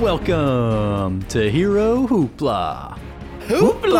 Welcome 0.00 1.22
to 1.24 1.50
Hero 1.50 2.06
Hoopla, 2.06 2.98
Hoopla! 3.48 3.98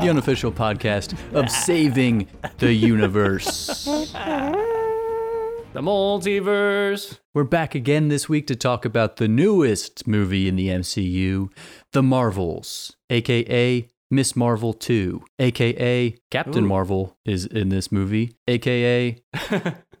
the 0.00 0.08
unofficial 0.10 0.50
podcast 0.50 1.16
of 1.32 1.48
saving 1.64 2.26
the 2.58 2.72
universe. 2.72 3.84
The 3.84 5.80
multiverse. 5.80 7.20
We're 7.34 7.44
back 7.44 7.76
again 7.76 8.08
this 8.08 8.28
week 8.28 8.48
to 8.48 8.56
talk 8.56 8.84
about 8.84 9.18
the 9.18 9.28
newest 9.28 10.08
movie 10.08 10.48
in 10.48 10.56
the 10.56 10.66
MCU, 10.66 11.48
The 11.92 12.02
Marvels, 12.02 12.96
aka 13.10 13.88
Miss 14.10 14.34
Marvel 14.34 14.72
2, 14.72 15.22
aka 15.38 16.16
Captain 16.32 16.64
Ooh. 16.64 16.68
Marvel 16.68 17.16
is 17.24 17.46
in 17.46 17.68
this 17.68 17.92
movie, 17.92 18.34
aka 18.48 19.22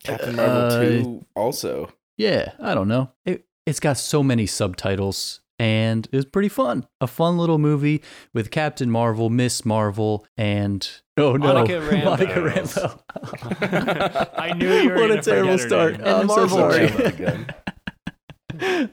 Captain 0.02 0.34
Marvel 0.34 0.62
Uh, 0.62 0.80
2 0.82 1.26
also. 1.36 1.92
Yeah, 2.18 2.52
I 2.60 2.74
don't 2.74 2.88
know. 2.88 3.10
It, 3.24 3.46
it's 3.66 3.80
got 3.80 3.96
so 3.98 4.22
many 4.22 4.46
subtitles 4.46 5.40
and 5.58 6.08
it 6.10 6.16
was 6.16 6.24
pretty 6.24 6.48
fun. 6.48 6.86
A 7.00 7.06
fun 7.06 7.38
little 7.38 7.58
movie 7.58 8.02
with 8.34 8.50
Captain 8.50 8.90
Marvel, 8.90 9.30
Miss 9.30 9.64
Marvel, 9.64 10.26
and 10.36 10.88
oh 11.16 11.36
no, 11.36 11.52
Monica 11.52 11.74
Rambeau. 11.74 12.04
Monica 12.04 12.40
Rambeau. 13.70 14.30
I 14.36 14.52
knew 14.54 14.72
you 14.72 14.90
were 14.90 14.96
What 14.96 15.10
a 15.12 15.22
terrible 15.22 15.58
start. 15.58 16.00
Oh, 16.02 16.20
I'm 16.20 16.28
so 16.28 16.48
sorry. 16.48 16.90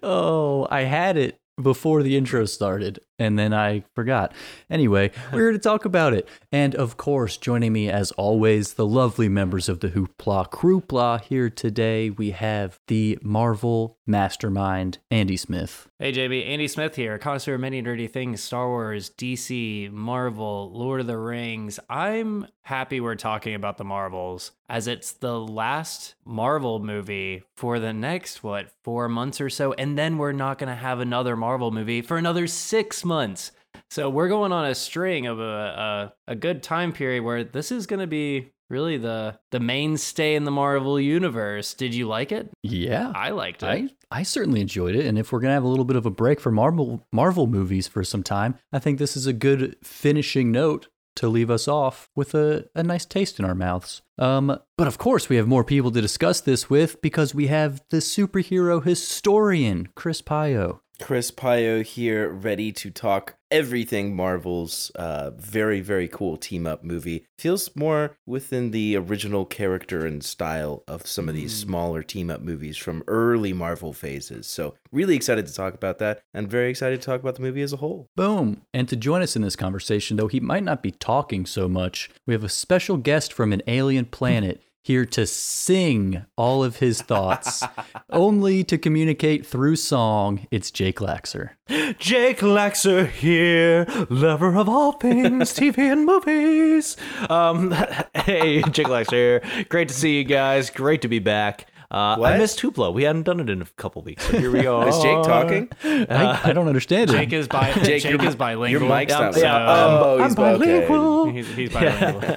Oh, 0.04 0.68
I 0.70 0.82
had 0.82 1.18
it 1.18 1.40
before 1.62 2.04
the 2.04 2.16
intro 2.16 2.46
started 2.46 3.00
and 3.20 3.38
then 3.38 3.54
I 3.54 3.84
forgot. 3.94 4.34
Anyway, 4.70 5.12
we're 5.34 5.40
here 5.40 5.52
to 5.52 5.60
talk 5.60 5.86
about 5.86 6.14
it. 6.14 6.28
And 6.52 6.74
of 6.74 6.98
course, 6.98 7.38
joining 7.38 7.74
me 7.74 7.90
as 7.90 8.12
always, 8.14 8.74
the 8.74 8.86
lovely 8.88 9.30
members 9.30 9.70
of 9.70 9.82
the 9.82 9.90
Hoopla 9.90 10.50
Crewpla 10.50 11.22
here 11.22 11.50
today. 11.50 12.10
We 12.10 12.32
have 12.32 12.80
the 12.88 13.20
Marvel 13.22 13.98
mastermind, 14.08 14.98
Andy 15.12 15.38
Smith. 15.38 15.88
Hey 16.00 16.14
JB, 16.14 16.48
Andy 16.48 16.68
Smith 16.68 16.96
here, 16.96 17.18
connoisseur 17.18 17.56
of 17.56 17.62
many 17.62 17.82
nerdy 17.82 18.10
things, 18.10 18.42
Star 18.42 18.68
Wars, 18.68 19.10
DC, 19.10 19.92
Marvel, 19.92 20.72
Lord 20.74 21.02
of 21.02 21.08
the 21.08 21.18
Rings. 21.18 21.78
I'm 21.90 22.48
happy 22.62 23.00
we're 23.00 23.16
talking 23.16 23.54
about 23.54 23.78
the 23.78 23.84
Marvels 23.84 24.52
as 24.70 24.88
it's 24.88 25.12
the 25.12 25.40
last 25.40 26.16
Marvel 26.24 26.80
movie 26.80 27.44
for 27.56 27.80
the 27.80 27.92
next 27.92 28.44
what, 28.44 28.72
4 28.84 29.10
months 29.10 29.42
or 29.42 29.50
so 29.50 29.74
and 29.74 29.98
then 29.98 30.18
we're 30.18 30.32
not 30.32 30.58
going 30.58 30.70
to 30.70 30.76
have 30.76 31.00
another 31.00 31.36
Marvel 31.36 31.72
movie 31.72 32.02
for 32.02 32.18
another 32.18 32.48
6 32.48 33.06
months. 33.10 33.52
So 33.90 34.10
we're 34.10 34.30
going 34.30 34.54
on 34.54 34.66
a 34.66 34.76
string 34.76 35.28
of 35.28 35.40
a 35.40 36.14
a, 36.28 36.32
a 36.32 36.36
good 36.36 36.64
time 36.64 36.94
period 36.94 37.24
where 37.24 37.44
this 37.44 37.72
is 37.72 37.88
going 37.88 38.00
to 38.00 38.08
be 38.08 38.54
really 38.70 38.98
the 38.98 39.38
the 39.52 39.60
mainstay 39.60 40.36
in 40.36 40.44
the 40.44 40.52
Marvel 40.52 41.00
universe. 41.00 41.74
Did 41.74 41.94
you 41.94 42.08
like 42.08 42.32
it? 42.32 42.50
Yeah. 42.64 43.12
I 43.16 43.32
liked 43.32 43.64
it. 43.64 43.68
I, 43.68 43.90
I 44.12 44.24
certainly 44.24 44.62
enjoyed 44.62 44.96
it, 44.96 45.06
and 45.06 45.18
if 45.20 45.32
we're 45.32 45.40
gonna 45.40 45.54
have 45.54 45.64
a 45.64 45.68
little 45.68 45.86
bit 45.86 45.96
of 45.96 46.06
a 46.06 46.12
break 46.12 46.40
for 46.40 46.52
Marvel 46.52 47.06
Marvel 47.12 47.48
movies 47.48 47.88
for 47.88 48.04
some 48.04 48.24
time, 48.24 48.56
I 48.72 48.80
think 48.80 48.98
this 48.98 49.18
is 49.18 49.28
a 49.28 49.34
good 49.34 49.76
finishing 49.84 50.52
note 50.52 50.88
to 51.16 51.28
leave 51.28 51.50
us 51.52 51.68
off 51.68 52.10
with 52.16 52.34
a, 52.34 52.66
a 52.76 52.82
nice 52.82 53.06
taste 53.06 53.40
in 53.40 53.46
our 53.46 53.56
mouths. 53.56 54.02
Um, 54.18 54.58
but 54.78 54.88
of 54.88 54.98
course, 54.98 55.28
we 55.28 55.36
have 55.36 55.48
more 55.48 55.66
people 55.66 55.92
to 55.92 56.02
discuss 56.02 56.40
this 56.40 56.70
with 56.70 57.02
because 57.02 57.36
we 57.36 57.48
have 57.48 57.82
the 57.90 57.98
superhero 57.98 58.82
historian 58.84 59.90
Chris 59.96 60.22
Pio. 60.22 60.82
Chris 61.00 61.32
Pio 61.32 61.82
here, 61.82 62.30
ready 62.30 62.72
to 62.74 62.92
talk 62.92 63.36
everything 63.52 64.16
Marvel's 64.16 64.92
uh, 64.92 65.32
very, 65.32 65.82
very 65.82 66.08
cool 66.08 66.38
team 66.38 66.68
up 66.68 66.84
movie. 66.84 67.26
Feels 67.38 67.76
more 67.76 68.18
within 68.26 68.72
the 68.72 68.96
original 68.96 69.46
character 69.46 70.06
and 70.06 70.24
style 70.24 70.84
of 70.88 71.08
some 71.08 71.28
of 71.28 71.36
these 71.36 71.56
smaller 71.56 72.04
team 72.04 72.30
up 72.30 72.42
movies 72.42 72.78
from 72.78 73.04
early 73.08 73.54
Marvel 73.54 73.94
phases. 73.94 74.46
So, 74.46 74.76
really 74.92 75.16
excited 75.16 75.48
to 75.48 75.54
talk 75.54 75.74
about 75.74 76.00
that 76.00 76.22
and 76.34 76.50
very 76.50 76.70
excited 76.70 77.02
to 77.02 77.06
talk 77.06 77.22
about 77.22 77.36
the 77.36 77.42
movie 77.42 77.62
as 77.62 77.74
a 77.74 77.78
whole. 77.78 78.08
Boom. 78.16 78.62
And 78.74 78.88
to 78.90 78.96
join 78.96 79.22
us 79.22 79.36
in 79.36 79.42
this 79.42 79.56
conversation, 79.56 80.18
though 80.18 80.28
he 80.28 80.40
might 80.40 80.64
not 80.64 80.84
be 80.84 80.92
talking 80.92 81.46
so 81.46 81.68
much, 81.68 82.10
we 82.28 82.34
have 82.34 82.44
a 82.44 82.50
special 82.50 82.98
guest 82.98 83.34
from 83.34 83.54
an 83.54 83.64
alien 83.68 84.06
planet 84.06 84.62
here 84.82 85.06
to 85.06 85.26
sing 85.26 86.26
all 86.38 86.64
of 86.64 86.78
his 86.78 87.02
thoughts, 87.02 87.64
only 88.10 88.64
to 88.64 88.78
communicate 88.78 89.46
through 89.46 89.76
song. 89.76 90.48
It's 90.52 90.72
Jake 90.72 91.00
Laxer. 91.00 91.52
Jake 92.00 92.40
Laxer 92.40 93.08
here, 93.08 93.86
lover 94.10 94.56
of 94.56 94.68
all 94.68 94.94
things 94.94 95.54
TV 95.54 95.92
and 95.92 96.06
movies. 96.06 96.98
Um, 97.30 97.72
hey, 98.16 98.62
Jake 98.64 98.88
Laxer 98.88 99.12
here. 99.12 99.66
Great 99.70 99.88
to 99.90 99.94
see 99.94 100.18
you 100.18 100.24
guys. 100.24 100.70
Great 100.70 101.02
to 101.02 101.08
be 101.08 101.20
back. 101.20 101.69
Uh, 101.92 102.18
I 102.22 102.38
missed 102.38 102.60
Hoopla. 102.60 102.94
We 102.94 103.02
hadn't 103.04 103.24
done 103.24 103.40
it 103.40 103.50
in 103.50 103.64
a 103.64 103.66
couple 103.78 104.04
weeks. 104.04 104.24
So 104.28 104.38
here 104.38 104.52
we 104.52 104.62
go. 104.64 104.88
Is 104.88 104.96
Jake 105.00 105.24
talking? 105.24 105.70
I, 105.84 106.40
I 106.50 106.54
don't 106.54 106.68
understand 106.68 107.10
Jake 107.10 107.34
it. 107.34 107.38
is 107.38 107.48
bi- 107.48 107.72
Jake, 107.84 108.04
Jake, 108.04 108.12
your- 108.12 108.24
is 108.26 108.36
bilingual. 108.36 108.70
Your 108.88 108.98
mic's 108.98 109.12
not 109.12 109.36
Yeah, 109.36 109.66
Oh, 109.68 110.20
I'm 110.20 110.30
he's 110.30 110.38
okay. 110.38 111.32
He's, 111.34 111.48
he's 111.56 111.74
bilingual. 111.74 112.22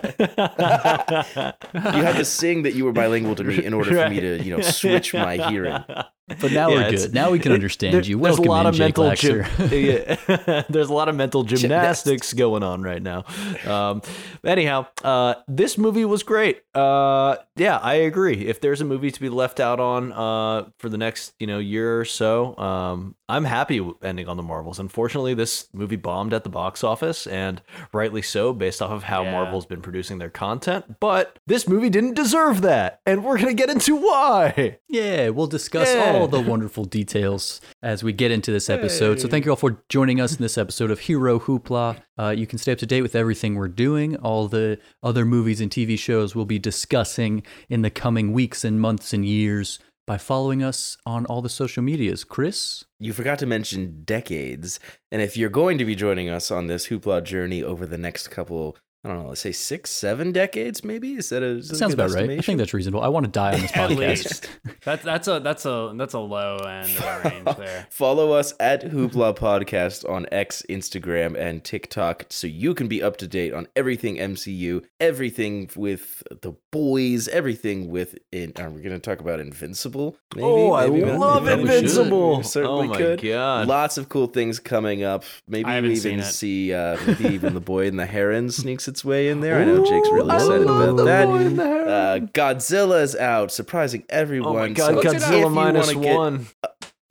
You 1.74 2.02
had 2.02 2.16
to 2.16 2.24
sing 2.24 2.62
that 2.62 2.74
you 2.74 2.84
were 2.84 2.92
bilingual 2.92 3.34
to 3.36 3.44
me 3.44 3.62
in 3.64 3.74
order 3.74 3.90
for 3.94 4.08
me 4.08 4.20
to, 4.20 4.42
you 4.42 4.56
know, 4.56 4.62
switch 4.62 5.12
my 5.14 5.36
hearing. 5.50 5.82
But 6.28 6.52
now 6.52 6.68
Yeah, 6.70 6.74
we're 6.76 6.90
good. 6.90 7.14
Now 7.14 7.30
we 7.30 7.38
can 7.40 7.52
understand 7.52 7.94
There- 7.94 8.02
you. 8.02 8.16
there's 8.16 8.38
Welcome 8.38 8.44
a 8.46 8.48
lot 8.48 8.66
of 8.66 8.78
mental 8.78 9.04
Laxer. 9.04 9.44
yeah, 10.38 10.62
there's 10.70 10.88
a 10.88 10.94
lot 10.94 11.08
of 11.08 11.16
mental 11.16 11.42
gymnastics 11.42 12.32
going 12.32 12.62
on 12.62 12.82
right 12.82 13.02
now. 13.02 13.24
Um, 13.66 14.02
anyhow, 14.44 14.86
uh, 15.02 15.34
this 15.48 15.76
movie 15.76 16.04
was 16.04 16.22
great. 16.22 16.62
Uh, 16.74 17.36
yeah, 17.56 17.76
I 17.78 17.94
agree. 17.94 18.46
If 18.46 18.60
there's 18.60 18.80
a 18.80 18.84
movie 18.84 19.10
to 19.10 19.20
be 19.20 19.28
left 19.28 19.58
out 19.60 19.80
on 19.80 20.12
uh, 20.12 20.68
for 20.78 20.88
the 20.88 20.98
next 20.98 21.34
you 21.40 21.46
know 21.48 21.58
year 21.58 21.98
or 22.00 22.04
so, 22.04 22.56
um, 22.56 23.16
I'm 23.32 23.44
happy 23.44 23.80
ending 24.02 24.28
on 24.28 24.36
the 24.36 24.42
Marvels. 24.42 24.78
Unfortunately, 24.78 25.32
this 25.32 25.68
movie 25.72 25.96
bombed 25.96 26.34
at 26.34 26.44
the 26.44 26.50
box 26.50 26.84
office, 26.84 27.26
and 27.26 27.62
rightly 27.92 28.20
so, 28.20 28.52
based 28.52 28.82
off 28.82 28.90
of 28.90 29.04
how 29.04 29.22
Yeah. 29.22 29.32
Marvel's 29.32 29.64
been 29.64 29.80
producing 29.80 30.18
their 30.18 30.28
content. 30.28 30.96
But 31.00 31.38
this 31.46 31.66
movie 31.66 31.88
didn't 31.88 32.14
deserve 32.14 32.60
that, 32.60 33.00
and 33.06 33.24
we're 33.24 33.38
gonna 33.38 33.54
get 33.54 33.70
into 33.70 33.96
why. 33.96 34.76
Yeah, 34.88 35.30
we'll 35.30 35.46
discuss 35.46 35.94
Yeah. 35.94 36.12
all 36.12 36.28
the 36.28 36.40
wonderful 36.40 36.84
details 36.84 37.62
as 37.82 38.04
we 38.04 38.12
get 38.12 38.30
into 38.30 38.52
this 38.52 38.68
episode. 38.68 39.20
So 39.20 39.28
thank 39.28 39.46
you 39.46 39.52
all 39.52 39.56
for 39.56 39.82
joining 39.88 40.20
us 40.20 40.36
in 40.36 40.42
this 40.42 40.58
episode 40.58 40.90
of 40.90 41.00
Hero 41.00 41.38
Hoopla. 41.38 41.96
Uh, 42.18 42.34
you 42.36 42.46
can 42.46 42.58
stay 42.58 42.72
up 42.72 42.78
to 42.78 42.86
date 42.86 43.00
with 43.00 43.16
everything 43.16 43.54
we're 43.54 43.68
doing, 43.68 44.16
all 44.16 44.46
the 44.48 44.78
other 45.02 45.24
movies 45.24 45.62
and 45.62 45.70
TV 45.70 45.96
shows 45.98 46.36
we'll 46.36 46.44
be 46.44 46.58
discussing 46.58 47.42
in 47.70 47.80
the 47.80 47.88
coming 47.90 48.34
weeks 48.34 48.64
and 48.64 48.78
months 48.80 49.14
and 49.14 49.24
years 49.24 49.78
by 50.06 50.18
following 50.18 50.62
us 50.62 50.96
on 51.06 51.26
all 51.26 51.42
the 51.42 51.48
social 51.48 51.82
medias. 51.82 52.24
Chris? 52.24 52.84
You 52.98 53.12
forgot 53.12 53.38
to 53.40 53.46
mention 53.46 54.02
decades. 54.04 54.80
And 55.10 55.22
if 55.22 55.36
you're 55.36 55.50
going 55.50 55.78
to 55.78 55.84
be 55.84 55.94
joining 55.94 56.28
us 56.28 56.50
on 56.50 56.66
this 56.66 56.88
hoopla 56.88 57.24
journey 57.24 57.62
over 57.62 57.86
the 57.86 57.98
next 57.98 58.28
couple, 58.28 58.76
I 59.04 59.08
don't 59.08 59.22
know, 59.24 59.28
let's 59.30 59.40
say 59.40 59.50
six, 59.50 59.90
seven 59.90 60.30
decades, 60.30 60.84
maybe? 60.84 61.14
Is 61.14 61.30
that 61.30 61.42
a, 61.42 61.46
is 61.56 61.68
that 61.68 61.74
a 61.74 61.78
Sounds 61.78 61.94
good 61.96 62.04
about 62.06 62.14
right. 62.14 62.38
I 62.38 62.40
think 62.40 62.58
that's 62.58 62.72
reasonable. 62.72 63.02
I 63.02 63.08
want 63.08 63.26
to 63.26 63.32
die 63.32 63.54
on 63.54 63.60
this 63.60 63.72
At 63.76 63.90
podcast. 63.90 63.96
least. 63.96 64.48
That's 64.84 65.04
that's 65.04 65.28
a 65.28 65.38
that's 65.38 65.64
a 65.64 65.92
that's 65.96 66.14
a 66.14 66.18
low 66.18 66.56
end 66.56 66.90
of 66.98 67.24
range 67.24 67.44
there. 67.56 67.86
Follow 67.90 68.32
us 68.32 68.52
at 68.58 68.82
Hoopla 68.82 69.36
Podcast 69.38 70.08
on 70.08 70.26
X, 70.32 70.64
Instagram, 70.68 71.36
and 71.38 71.62
TikTok 71.62 72.26
so 72.30 72.48
you 72.48 72.74
can 72.74 72.88
be 72.88 73.00
up 73.00 73.16
to 73.18 73.28
date 73.28 73.54
on 73.54 73.68
everything 73.76 74.16
MCU, 74.16 74.82
everything 74.98 75.70
with 75.76 76.24
the 76.40 76.52
boys, 76.72 77.28
everything 77.28 77.90
with. 77.90 78.18
In, 78.32 78.52
are 78.58 78.70
we 78.70 78.82
going 78.82 78.94
to 78.94 78.98
talk 78.98 79.20
about 79.20 79.38
Invincible? 79.38 80.16
Maybe? 80.34 80.44
Oh, 80.44 80.72
I 80.72 80.88
Maybe 80.88 81.04
we- 81.04 81.12
love 81.12 81.44
maybe. 81.44 81.60
Invincible. 81.62 82.38
We 82.38 82.42
certainly 82.42 82.86
Oh 82.86 82.90
my 82.90 82.96
could. 82.96 83.22
God. 83.22 83.68
Lots 83.68 83.98
of 83.98 84.08
cool 84.08 84.26
things 84.26 84.58
coming 84.58 85.04
up. 85.04 85.22
Maybe 85.46 85.64
we 85.68 85.70
haven't 85.74 85.96
seen 85.96 86.12
even 86.14 86.24
it. 86.24 86.32
see 86.32 86.74
uh, 86.74 86.96
maybe 87.06 87.26
even 87.34 87.54
the 87.54 87.60
boy 87.60 87.86
in 87.86 87.96
the 87.98 88.06
heron 88.06 88.50
sneaks 88.50 88.88
its 88.92 89.04
way 89.04 89.28
in 89.28 89.40
there. 89.40 89.58
I 89.58 89.64
know 89.64 89.84
Jake's 89.84 90.08
really 90.10 90.30
I 90.30 90.36
excited 90.36 90.62
about 90.62 90.96
the 90.96 91.04
that. 91.04 91.24
boy 91.26 91.36
in 91.38 91.56
the. 91.56 91.64
Uh, 91.64 92.18
Godzilla's 92.20 93.16
out, 93.16 93.50
surprising 93.50 94.04
everyone. 94.10 94.54
Oh 94.54 94.58
my 94.58 94.68
god, 94.68 94.98
if 94.98 95.04
you 95.04 95.10
Godzilla 95.10 95.52
minus 95.52 95.94
wanna 95.94 96.06
get- 96.06 96.16
one. 96.16 96.46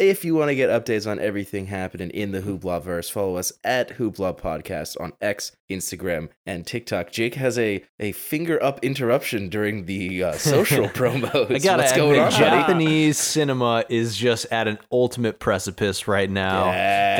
If 0.01 0.25
you 0.25 0.33
want 0.33 0.49
to 0.49 0.55
get 0.55 0.69
updates 0.69 1.09
on 1.09 1.19
everything 1.19 1.67
happening 1.67 2.09
in 2.09 2.31
the 2.31 2.41
Hoopla 2.41 2.81
verse, 2.81 3.07
follow 3.07 3.37
us 3.37 3.53
at 3.63 3.97
Hoopla 3.97 4.39
Podcast 4.39 4.99
on 4.99 5.13
X, 5.21 5.51
Instagram, 5.69 6.29
and 6.43 6.65
TikTok. 6.65 7.11
Jake 7.11 7.35
has 7.35 7.59
a, 7.59 7.83
a 7.99 8.11
finger 8.13 8.61
up 8.63 8.83
interruption 8.83 9.47
during 9.47 9.85
the 9.85 10.23
uh, 10.23 10.31
social 10.37 10.89
promos. 10.89 11.55
I 11.55 11.59
gotta 11.59 11.83
What's 11.83 11.95
going 11.95 12.19
on? 12.19 12.31
Japanese 12.31 13.19
cinema 13.19 13.85
is 13.89 14.17
just 14.17 14.47
at 14.51 14.67
an 14.67 14.79
ultimate 14.91 15.39
precipice 15.39 16.07
right 16.07 16.29
now. 16.29 16.65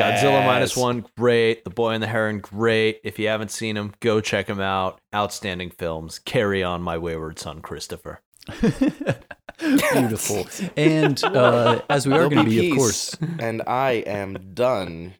Godzilla 0.00 0.76
one, 0.76 1.06
great. 1.16 1.62
The 1.64 1.70
Boy 1.70 1.92
and 1.92 2.02
the 2.02 2.08
Heron, 2.08 2.40
great. 2.40 3.00
If 3.04 3.18
you 3.18 3.28
haven't 3.28 3.52
seen 3.52 3.76
them, 3.76 3.94
go 4.00 4.20
check 4.20 4.48
them 4.48 4.60
out. 4.60 5.00
Outstanding 5.14 5.70
films. 5.70 6.18
Carry 6.18 6.62
on, 6.64 6.82
my 6.82 6.98
wayward 6.98 7.38
son, 7.38 7.60
Christopher. 7.60 8.20
Beautiful. 9.58 10.46
And 10.76 11.22
uh, 11.24 11.82
as 11.88 12.06
we 12.06 12.14
are 12.14 12.28
going 12.28 12.44
to 12.44 12.50
be, 12.50 12.70
of 12.70 12.76
course, 12.76 13.16
and 13.38 13.62
I 13.66 13.92
am 14.06 14.52
done. 14.54 15.14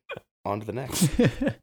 On 0.45 0.59
to 0.59 0.67
the 0.67 0.73
next. 0.73 1.09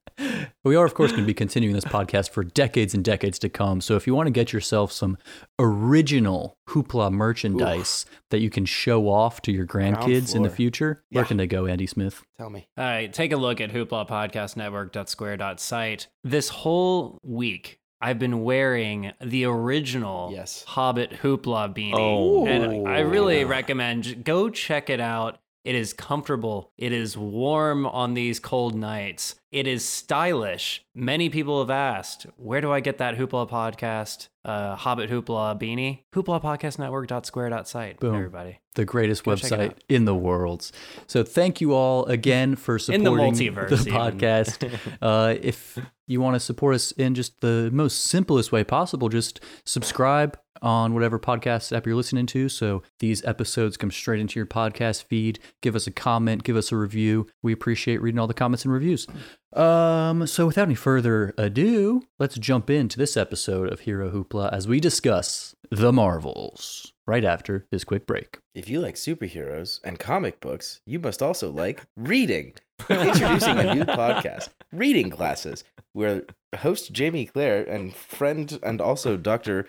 We 0.63 0.75
are, 0.75 0.85
of 0.85 0.93
course, 0.93 1.11
going 1.11 1.23
to 1.23 1.27
be 1.27 1.33
continuing 1.33 1.73
this 1.73 1.85
podcast 1.85 2.31
for 2.31 2.43
decades 2.43 2.93
and 2.93 3.03
decades 3.03 3.39
to 3.39 3.49
come. 3.49 3.81
So 3.81 3.95
if 3.95 4.05
you 4.05 4.13
want 4.13 4.27
to 4.27 4.31
get 4.31 4.51
yourself 4.51 4.91
some 4.91 5.17
original 5.57 6.57
Hoopla 6.69 7.11
merchandise 7.11 8.05
that 8.29 8.39
you 8.39 8.49
can 8.49 8.65
show 8.65 9.09
off 9.09 9.41
to 9.43 9.51
your 9.51 9.65
grandkids 9.65 10.35
in 10.35 10.43
the 10.43 10.49
floor. 10.49 10.55
future, 10.55 11.03
where 11.11 11.23
can 11.23 11.37
they 11.37 11.47
go, 11.47 11.65
Andy 11.65 11.87
Smith? 11.87 12.23
Tell 12.37 12.49
me. 12.49 12.67
All 12.77 12.83
right, 12.83 13.11
take 13.11 13.31
a 13.31 13.37
look 13.37 13.61
at 13.61 13.71
hoopla 13.71 14.07
podcast 14.07 14.55
hooplapodcastnetwork.square.site. 14.57 16.07
This 16.23 16.49
whole 16.49 17.17
week, 17.23 17.79
I've 18.01 18.19
been 18.19 18.43
wearing 18.43 19.11
the 19.21 19.45
original 19.45 20.31
Yes. 20.33 20.63
Hobbit 20.67 21.11
Hoopla 21.21 21.75
beanie. 21.75 21.93
Oh. 21.95 22.45
and 22.47 22.87
I 22.87 22.99
really 22.99 23.43
recommend 23.45 24.23
go 24.23 24.49
check 24.49 24.89
it 24.89 24.99
out. 24.99 25.39
It 25.65 25.75
is 25.75 25.91
comfortable. 25.91 26.71
It 26.77 26.93
is 26.93 27.17
warm 27.17 27.85
on 27.85 28.13
these 28.13 28.39
cold 28.39 28.75
nights. 28.75 29.35
It 29.51 29.67
is 29.67 29.83
stylish. 29.83 30.83
Many 30.95 31.29
people 31.29 31.59
have 31.59 31.69
asked, 31.69 32.25
where 32.37 32.61
do 32.61 32.71
I 32.71 32.79
get 32.79 32.97
that 32.99 33.17
Hoopla 33.17 33.49
podcast, 33.49 34.29
uh, 34.45 34.77
Hobbit 34.77 35.09
Hoopla 35.11 35.59
beanie? 35.59 35.99
Hooplapodcastnetwork.square.site, 36.15 37.99
Boom. 37.99 38.15
everybody. 38.15 38.59
the 38.75 38.85
greatest 38.85 39.25
Go 39.25 39.31
website 39.33 39.73
in 39.89 40.05
the 40.05 40.15
world. 40.15 40.71
So 41.07 41.23
thank 41.23 41.59
you 41.61 41.73
all 41.73 42.05
again 42.05 42.55
for 42.55 42.75
In 42.75 42.79
supporting 42.79 43.33
the 43.33 43.49
multiverse, 43.49 43.83
the 43.83 43.91
podcast. 43.91 44.97
uh, 45.01 45.35
if 45.41 45.77
you 46.09 46.21
want 46.21 46.35
to 46.35 46.39
support 46.39 46.75
us 46.75 46.91
in 46.93 47.15
just 47.15 47.41
the 47.41 47.69
most 47.71 48.05
simplest 48.05 48.51
way 48.51 48.63
possible, 48.63 49.09
just 49.09 49.39
subscribe 49.65 50.37
on 50.61 50.93
whatever 50.93 51.19
podcast 51.19 51.75
app 51.75 51.85
you're 51.85 51.95
listening 51.95 52.25
to. 52.27 52.49
So 52.49 52.83
these 52.99 53.23
episodes 53.25 53.77
come 53.77 53.91
straight 53.91 54.19
into 54.19 54.39
your 54.39 54.45
podcast 54.45 55.03
feed. 55.03 55.39
Give 55.61 55.75
us 55.75 55.87
a 55.87 55.91
comment, 55.91 56.43
give 56.43 56.55
us 56.55 56.71
a 56.71 56.75
review. 56.75 57.27
We 57.41 57.53
appreciate 57.53 58.01
reading 58.01 58.19
all 58.19 58.27
the 58.27 58.33
comments 58.33 58.65
and 58.65 58.73
reviews. 58.73 59.07
Um, 59.53 60.27
so 60.27 60.47
without 60.47 60.63
any 60.63 60.75
further 60.75 61.33
ado, 61.37 62.03
let's 62.19 62.37
jump 62.37 62.69
into 62.69 62.97
this 62.97 63.17
episode 63.17 63.71
of 63.71 63.81
Hero 63.81 64.11
Hoopla 64.11 64.51
as 64.51 64.67
we 64.67 64.79
discuss 64.79 65.55
the 65.71 65.93
Marvels 65.93 66.93
right 67.07 67.25
after 67.25 67.65
this 67.71 67.83
quick 67.83 68.05
break. 68.05 68.39
If 68.53 68.69
you 68.69 68.81
like 68.81 68.95
superheroes 68.95 69.79
and 69.83 69.97
comic 69.97 70.39
books, 70.39 70.81
you 70.85 70.99
must 70.99 71.21
also 71.21 71.49
like 71.51 71.83
reading. 71.95 72.53
Introducing 72.89 73.57
a 73.57 73.75
new 73.75 73.83
podcast, 73.85 74.49
Reading 74.71 75.09
Glasses, 75.09 75.63
where 75.93 76.23
host 76.57 76.91
Jamie 76.91 77.25
Claire 77.25 77.63
and 77.63 77.93
friend 77.95 78.57
and 78.63 78.81
also 78.81 79.17
Dr. 79.17 79.65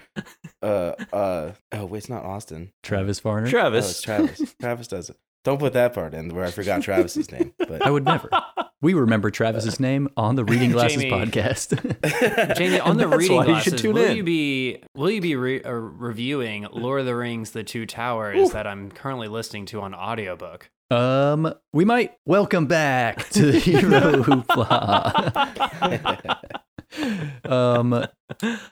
Uh, 0.63 0.93
uh, 1.13 1.53
oh, 1.73 1.85
wait, 1.87 1.99
it's 1.99 2.09
not 2.09 2.25
Austin. 2.25 2.73
Travis 2.83 3.21
Varner. 3.21 3.47
Oh, 3.47 3.73
it's 3.75 4.01
Travis. 4.01 4.01
Travis. 4.03 4.55
Travis 4.61 4.89
does 4.89 5.11
it. 5.11 5.17
Don't 5.43 5.59
put 5.59 5.73
that 5.73 5.95
part 5.95 6.13
in 6.13 6.35
where 6.35 6.45
I 6.45 6.51
forgot 6.51 6.83
Travis's 6.83 7.31
name. 7.33 7.55
But 7.59 7.85
I 7.85 7.91
would 7.91 8.05
never. 8.05 8.29
We 8.83 8.93
remember 8.95 9.31
Travis's 9.31 9.81
name 9.81 10.09
on 10.17 10.37
the 10.37 10.45
Reading 10.45 10.71
Glasses 10.73 11.03
Jamie. 11.03 11.11
podcast. 11.27 12.57
Jamie, 12.57 12.79
on 12.81 12.99
the 12.99 13.09
reading 13.09 13.37
why 13.39 13.45
you 13.45 13.53
glasses, 13.53 13.83
will 13.83 13.97
in. 13.97 14.17
you 14.19 14.23
be 14.23 14.83
will 14.95 15.11
you 15.11 15.21
be 15.23 15.37
re- 15.37 15.63
uh, 15.63 15.71
reviewing 15.73 16.67
Lord 16.73 17.01
of 17.01 17.07
the 17.07 17.15
Rings: 17.17 17.53
The 17.53 17.63
Two 17.65 17.87
Towers 17.87 18.51
that 18.51 18.67
I'm 18.67 18.91
currently 18.91 19.29
listening 19.29 19.65
to 19.67 19.81
on 19.81 19.95
audiobook? 19.95 20.71
Um, 20.91 21.53
we 21.73 21.85
might 21.85 22.15
welcome 22.27 22.67
back 22.67 23.29
to 23.31 23.53
the 23.53 23.59
Hero 23.59 24.23
Hoopla. 24.23 25.71
um, 27.51 28.07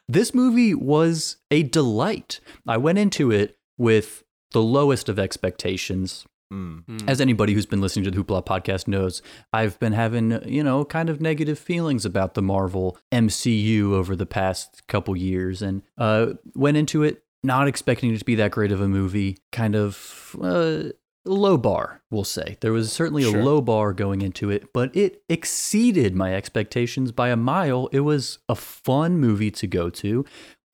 this 0.09 0.35
movie 0.35 0.75
was 0.75 1.37
a 1.51 1.63
delight. 1.63 2.41
I 2.67 2.77
went 2.77 2.99
into 2.99 3.31
it 3.31 3.57
with 3.77 4.25
the 4.53 4.63
lowest 4.63 5.09
of 5.09 5.19
expectations. 5.19 6.27
Mm. 6.53 7.07
As 7.07 7.21
anybody 7.21 7.53
who's 7.53 7.67
been 7.67 7.83
listening 7.83 8.05
to 8.07 8.11
the 8.11 8.17
Hoopla 8.17 8.45
podcast 8.45 8.89
knows, 8.89 9.21
I've 9.53 9.79
been 9.79 9.93
having, 9.93 10.41
you 10.49 10.65
know, 10.65 10.85
kind 10.85 11.11
of 11.11 11.21
negative 11.21 11.59
feelings 11.59 12.07
about 12.07 12.33
the 12.35 12.43
Marvel 12.43 12.97
MCU 13.13 13.93
over 13.93 14.17
the 14.17 14.27
past 14.27 14.87
couple 14.89 15.15
years 15.15 15.61
and 15.61 15.83
uh, 15.99 16.33
went 16.55 16.79
into 16.79 17.03
it 17.03 17.23
not 17.43 17.69
expecting 17.69 18.13
it 18.13 18.19
to 18.19 18.25
be 18.25 18.35
that 18.37 18.51
great 18.51 18.73
of 18.73 18.81
a 18.81 18.89
movie. 18.89 19.39
Kind 19.53 19.77
of 19.77 20.35
uh, 20.43 20.85
low 21.35 21.57
bar, 21.57 22.03
we'll 22.11 22.25
say. 22.25 22.57
There 22.61 22.73
was 22.73 22.93
certainly 22.93 23.23
a 23.25 23.31
Sure. 23.31 23.43
low 23.45 23.61
bar 23.61 23.93
going 23.93 24.23
into 24.23 24.51
it, 24.51 24.73
but 24.73 24.95
it 24.97 25.23
exceeded 25.29 26.15
my 26.15 26.35
expectations 26.35 27.13
by 27.13 27.29
a 27.29 27.37
mile. 27.37 27.89
It 27.93 28.01
was 28.01 28.39
a 28.49 28.55
fun 28.55 29.19
movie 29.19 29.51
to 29.53 29.67
go 29.67 29.91
to. 29.91 30.25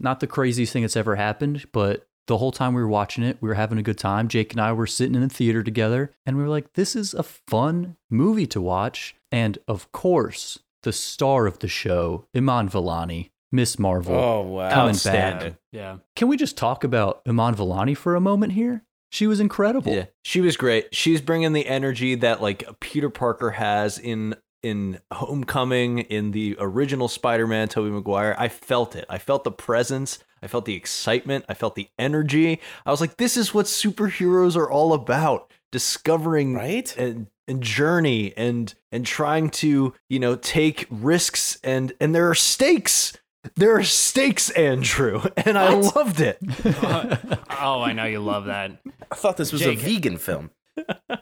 Not 0.01 0.21
the 0.21 0.27
craziest 0.27 0.73
thing 0.73 0.83
that's 0.83 0.97
ever 0.97 1.17
happened, 1.17 1.67
but 1.73 2.07
the 2.27 2.39
whole 2.39 2.53
time 2.53 2.75
we 2.75 2.81
were 2.81 2.89
watching 2.89 3.23
it, 3.23 3.37
we 3.41 3.49
were 3.49 3.55
having 3.55 3.79
a 3.79 3.83
good 3.83 3.99
time. 3.99 4.29
Jake 4.29 4.53
and 4.53 4.61
I 4.61 4.73
were 4.73 4.87
sitting 4.87 5.15
in 5.15 5.21
the 5.21 5.29
theater 5.29 5.63
together, 5.63 6.11
and 6.25 6.37
we 6.37 6.43
were 6.43 6.49
like, 6.49 6.73
this 6.73 6.97
is 6.97 7.15
a 7.15 7.23
fun 7.23 7.97
movie 8.11 8.47
to 8.49 8.61
watch. 8.61 9.15
And 9.31 9.59
of 9.69 9.93
course, 9.93 10.59
the 10.83 10.93
star 10.93 11.47
of 11.47 11.59
the 11.59 11.69
show, 11.69 12.27
Iman 12.35 12.69
Vellani, 12.69 13.31
Miss 13.53 13.79
Marvel, 13.79 14.15
oh, 14.17 14.41
wow. 14.43 14.71
coming 14.73 14.97
back. 15.05 15.55
Yeah. 15.71 15.99
Can 16.17 16.29
we 16.29 16.37
just 16.37 16.57
talk 16.57 16.83
about 16.83 17.21
Iman 17.29 17.55
Vellani 17.55 17.97
for 17.97 18.15
a 18.17 18.21
moment 18.21 18.53
here? 18.55 18.83
She 19.15 19.29
was 19.29 19.39
incredible. 19.39 19.93
Yeah, 19.93 20.07
she 20.25 20.41
was 20.41 20.57
great. 20.57 20.93
She's 20.93 21.21
bringing 21.21 21.53
the 21.53 21.69
energy 21.69 22.17
that 22.17 22.43
like 22.43 22.65
Peter 22.81 23.09
Parker 23.09 23.53
has 23.53 23.97
in 23.97 24.35
in 24.61 24.99
Homecoming, 25.13 26.01
in 26.01 26.33
the 26.33 26.57
original 26.59 27.07
Spider-Man, 27.07 27.69
Tobey 27.69 27.91
Maguire. 27.91 28.35
I 28.37 28.49
felt 28.49 28.97
it. 28.97 29.05
I 29.09 29.19
felt 29.19 29.45
the 29.45 29.53
presence. 29.53 30.19
I 30.43 30.49
felt 30.49 30.65
the 30.65 30.75
excitement. 30.75 31.45
I 31.49 31.55
felt 31.55 31.77
the 31.77 31.91
energy. 31.97 32.61
I 32.85 32.91
was 32.91 33.01
like, 33.01 33.19
this 33.19 33.37
is 33.37 33.55
what 33.55 33.67
superheroes 33.67 34.57
are 34.57 34.69
all 34.69 34.93
about: 34.93 35.49
discovering 35.71 36.55
Right? 36.55 36.97
and, 36.97 37.29
and 37.47 37.63
journey 37.63 38.37
and 38.37 38.75
and 38.91 39.07
trying 39.07 39.49
to 39.51 39.95
you 40.09 40.19
know 40.19 40.35
take 40.35 40.89
risks 40.91 41.61
and 41.63 41.93
and 42.01 42.13
there 42.17 42.29
are 42.29 42.35
stakes. 42.35 43.13
There 43.57 43.77
are 43.77 43.85
stakes, 43.85 44.51
Andrew, 44.51 45.23
and 45.37 45.59
I 45.59 45.75
loved 45.75 46.21
it. 46.21 46.39
oh, 47.61 47.83
I 47.83 47.93
know 47.93 48.05
you 48.05 48.21
love 48.21 48.47
that. 48.47 48.79
I 49.11 49.15
thought 49.15 49.37
this 49.37 49.53
was 49.53 49.63
Jake. 49.63 49.79
a 49.79 49.83
vegan 49.83 50.19
film. 50.19 50.51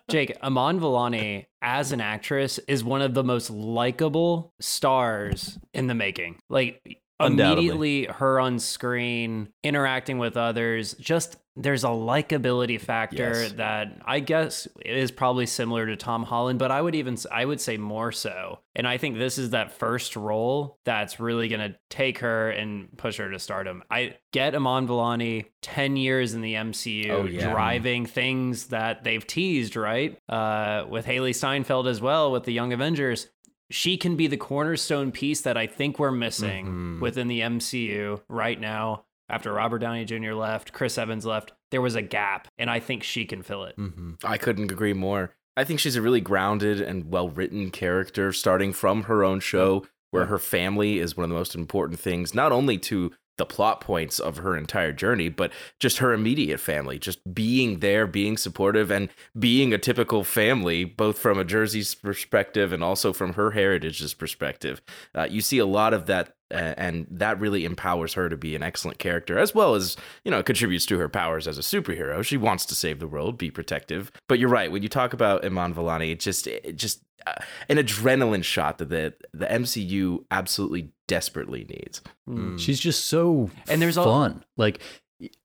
Jake, 0.09 0.37
Iman 0.43 0.81
Vellani 0.81 1.47
as 1.61 1.93
an 1.93 2.01
actress 2.01 2.59
is 2.67 2.83
one 2.83 3.03
of 3.03 3.15
the 3.15 3.23
most 3.23 3.51
likable 3.51 4.55
stars 4.61 5.59
in 5.75 5.89
the 5.89 5.95
making. 5.95 6.39
Like 6.49 6.81
Undoubtedly. 6.81 7.02
Immediately 7.27 8.05
her 8.07 8.41
on 8.41 8.59
screen 8.59 9.49
interacting 9.63 10.19
with 10.19 10.37
others, 10.37 10.95
just 10.95 11.37
there's 11.55 11.85
a 11.85 11.89
likability 11.89 12.81
factor 12.81 13.43
Yes. 13.43 13.53
that 13.53 14.01
I 14.07 14.21
guess 14.21 14.67
is 14.87 15.11
probably 15.11 15.45
similar 15.45 15.85
to 15.87 15.97
Tom 15.97 16.23
Holland, 16.23 16.59
but 16.59 16.71
I 16.71 16.81
would 16.81 16.95
even 16.95 17.19
I 17.31 17.45
would 17.45 17.61
say 17.61 17.77
more 17.77 18.11
so. 18.11 18.61
And 18.75 18.89
I 18.89 18.97
think 18.97 19.19
this 19.19 19.37
is 19.37 19.51
that 19.51 19.71
first 19.73 20.17
role 20.17 20.79
that's 20.85 21.21
really 21.21 21.49
going 21.49 21.61
to 21.73 21.77
take 21.91 22.19
her 22.21 22.49
and 22.51 22.89
push 22.97 23.19
her 23.19 23.31
to 23.31 23.39
stardom. 23.39 23.83
I 23.91 24.15
get 24.33 24.55
Iman 24.55 24.89
Vellani 24.89 25.45
10 25.61 25.97
years 25.97 26.33
in 26.33 26.41
the 26.41 26.55
MCU 26.55 27.11
Oh, 27.11 27.25
yeah. 27.27 27.51
driving 27.53 28.07
things 28.07 28.69
that 28.69 29.05
they've 29.05 29.27
teased, 29.27 29.77
right? 29.77 30.19
Uh, 30.31 30.87
with 30.89 31.05
Hailee 31.05 31.35
Steinfeld 31.35 31.87
as 31.87 32.01
well 32.01 32.33
with 32.33 32.45
the 32.45 32.53
Young 32.55 32.73
Avengers. 32.73 33.29
She 33.73 33.97
can 33.97 34.17
be 34.17 34.27
the 34.27 34.37
cornerstone 34.37 35.11
piece 35.13 35.41
that 35.41 35.57
I 35.57 35.67
think 35.67 35.99
we're 35.99 36.11
missing 36.13 36.67
Mhm. 36.67 37.01
within 37.01 37.27
the 37.29 37.41
MCU 37.43 38.21
right 38.29 38.61
now. 38.61 39.05
After 39.29 39.53
Robert 39.53 39.79
Downey 39.79 40.05
Jr. 40.05 40.33
left, 40.35 40.73
Chris 40.75 40.99
Evans 40.99 41.25
left, 41.25 41.53
there 41.71 41.81
was 41.81 41.95
a 41.95 42.03
gap, 42.03 42.49
and 42.59 42.69
I 42.71 42.81
think 42.81 43.03
she 43.03 43.25
can 43.25 43.43
fill 43.43 43.65
it. 43.65 43.77
Mhm. 43.79 44.17
I 44.23 44.37
couldn't 44.37 44.71
agree 44.71 44.93
more. 44.93 45.35
I 45.57 45.65
think 45.65 45.81
she's 45.81 45.97
a 45.97 46.03
really 46.03 46.21
grounded 46.21 46.81
and 46.81 47.11
well 47.11 47.29
written 47.31 47.71
character, 47.71 48.33
starting 48.33 48.73
from 48.75 49.05
her 49.05 49.25
own 49.25 49.41
show, 49.41 49.87
where 50.11 50.27
her 50.27 50.39
family 50.39 50.99
is 50.99 51.17
one 51.17 51.25
of 51.25 51.31
the 51.31 51.37
most 51.37 51.55
important 51.55 51.99
things, 51.99 52.35
not 52.35 52.53
only 52.53 52.77
to 52.77 53.13
the 53.39 53.47
plot 53.47 53.81
points 53.81 54.19
of 54.19 54.39
her 54.39 54.57
entire 54.57 54.93
journey, 54.93 55.29
but 55.29 55.53
just 55.81 55.99
her 55.99 56.13
immediate 56.13 56.61
family, 56.61 56.99
just 56.99 57.35
being 57.35 57.81
there, 57.81 58.07
being 58.07 58.37
supportive, 58.37 58.91
and 58.91 59.09
being 59.39 59.73
a 59.73 59.79
typical 59.79 60.23
family, 60.25 60.85
both 60.85 61.19
from 61.19 61.39
a 61.39 61.45
Jersey's 61.45 61.95
perspective 61.95 62.73
and 62.73 62.85
also 62.85 63.13
from 63.13 63.35
her 63.35 63.53
heritage's 63.53 64.15
perspective. 64.15 64.83
Uh, 65.15 65.27
you 65.31 65.41
see 65.41 65.59
a 65.59 65.67
lot 65.67 65.95
of 65.95 66.07
that. 66.07 66.35
Uh, 66.53 66.75
and 66.77 67.07
that 67.11 67.41
really 67.41 67.65
empowers 67.65 68.13
her 68.13 68.29
to 68.29 68.37
be 68.37 68.55
an 68.55 68.63
excellent 68.63 68.99
character, 68.99 69.39
as 69.39 69.55
well 69.55 69.75
as 69.75 69.97
you 70.23 70.31
know, 70.31 70.41
it 70.41 70.45
contributes 70.45 70.85
to 70.85 70.99
her 70.99 71.09
powers 71.09 71.49
as 71.49 71.57
a 71.57 71.63
superhero. 71.63 72.23
She 72.23 72.37
wants 72.37 72.67
to 72.67 72.75
save 72.75 72.99
the 72.99 73.09
world, 73.09 73.39
be 73.39 73.51
protective. 73.51 74.13
But 74.29 74.39
you're 74.39 74.51
right 74.51 74.71
when 74.71 74.83
you 74.83 74.91
talk 74.91 75.15
about 75.15 75.47
Iman 75.47 75.73
Vellani, 75.73 76.13
it 76.13 76.21
just, 76.21 76.47
it 76.47 76.77
just 76.77 77.03
uh, 77.27 77.35
an 77.69 77.77
adrenaline 77.77 78.45
shot 78.45 78.79
that 78.79 78.89
the 78.89 79.15
the 79.33 79.47
MCU 79.47 80.25
absolutely 80.31 80.93
desperately 81.17 81.65
needs. 81.69 82.01
Mm. 82.29 82.59
She's 82.59 82.81
just 82.81 83.05
so 83.07 83.51
And 83.69 83.81
there's 83.83 83.99
al- 83.99 84.05
fun. 84.05 84.45
like 84.57 84.81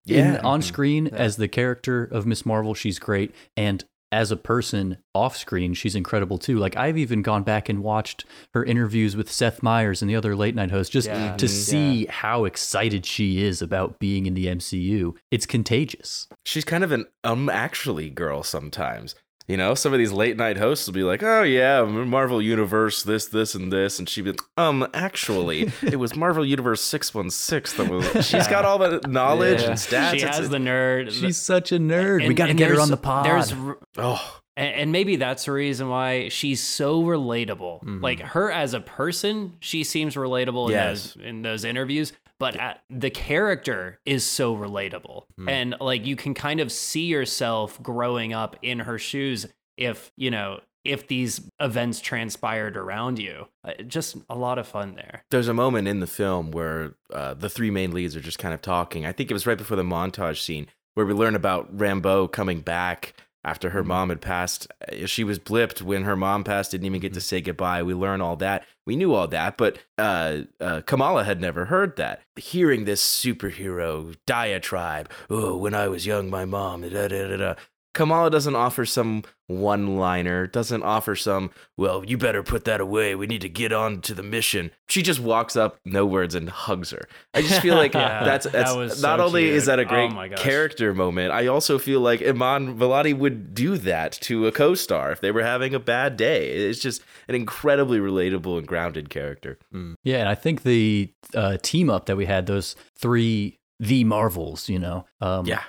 Yeah. 0.05 0.36
in, 0.39 0.45
on 0.45 0.62
screen 0.62 1.07
Yeah. 1.07 1.17
as 1.17 1.36
the 1.36 1.47
character 1.47 2.03
of 2.05 2.25
Miss 2.25 2.45
Marvel, 2.45 2.74
she's 2.74 3.00
great, 3.00 3.36
and 3.57 3.83
as 4.09 4.31
a 4.31 4.38
person 4.38 4.97
off 5.13 5.36
screen, 5.36 5.74
she's 5.74 5.93
incredible 5.93 6.38
too. 6.38 6.57
Like 6.57 6.77
I've 6.77 6.97
even 6.97 7.21
gone 7.21 7.43
back 7.43 7.67
and 7.67 7.83
watched 7.83 8.24
her 8.53 8.63
interviews 8.63 9.17
with 9.17 9.29
Seth 9.29 9.62
Meyers 9.62 10.01
and 10.01 10.09
the 10.09 10.15
other 10.15 10.33
late 10.33 10.55
night 10.55 10.71
hosts 10.71 10.93
just 10.93 11.09
Yeah. 11.09 11.36
to 11.36 11.47
see 11.50 12.05
how 12.05 12.45
excited 12.45 13.05
she 13.05 13.43
is 13.43 13.62
about 13.62 14.00
being 14.00 14.25
in 14.25 14.33
the 14.33 14.47
MCU. 14.47 15.13
It's 15.29 15.45
contagious. 15.45 16.27
She's 16.45 16.63
kind 16.63 16.86
of 16.86 16.93
an 16.93 17.05
um 17.25 17.50
actually 17.50 18.09
girl 18.09 18.43
sometimes. 18.43 19.13
You 19.48 19.56
know, 19.56 19.75
some 19.75 19.94
of 19.94 20.00
these 20.00 20.12
late 20.12 20.36
night 20.36 20.58
hosts 20.58 20.88
will 20.88 20.94
be 20.94 21.04
like, 21.04 21.24
"Oh 21.24 21.42
yeah, 21.44 21.84
Marvel 21.84 22.42
Universe, 22.42 23.04
this, 23.04 23.27
this, 23.27 23.56
and 23.56 23.72
this," 23.72 23.98
and 23.98 24.10
she'd 24.10 24.24
be 24.24 24.32
like, 24.32 24.42
"Um, 24.58 24.86
actually, 24.94 25.72
it 25.82 25.96
was 25.98 26.18
Marvel 26.18 26.46
Universe 26.46 26.82
six 26.82 27.13
one 27.13 27.30
six 27.30 27.72
that 27.74 27.89
was." 27.89 28.25
She's 28.27 28.48
got 28.48 28.66
all 28.66 28.77
the 28.77 29.00
knowledge 29.08 29.62
Yeah. 29.62 29.68
and 29.70 29.75
stats. 29.80 30.12
she 30.12 30.18
It's- 30.18 30.38
has 30.38 30.50
the 30.50 30.58
nerd. 30.58 31.12
She's 31.12 31.38
such 31.38 31.72
a 31.72 31.77
nerd. 31.80 32.27
we 32.27 32.34
got 32.34 32.48
to 32.48 32.54
get 32.54 32.70
her 32.72 32.82
on 32.82 32.89
the 32.92 32.98
pod. 32.98 33.25
There's 33.25 33.54
oh, 33.98 34.39
And, 34.58 34.75
and 34.75 34.92
maybe 34.92 35.16
that's 35.16 35.46
the 35.46 35.54
reason 35.54 35.88
why 35.88 36.27
she's 36.27 36.62
so 36.62 37.01
relatable. 37.04 37.84
Mm-hmm. 37.84 38.04
Like 38.04 38.20
her 38.20 38.51
as 38.51 38.74
a 38.74 38.82
person, 38.82 39.54
she 39.62 39.86
seems 39.86 40.16
relatable 40.16 40.72
Yes. 40.72 41.16
in 41.16 41.22
those 41.22 41.27
in 41.30 41.42
those 41.44 41.63
interviews. 41.63 42.12
But 42.39 42.56
at, 42.58 42.82
the 42.89 43.10
character 43.10 44.00
is 44.06 44.24
so 44.25 44.56
relatable, 44.56 45.24
Hmm. 45.38 45.50
and 45.50 45.75
like 45.82 46.06
you 46.06 46.15
can 46.15 46.34
kind 46.34 46.60
of 46.60 46.72
see 46.72 47.06
yourself 47.06 47.82
growing 47.82 48.34
up 48.34 48.56
in 48.62 48.79
her 48.79 48.98
shoes. 49.00 49.48
If 49.77 50.12
you 50.17 50.32
know 50.32 50.60
if 50.84 51.08
these 51.08 51.41
events 51.60 52.00
transpired 52.00 52.77
around 52.77 53.20
you, 53.20 53.48
Uh, 53.65 53.74
just 53.88 54.15
a 54.29 54.36
lot 54.38 54.58
of 54.58 54.65
fun 54.67 54.96
there. 54.96 55.24
there's 55.32 55.50
a 55.50 55.53
moment 55.53 55.86
in 55.88 56.00
the 56.00 56.08
film 56.08 56.51
where 56.51 56.94
uh, 57.12 57.34
the 57.34 57.50
three 57.50 57.70
main 57.72 57.91
leads 57.91 58.15
are 58.15 58.22
just 58.22 58.39
kind 58.39 58.53
of 58.53 58.62
talking. 58.62 59.06
I 59.06 59.12
think 59.12 59.29
it 59.29 59.34
was 59.34 59.46
right 59.46 59.58
before 59.58 59.75
the 59.75 59.84
montage 59.84 60.41
scene 60.41 60.67
where 60.94 61.06
we 61.06 61.13
learn 61.13 61.36
about 61.36 61.75
Rambeau 61.75 62.32
coming 62.32 62.62
back 62.62 63.13
after 63.48 63.70
her 63.70 63.84
mom 63.84 64.10
had 64.10 64.22
passed. 64.22 64.68
Uh, 64.92 65.06
She 65.06 65.24
was 65.24 65.39
blipped 65.39 65.82
when 65.82 66.04
her 66.04 66.16
mom 66.18 66.44
passed, 66.44 66.72
didn't 66.72 66.86
even 66.86 67.00
get 67.00 67.13
to 67.13 67.22
say 67.22 67.39
goodbye. 67.42 67.82
We 67.82 67.94
learn 67.94 68.20
all 68.22 68.36
that. 68.38 68.66
We 68.86 68.96
knew 68.96 69.13
all 69.13 69.27
that, 69.30 69.58
but 69.58 69.80
uh, 69.98 70.42
uh, 70.60 70.82
Kamala 70.86 71.24
had 71.24 71.39
never 71.42 71.66
heard 71.66 71.96
that. 71.98 72.22
Hearing 72.36 72.86
this 72.86 73.01
superhero 73.01 74.16
diatribe, 74.25 75.10
oh, 75.30 75.56
when 75.58 75.74
I 75.74 75.88
was 75.88 76.06
young, 76.06 76.30
my 76.30 76.46
mom, 76.46 76.82
da 76.82 77.08
da 77.08 77.27
da 77.27 77.38
da. 77.38 77.56
Kamala 77.98 78.30
doesn't 78.30 78.56
offer 78.56 78.86
some 78.86 79.24
one 79.48 79.98
liner, 79.98 80.46
doesn't 80.46 80.84
offer 80.84 81.16
some, 81.16 81.50
well, 81.77 82.06
you 82.06 82.18
better 82.18 82.44
put 82.44 82.63
that 82.66 82.80
away. 82.80 83.16
We 83.16 83.25
need 83.27 83.42
to 83.42 83.50
get 83.50 83.74
on 83.74 84.01
to 84.01 84.13
the 84.13 84.22
mission. 84.22 84.70
She 84.88 85.01
just 85.01 85.20
walks 85.20 85.56
up, 85.56 85.80
no 85.84 86.06
words, 86.06 86.36
and 86.36 86.48
hugs 86.50 86.92
her. 86.92 87.08
I 87.34 87.42
just 87.42 87.62
feel 87.62 87.75
like 87.75 87.94
Yeah, 87.96 88.24
that's, 88.24 88.46
that 88.46 88.51
that's 88.54 88.75
was 88.75 89.01
not 89.01 89.20
so 89.20 89.25
only 89.25 89.44
cute. 89.46 89.56
is 89.56 89.66
that 89.66 89.80
a 89.80 89.86
Oh 89.86 89.89
great 89.89 90.12
my 90.12 90.27
gosh. 90.27 90.39
character 90.39 90.94
moment, 90.94 91.32
I 91.32 91.48
also 91.48 91.80
feel 91.80 92.00
like 92.01 92.22
Iman 92.22 92.77
Vellani 92.77 93.18
would 93.18 93.56
do 93.56 93.77
that 93.80 94.12
to 94.22 94.46
a 94.48 94.51
co 94.51 94.75
star 94.75 95.12
if 95.12 95.20
they 95.22 95.32
were 95.32 95.44
having 95.44 95.74
a 95.74 95.80
bad 95.80 96.18
day. 96.18 96.50
It's 96.51 96.80
just 96.80 97.01
an 97.27 97.34
incredibly 97.36 97.98
relatable 98.00 98.58
and 98.60 98.68
grounded 98.68 99.10
character. 99.10 99.58
Yeah, 100.04 100.18
and 100.18 100.30
I 100.30 100.36
think 100.36 100.62
the 100.63 101.12
uh, 101.34 101.58
team 101.63 101.89
up 101.89 102.06
that 102.06 102.16
we 102.16 102.25
had, 102.27 102.46
those 102.46 102.75
three 102.96 103.58
the 103.80 104.04
Marvels, 104.04 104.70
you 104.70 104.80
know. 104.80 105.06
Um, 105.22 105.46
Yeah. 105.46 105.62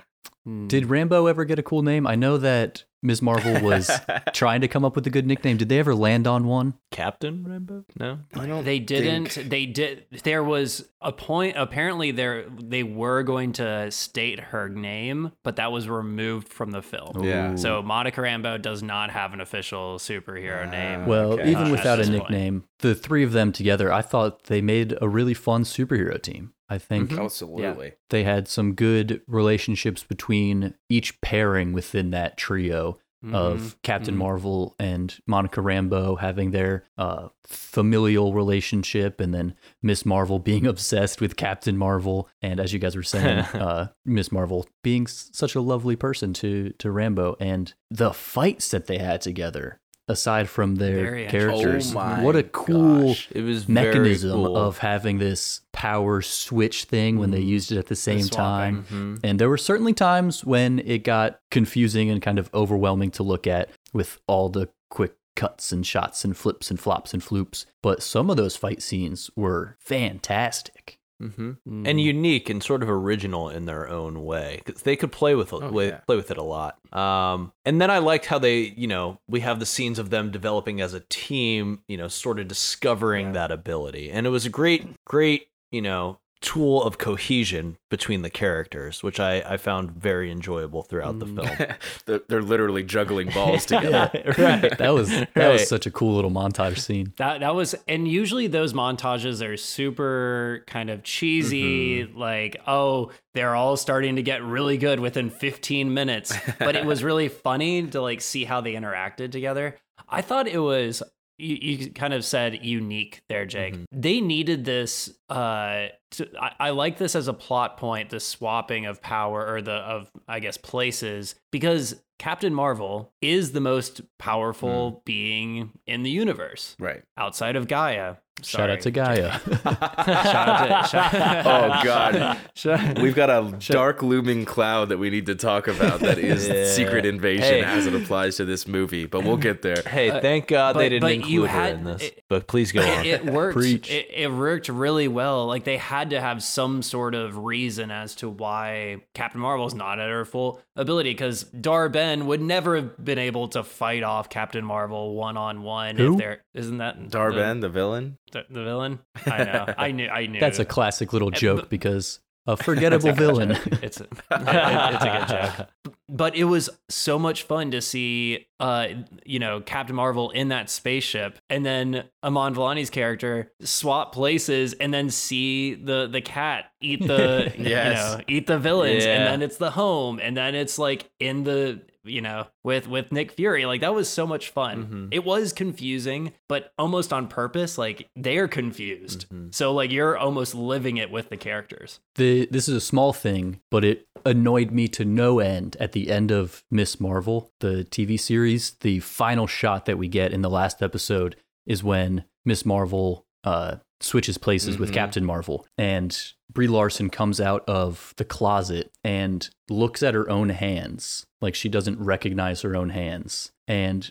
Did 0.68 0.84
Rambeau 0.84 1.28
ever 1.28 1.44
get 1.44 1.58
a 1.58 1.62
cool 1.62 1.82
name? 1.82 2.06
I 2.06 2.14
know 2.14 2.36
that 2.38 2.84
Ms. 3.02 3.22
Marvel 3.22 3.60
was 3.62 3.90
trying 4.32 4.60
to 4.62 4.68
come 4.68 4.84
up 4.84 4.96
with 4.96 5.06
a 5.06 5.10
good 5.10 5.26
nickname. 5.26 5.56
Did 5.56 5.68
they 5.68 5.78
ever 5.78 5.94
land 5.94 6.26
on 6.26 6.46
one? 6.46 6.74
Captain 6.90 7.44
Rambeau? 7.48 7.84
No. 7.98 8.18
I 8.34 8.46
don't 8.46 8.64
They 8.64 8.78
didn't. 8.78 9.28
think- 9.28 9.50
They 9.50 9.66
did. 9.66 10.06
There 10.24 10.42
was 10.42 10.88
a 11.00 11.12
point. 11.12 11.56
Apparently, 11.56 12.10
there 12.10 12.46
they 12.48 12.82
were 12.82 13.22
going 13.22 13.52
to 13.54 13.90
state 13.90 14.40
her 14.40 14.68
name, 14.68 15.30
but 15.44 15.56
that 15.56 15.70
was 15.70 15.88
removed 15.88 16.48
from 16.48 16.72
the 16.72 16.82
film. 16.82 17.22
Yeah. 17.22 17.54
So 17.56 17.82
Monica 17.82 18.20
Rambeau 18.20 18.60
does 18.60 18.82
not 18.82 19.10
have 19.10 19.32
an 19.32 19.40
official 19.40 19.98
superhero 19.98 20.66
Ah. 20.66 20.70
name. 20.70 21.06
Well, 21.06 21.34
Okay. 21.34 21.50
even 21.50 21.68
Uh, 21.68 21.70
without 21.70 21.98
a 22.00 22.02
this 22.02 22.08
point. 22.10 22.30
nickname, 22.30 22.64
the 22.80 22.94
three 22.94 23.22
of 23.22 23.32
them 23.32 23.52
together, 23.52 23.92
I 23.92 24.02
thought 24.02 24.44
they 24.44 24.60
made 24.60 24.96
a 25.00 25.08
really 25.08 25.34
fun 25.34 25.62
superhero 25.62 26.20
team. 26.20 26.52
I 26.68 26.78
think 26.78 27.12
Absolutely. 27.12 27.92
they 28.10 28.25
had 28.25 28.46
some 28.48 28.75
good 28.75 29.22
relationships 29.26 30.02
between 30.04 30.75
each 30.88 31.20
pairing 31.20 31.72
within 31.72 32.10
that 32.10 32.37
trio 32.37 32.98
Mm-hmm. 33.25 33.34
of 33.34 33.82
Captain 33.82 34.14
mhm. 34.14 34.18
Marvel 34.18 34.76
and 34.78 35.18
Monica 35.26 35.60
Rambeau 35.60 36.20
having 36.20 36.52
their 36.52 36.84
uh, 36.96 37.30
familial 37.48 38.32
relationship, 38.32 39.20
and 39.20 39.34
then 39.34 39.56
Miss 39.82 40.06
Marvel 40.06 40.38
being 40.50 40.68
obsessed 40.68 41.20
with 41.20 41.34
Captain 41.37 41.76
Marvel, 41.76 42.28
and 42.42 42.60
as 42.60 42.72
you 42.72 42.78
guys 42.78 42.94
were 42.94 43.02
saying, 43.02 43.38
uh, 43.54 43.88
Miss 44.04 44.30
Marvel 44.30 44.68
being 44.84 45.02
s- 45.02 45.30
such 45.32 45.56
a 45.56 45.60
lovely 45.60 45.96
person 45.96 46.32
to 46.34 46.70
to 46.78 46.88
Rambeau, 46.90 47.34
and 47.40 47.75
the 47.90 48.12
fights 48.12 48.70
that 48.70 48.87
they 48.87 48.98
had 48.98 49.20
together. 49.20 49.80
Aside 50.08 50.48
from 50.48 50.76
their 50.76 51.02
Very 51.02 51.26
characters, 51.26 51.94
Oh 51.94 52.22
what 52.22 52.34
a 52.34 52.42
cool 52.42 53.08
gosh. 53.08 53.28
It 53.30 53.42
was 53.42 53.68
mechanism 53.68 54.30
cool. 54.32 54.56
of 54.56 54.78
having 54.78 55.18
this 55.18 55.60
power 55.72 56.22
switch 56.22 56.84
thing 56.84 57.18
when 57.18 57.30
they 57.30 57.40
used 57.40 57.70
it 57.70 57.76
at 57.78 57.86
the 57.88 57.94
same 57.96 58.22
swapping. 58.22 58.84
time. 58.84 58.84
Mhm. 58.90 59.20
And 59.22 59.38
there 59.38 59.48
were 59.50 59.58
certainly 59.58 59.92
times 59.92 60.44
when 60.44 60.78
it 60.80 61.04
got 61.04 61.40
confusing 61.50 62.08
and 62.10 62.22
kind 62.22 62.38
of 62.38 62.48
overwhelming 62.54 63.10
to 63.12 63.22
look 63.22 63.46
at 63.46 63.68
with 63.92 64.18
all 64.26 64.48
the 64.48 64.68
quick 64.90 65.14
cuts 65.36 65.70
and 65.72 65.86
shots 65.86 66.24
and 66.24 66.36
flips 66.36 66.70
and 66.70 66.80
flops 66.80 67.12
and 67.12 67.22
floops. 67.22 67.66
But 67.82 68.02
some 68.02 68.30
of 68.30 68.36
those 68.36 68.56
fight 68.56 68.82
scenes 68.82 69.30
were 69.36 69.76
fantastic. 69.78 70.97
Mhm. 71.20 71.56
Mm. 71.68 71.88
and 71.88 72.00
unique 72.00 72.48
and 72.48 72.62
sort 72.62 72.82
of 72.82 72.88
original 72.88 73.48
in 73.48 73.64
their 73.64 73.88
own 73.88 74.25
way 74.25 74.62
because 74.64 74.82
they 74.82 74.94
could 74.94 75.10
play 75.10 75.34
with 75.34 75.52
it, 75.52 75.60
Oh, 75.62 75.70
with, 75.72 75.90
yeah. 75.90 75.96
play 76.06 76.14
with 76.16 76.30
it 76.30 76.37
a 76.38 76.42
lot. 76.42 76.78
Um, 76.96 77.52
and 77.64 77.80
then 77.80 77.90
I 77.90 77.98
liked 77.98 78.26
how 78.26 78.38
they, 78.38 78.60
you 78.76 78.87
know, 78.87 79.18
we 79.28 79.40
have 79.40 79.58
the 79.58 79.66
scenes 79.66 79.98
of 79.98 80.10
them 80.10 80.30
developing 80.30 80.80
as 80.80 80.94
a 80.94 81.00
team, 81.08 81.82
you 81.88 81.96
know, 81.96 82.06
sort 82.08 82.38
of 82.38 82.46
discovering 82.46 83.32
that 83.32 83.50
ability, 83.50 84.10
and 84.10 84.26
it 84.26 84.30
was 84.30 84.46
a 84.46 84.50
great, 84.50 84.87
great, 85.04 85.48
you 85.72 85.82
know, 85.82 86.20
tool 86.40 86.83
of 86.85 86.99
cohesion 86.99 87.76
between 87.90 88.23
the 88.23 88.30
characters, 88.30 89.02
which 89.02 89.18
I 89.18 89.40
I 89.40 89.57
found 89.57 89.90
very 89.90 90.30
enjoyable 90.30 90.83
throughout 90.83 91.18
the 91.18 91.26
Mm. 91.26 91.37
film. 91.59 91.68
they're, 92.07 92.21
they're 92.28 92.42
literally 92.42 92.83
juggling 92.85 93.30
balls 93.30 93.66
together. 93.73 94.35
right. 94.38 94.76
That 94.78 94.90
was 94.95 95.09
that 95.11 95.28
Right. 95.35 95.52
was 95.52 95.68
such 95.68 95.87
a 95.87 95.90
cool 95.90 96.14
little 96.14 96.30
montage 96.30 96.78
scene. 96.78 97.12
That 97.16 97.40
that 97.40 97.54
was, 97.54 97.75
and 97.88 98.07
usually 98.07 98.47
those 98.47 98.73
montages 98.73 99.45
are 99.47 99.57
super 99.57 100.64
kind 100.66 100.90
of 100.90 101.02
cheesy, 101.02 102.04
Mm-hmm. 102.04 102.18
like 102.18 102.57
oh 102.66 103.11
they're 103.35 103.54
all 103.54 103.76
starting 103.76 104.16
to 104.16 104.23
get 104.23 104.42
really 104.42 104.76
good 104.78 105.00
within 105.00 105.30
15 105.30 105.92
minutes. 105.95 106.33
But 106.59 106.76
it 106.76 106.85
was 106.85 107.02
really 107.04 107.28
funny 107.28 107.87
to 107.88 108.00
like 108.00 108.21
see 108.21 108.45
how 108.45 108.61
they 108.61 108.75
interacted 108.75 109.33
together. 109.33 109.76
I 110.09 110.23
thought 110.23 110.47
it 110.49 110.59
was. 110.59 111.02
You, 111.38 111.57
you 111.61 111.90
kind 111.92 112.12
of 112.12 112.25
said 112.25 112.64
unique 112.64 113.23
there, 113.28 113.47
Jake. 113.47 113.75
Mm-hmm. 113.75 114.00
They 114.00 114.21
needed 114.21 114.64
this. 114.64 115.14
Uh, 115.30 115.87
to, 116.11 116.28
I, 116.40 116.52
I 116.59 116.71
like 116.71 116.99
this 116.99 117.14
as 117.14 117.28
a 117.28 117.33
plot 117.33 117.76
point, 117.76 118.11
the 118.11 118.18
swapping 118.18 118.87
of 118.87 119.00
power 119.00 119.47
or 119.47 119.62
the 119.62 119.73
of 119.73 120.11
I 120.26 120.40
guess 120.40 120.57
places, 120.57 121.37
because 121.50 122.02
Captain 122.18 122.52
Marvel 122.54 123.12
is 123.22 123.52
the 123.52 123.60
most 123.60 124.00
powerful 124.18 124.92
Mm. 125.00 125.04
being 125.04 125.70
in 125.87 126.02
the 126.02 126.10
universe 126.10 126.76
Right. 126.78 127.02
outside 127.16 127.56
of 127.56 127.66
G'iah. 127.66 128.16
Shout 128.40 128.70
out 128.70 128.80
to 128.82 128.92
G'iah. 128.92 129.32
Shout 130.04 130.48
out 130.48 130.82
to. 130.84 130.88
Shout, 130.88 131.14
Oh, 131.46 131.84
God. 131.84 132.38
Shout- 132.54 132.98
We've 133.00 133.14
got 133.14 133.30
a 133.30 133.52
dark 133.72 134.00
looming 134.00 134.44
cloud 134.44 134.90
that 134.90 134.98
we 134.98 135.10
need 135.10 135.26
to 135.26 135.34
talk 135.34 135.66
about 135.66 135.98
that 136.00 136.18
is 136.18 136.46
Yeah. 136.48 136.66
Secret 136.66 137.04
Invasion 137.04 137.42
Hey. 137.42 137.64
as 137.64 137.87
it 137.88 137.94
applies 137.96 138.37
to 138.37 138.44
this 138.44 138.68
movie, 138.68 139.06
but 139.06 139.25
we'll 139.25 139.38
get 139.38 139.62
there. 139.62 139.82
Hey, 139.84 140.10
Uh, 140.10 140.20
thank 140.20 140.46
God 140.46 140.75
but- 140.75 140.78
they 140.80 140.88
didn't 140.88 141.00
but 141.02 141.12
include 141.14 141.32
you 141.32 141.42
her 141.42 141.48
had- 141.48 141.75
in 141.78 141.84
this. 141.84 142.02
it- 142.02 142.22
but 142.28 142.46
please 142.46 142.70
go 142.70 142.80
on. 142.80 143.04
it, 143.04 143.06
it 143.06 143.25
worked. 143.26 143.56
Preach. 143.56 143.90
It, 143.90 144.06
it 144.14 144.30
worked 144.32 144.68
really 144.68 145.08
well. 145.08 145.46
Like 145.48 145.64
they 145.64 145.76
had 145.76 146.10
to 146.10 146.20
have 146.20 146.40
some 146.40 146.82
sort 146.82 147.16
of 147.16 147.38
reason 147.38 147.90
as 147.90 148.14
to 148.16 148.28
why 148.28 148.98
Captain 149.14 149.40
Marvel's 149.40 149.75
not 149.75 149.98
at 149.98 150.08
her 150.08 150.25
full 150.25 150.60
ability. 150.76 151.10
Because 151.10 151.42
Dar-Benn 151.42 152.07
would 152.26 152.40
never 152.40 152.76
have 152.76 153.02
been 153.04 153.18
able 153.18 153.48
to 153.48 153.62
fight 153.62 154.02
off 154.02 154.28
Captain 154.28 154.64
Marvel 154.64 155.14
one 155.14 155.36
on 155.36 155.62
one. 155.62 155.96
Who? 155.96 156.14
If 156.14 156.18
there 156.18 156.44
isn't 156.54 156.78
that 156.78 157.10
Dar-Benn, 157.10 157.60
the 157.60 157.68
villain. 157.68 158.18
the, 158.32 158.44
the, 158.48 158.54
the 158.54 158.64
villain. 158.64 158.98
I 159.26 159.44
know. 159.44 159.74
I 159.78 159.90
knew. 159.92 160.08
I 160.08 160.26
knew. 160.26 160.40
That's 160.40 160.58
a 160.58 160.64
classic 160.64 161.12
little 161.12 161.30
but- 161.30 161.38
joke 161.38 161.68
because 161.68 162.20
a 162.46 162.56
forgettable 162.56 163.12
villain. 163.12 163.50
it's 163.82 164.00
a, 164.00 164.04
it- 164.04 164.10
it's 164.30 165.04
a 165.04 165.18
good 165.18 165.28
joke. 165.58 165.68
But 166.10 166.34
it 166.36 166.44
was 166.44 166.70
so 166.88 167.18
much 167.18 167.42
fun 167.42 167.72
to 167.72 167.82
see, 167.82 168.46
uh, 168.60 168.86
you 169.26 169.38
know, 169.38 169.60
Captain 169.60 169.94
Marvel 169.94 170.30
in 170.30 170.48
that 170.48 170.70
spaceship, 170.70 171.38
and 171.50 171.66
then 171.66 172.04
Iman 172.22 172.54
Vellani's 172.54 172.88
character 172.88 173.52
swap 173.60 174.14
places, 174.14 174.72
and 174.72 174.92
then 174.94 175.10
see 175.10 175.74
the 175.74 176.06
the 176.10 176.22
cat 176.22 176.70
eat 176.80 177.06
the, 177.06 177.52
Yes. 177.58 177.98
you 178.12 178.16
know, 178.18 178.24
eat 178.26 178.46
the 178.46 178.58
villains, 178.58 179.04
and 179.04 179.26
then 179.26 179.42
it's 179.42 179.58
the 179.58 179.72
home, 179.72 180.18
and 180.18 180.34
then 180.34 180.54
it's 180.54 180.78
like 180.78 181.10
in 181.20 181.44
the 181.44 181.82
you 182.08 182.20
know 182.20 182.46
with 182.64 182.88
with 182.88 183.12
Nick 183.12 183.32
Fury 183.32 183.66
like 183.66 183.80
that 183.80 183.94
was 183.94 184.08
so 184.08 184.26
much 184.26 184.50
fun 184.50 184.86
Mhm. 184.86 185.08
it 185.14 185.24
was 185.24 185.52
confusing 185.52 186.32
but 186.48 186.72
almost 186.78 187.12
on 187.12 187.28
purpose 187.28 187.78
like 187.78 188.08
they're 188.16 188.48
confused 188.48 189.28
Mhm. 189.30 189.54
so 189.54 189.72
like 189.72 189.90
you're 189.92 190.16
almost 190.16 190.54
living 190.54 190.96
it 190.96 191.10
with 191.10 191.28
the 191.28 191.36
characters 191.36 192.00
the 192.16 192.46
this 192.50 192.68
is 192.68 192.74
a 192.74 192.80
small 192.80 193.12
thing, 193.12 193.60
but 193.70 193.84
it 193.84 194.06
annoyed 194.26 194.70
me 194.72 194.88
to 194.88 195.04
no 195.04 195.38
end 195.38 195.76
at 195.78 195.92
the 195.92 196.10
end 196.10 196.30
of 196.32 196.64
Miss 196.70 196.98
Marvel, 197.00 197.52
the 197.60 197.84
TV 197.84 198.18
series. 198.18 198.72
The 198.80 198.98
final 199.00 199.46
shot 199.46 199.86
that 199.86 199.96
we 199.98 200.08
get 200.08 200.32
in 200.32 200.42
the 200.42 200.50
last 200.50 200.82
episode 200.82 201.36
is 201.66 201.84
when 201.84 202.24
Miss 202.44 202.66
Marvel 202.66 203.26
uh, 203.44 203.76
switches 204.00 204.38
places 204.38 204.78
with 204.78 204.90
Mhm. 204.90 204.94
Captain 204.94 205.24
Marvel, 205.24 205.66
and 205.76 206.16
Brie 206.52 206.68
Larson 206.68 207.10
comes 207.10 207.40
out 207.40 207.64
of 207.68 208.14
the 208.16 208.24
closet 208.24 208.90
and 209.04 209.48
looks 209.68 210.02
at 210.02 210.14
her 210.14 210.28
own 210.30 210.48
hands, 210.50 211.26
like 211.40 211.54
she 211.54 211.68
doesn't 211.68 211.98
recognize 212.00 212.62
her 212.62 212.74
own 212.76 212.90
hands. 212.90 213.50
And 213.66 214.10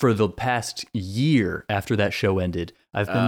for 0.00 0.14
the 0.14 0.28
past 0.28 0.84
year 0.92 1.64
after 1.68 1.94
that 1.96 2.12
show 2.12 2.38
ended, 2.38 2.72
I've 2.92 3.06
been 3.08 3.16
Oh. 3.16 3.20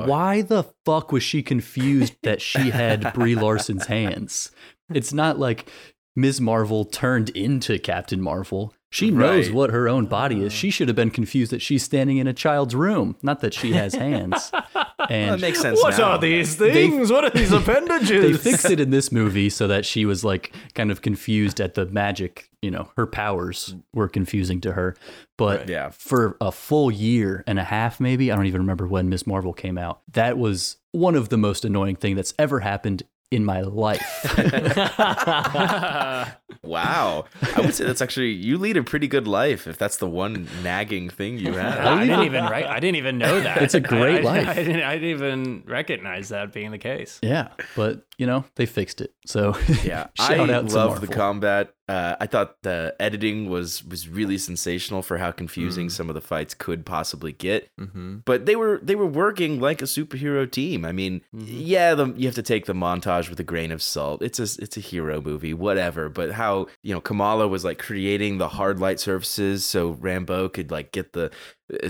like, 0.00 0.08
why 0.08 0.42
the 0.42 0.64
fuck 0.84 1.10
was 1.12 1.22
she 1.22 1.42
confused 1.42 2.14
that 2.22 2.40
she 2.40 2.70
had 2.70 3.12
Brie 3.14 3.34
Larson's 3.34 3.86
hands? 3.86 4.50
It's 4.92 5.12
not 5.12 5.38
like 5.38 5.68
Ms. 6.14 6.40
Marvel 6.40 6.84
turned 6.84 7.30
into 7.30 7.78
Captain 7.78 8.20
Marvel. 8.20 8.74
She 8.92 9.10
knows 9.10 9.46
Right. 9.46 9.54
what 9.54 9.70
her 9.70 9.88
own 9.88 10.04
body 10.06 10.42
is. 10.44 10.52
She 10.52 10.70
should 10.70 10.86
have 10.88 10.94
been 10.96 11.10
confused 11.10 11.50
that 11.50 11.62
she's 11.62 11.82
standing 11.82 12.18
in 12.18 12.26
a 12.26 12.32
child's 12.34 12.74
room, 12.74 13.16
not 13.22 13.40
that 13.40 13.54
she 13.54 13.72
has 13.72 13.94
hands. 13.94 14.52
Well, 15.02 15.08
And 15.10 15.30
that 15.32 15.40
makes 15.40 15.60
sense. 15.60 15.82
What 15.82 15.98
now. 15.98 16.12
are 16.12 16.18
these 16.18 16.54
things? 16.54 17.10
what 17.10 17.24
are 17.24 17.30
these 17.30 17.50
appendages? 17.60 18.40
they 18.40 18.50
fixed 18.50 18.70
it 18.70 18.78
in 18.78 18.90
this 18.90 19.10
movie 19.10 19.50
so 19.50 19.66
that 19.66 19.84
she 19.84 20.04
was 20.04 20.22
like 20.22 20.54
kind 20.74 20.92
of 20.92 21.02
confused 21.02 21.60
at 21.60 21.74
the 21.74 21.86
magic 21.86 22.48
you 22.62 22.70
know 22.70 22.88
her 22.96 23.04
powers 23.08 23.74
were 23.92 24.08
confusing 24.08 24.60
to 24.60 24.72
her 24.74 24.94
but 25.36 25.60
Right. 25.60 25.68
Yeah. 25.70 25.90
for 25.90 26.36
a 26.40 26.52
full 26.52 26.88
year 26.92 27.42
and 27.48 27.58
a 27.58 27.64
half 27.64 27.98
maybe 27.98 28.30
i 28.30 28.36
don't 28.36 28.46
even 28.46 28.60
remember 28.60 28.86
when 28.86 29.08
miss 29.08 29.26
marvel 29.26 29.52
came 29.52 29.76
out 29.76 30.02
that 30.12 30.38
was 30.38 30.76
one 30.92 31.16
of 31.16 31.30
the 31.30 31.36
most 31.38 31.64
annoying 31.64 31.96
thing 31.96 32.14
that's 32.14 32.32
ever 32.38 32.60
happened 32.60 33.02
in 33.32 33.44
my 33.44 33.62
life 33.62 34.00
Wow. 36.62 37.24
I 37.56 37.60
would 37.60 37.74
say 37.74 37.84
that's 37.84 38.00
actually 38.00 38.30
you 38.30 38.56
lead 38.56 38.76
a 38.76 38.84
pretty 38.84 39.08
good 39.08 39.26
life 39.26 39.66
if 39.66 39.78
that's 39.78 39.96
the 39.96 40.08
one 40.08 40.48
nagging 40.62 41.10
thing 41.10 41.38
you 41.38 41.54
have. 41.54 41.84
I 41.84 42.06
didn't 42.06 42.24
even 42.24 42.44
right. 42.44 42.66
I 42.66 42.78
didn't 42.78 42.96
even 42.96 43.18
know 43.18 43.40
that. 43.40 43.62
It's 43.62 43.74
a 43.74 43.80
great 43.80 44.24
I, 44.24 44.28
I, 44.28 44.32
life. 44.44 44.48
I 44.48 44.54
didn't, 44.54 44.82
I 44.82 44.94
didn't 44.94 45.10
even 45.10 45.64
recognize 45.66 46.28
that 46.28 46.52
being 46.52 46.70
the 46.70 46.78
case. 46.78 47.18
yeah 47.22 47.48
but 47.74 48.06
you 48.22 48.26
know 48.30 48.44
they 48.58 48.66
fixed 48.66 49.00
it 49.00 49.10
so 49.26 49.42
Yeah, 49.84 50.06
shout 50.14 50.50
I 50.50 50.54
out 50.54 50.68
to 50.68 50.74
love 50.76 51.00
the 51.00 51.06
combat. 51.22 51.64
Uh, 51.88 52.14
I 52.24 52.26
thought 52.26 52.62
the 52.62 52.94
editing 53.06 53.50
was 53.50 53.84
was 53.84 54.08
really 54.18 54.38
sensational 54.38 55.02
for 55.02 55.18
how 55.18 55.30
confusing 55.32 55.88
Mm. 55.88 55.90
some 55.98 56.08
of 56.10 56.14
the 56.14 56.20
fights 56.32 56.54
could 56.54 56.86
possibly 56.86 57.32
get. 57.32 57.60
hmm 57.78 58.18
But 58.24 58.46
they 58.46 58.56
were 58.56 58.78
they 58.88 58.94
were 59.02 59.10
working 59.24 59.60
like 59.68 59.82
a 59.82 59.86
superhero 59.96 60.44
team. 60.50 60.84
I 60.90 60.92
mean, 61.00 61.20
Mm-hmm. 61.34 61.46
yeah, 61.74 61.94
the, 61.98 62.06
you 62.16 62.26
have 62.30 62.34
to 62.42 62.42
take 62.54 62.64
the 62.66 62.72
montage 62.86 63.28
with 63.30 63.40
a 63.40 63.44
grain 63.52 63.72
of 63.72 63.82
salt. 63.82 64.22
It's 64.22 64.38
a 64.46 64.48
it's 64.64 64.76
a 64.76 64.80
hero 64.92 65.20
movie, 65.20 65.54
whatever. 65.54 66.08
But 66.08 66.28
how 66.32 66.66
you 66.86 66.94
know 66.94 67.00
Kamala 67.00 67.46
was 67.48 67.64
like 67.64 67.78
creating 67.88 68.38
the 68.38 68.48
hard 68.58 68.78
light 68.80 69.00
surfaces 69.00 69.66
so 69.66 69.94
Rambeau 69.94 70.52
could 70.52 70.70
like 70.70 70.92
get 70.92 71.12
the 71.12 71.30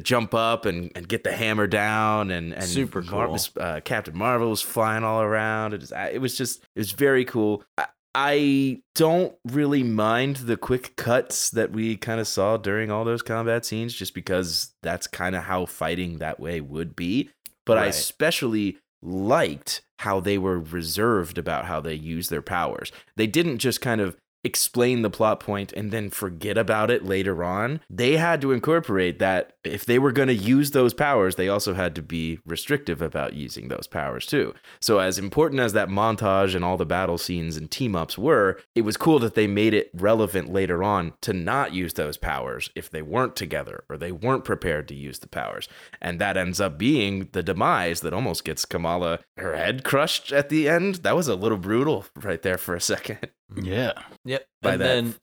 jump 0.02 0.34
up 0.34 0.66
and, 0.66 0.90
and 0.94 1.08
get 1.08 1.24
the 1.24 1.32
hammer 1.32 1.66
down 1.66 2.30
and 2.30 2.52
and 2.52 2.64
Super 2.64 3.02
Mar- 3.02 3.26
cool. 3.26 3.38
uh, 3.60 3.80
Captain 3.84 4.16
Marvel 4.16 4.50
was 4.50 4.62
flying 4.62 5.04
all 5.04 5.22
around. 5.22 5.74
It 5.74 5.80
was 5.80 5.92
it 5.92 6.20
was 6.20 6.36
just 6.36 6.62
it 6.76 6.80
was 6.80 6.92
very 6.92 7.24
cool. 7.24 7.64
I, 7.76 7.86
I 8.14 8.82
don't 8.94 9.34
really 9.46 9.82
mind 9.82 10.36
the 10.36 10.56
quick 10.56 10.96
cuts 10.96 11.50
that 11.50 11.72
we 11.72 11.96
kind 11.96 12.20
of 12.20 12.28
saw 12.28 12.58
during 12.58 12.90
all 12.90 13.04
those 13.04 13.22
combat 13.22 13.64
scenes, 13.64 13.94
just 13.94 14.14
because 14.14 14.74
that's 14.82 15.06
kind 15.06 15.34
of 15.34 15.44
how 15.44 15.64
fighting 15.66 16.18
that 16.18 16.38
way 16.38 16.60
would 16.60 16.94
be. 16.94 17.30
But 17.64 17.78
I 17.78 17.86
especially 17.86 18.78
liked 19.00 19.82
how 20.00 20.20
they 20.20 20.36
were 20.36 20.58
reserved 20.58 21.38
about 21.38 21.64
how 21.66 21.80
they 21.80 21.94
use 21.94 22.28
their 22.28 22.42
powers. 22.42 22.92
They 23.16 23.26
didn't 23.26 23.58
just 23.58 23.80
kind 23.80 24.00
of 24.00 24.16
explain 24.44 25.02
the 25.02 25.10
plot 25.10 25.40
point 25.40 25.72
and 25.72 25.90
then 25.90 26.10
forget 26.10 26.58
about 26.58 26.90
it 26.90 27.04
later 27.04 27.44
on. 27.44 27.80
They 27.88 28.16
had 28.16 28.40
to 28.40 28.52
incorporate 28.52 29.18
that 29.18 29.54
if 29.64 29.86
they 29.86 29.98
were 29.98 30.12
going 30.12 30.28
to 30.28 30.34
use 30.34 30.72
those 30.72 30.94
powers, 30.94 31.36
they 31.36 31.48
also 31.48 31.74
had 31.74 31.94
to 31.94 32.02
be 32.02 32.40
restrictive 32.44 33.00
about 33.00 33.34
using 33.34 33.68
those 33.68 33.86
powers 33.86 34.26
too. 34.26 34.54
So, 34.80 34.98
as 34.98 35.18
important 35.18 35.60
as 35.60 35.72
that 35.74 35.88
montage 35.88 36.54
and 36.54 36.64
all 36.64 36.76
the 36.76 36.84
battle 36.84 37.18
scenes 37.18 37.56
and 37.56 37.70
team 37.70 37.94
ups 37.94 38.18
were, 38.18 38.60
it 38.74 38.82
was 38.82 38.96
cool 38.96 39.18
that 39.20 39.34
they 39.34 39.46
made 39.46 39.74
it 39.74 39.90
relevant 39.94 40.52
later 40.52 40.82
on 40.82 41.12
to 41.20 41.32
not 41.32 41.72
use 41.72 41.94
those 41.94 42.16
powers 42.16 42.70
if 42.74 42.90
they 42.90 43.02
weren't 43.02 43.36
together 43.36 43.84
or 43.88 43.96
they 43.96 44.12
weren't 44.12 44.44
prepared 44.44 44.88
to 44.88 44.94
use 44.94 45.20
the 45.20 45.28
powers. 45.28 45.68
And 46.00 46.20
that 46.20 46.36
ends 46.36 46.60
up 46.60 46.78
being 46.78 47.28
the 47.32 47.42
demise 47.42 48.00
that 48.00 48.12
almost 48.12 48.44
gets 48.44 48.64
Kamala 48.64 49.20
her 49.36 49.56
head 49.56 49.84
crushed 49.84 50.32
at 50.32 50.48
the 50.48 50.68
end. 50.68 50.96
That 50.96 51.16
was 51.16 51.28
a 51.28 51.36
little 51.36 51.58
brutal 51.58 52.06
right 52.16 52.42
there 52.42 52.58
for 52.58 52.74
a 52.74 52.80
second 52.80 53.18
yeah 53.56 53.92
Yep. 54.24 54.46
by 54.62 54.72
and 54.72 54.80
that 54.80 54.86
then 54.86 55.14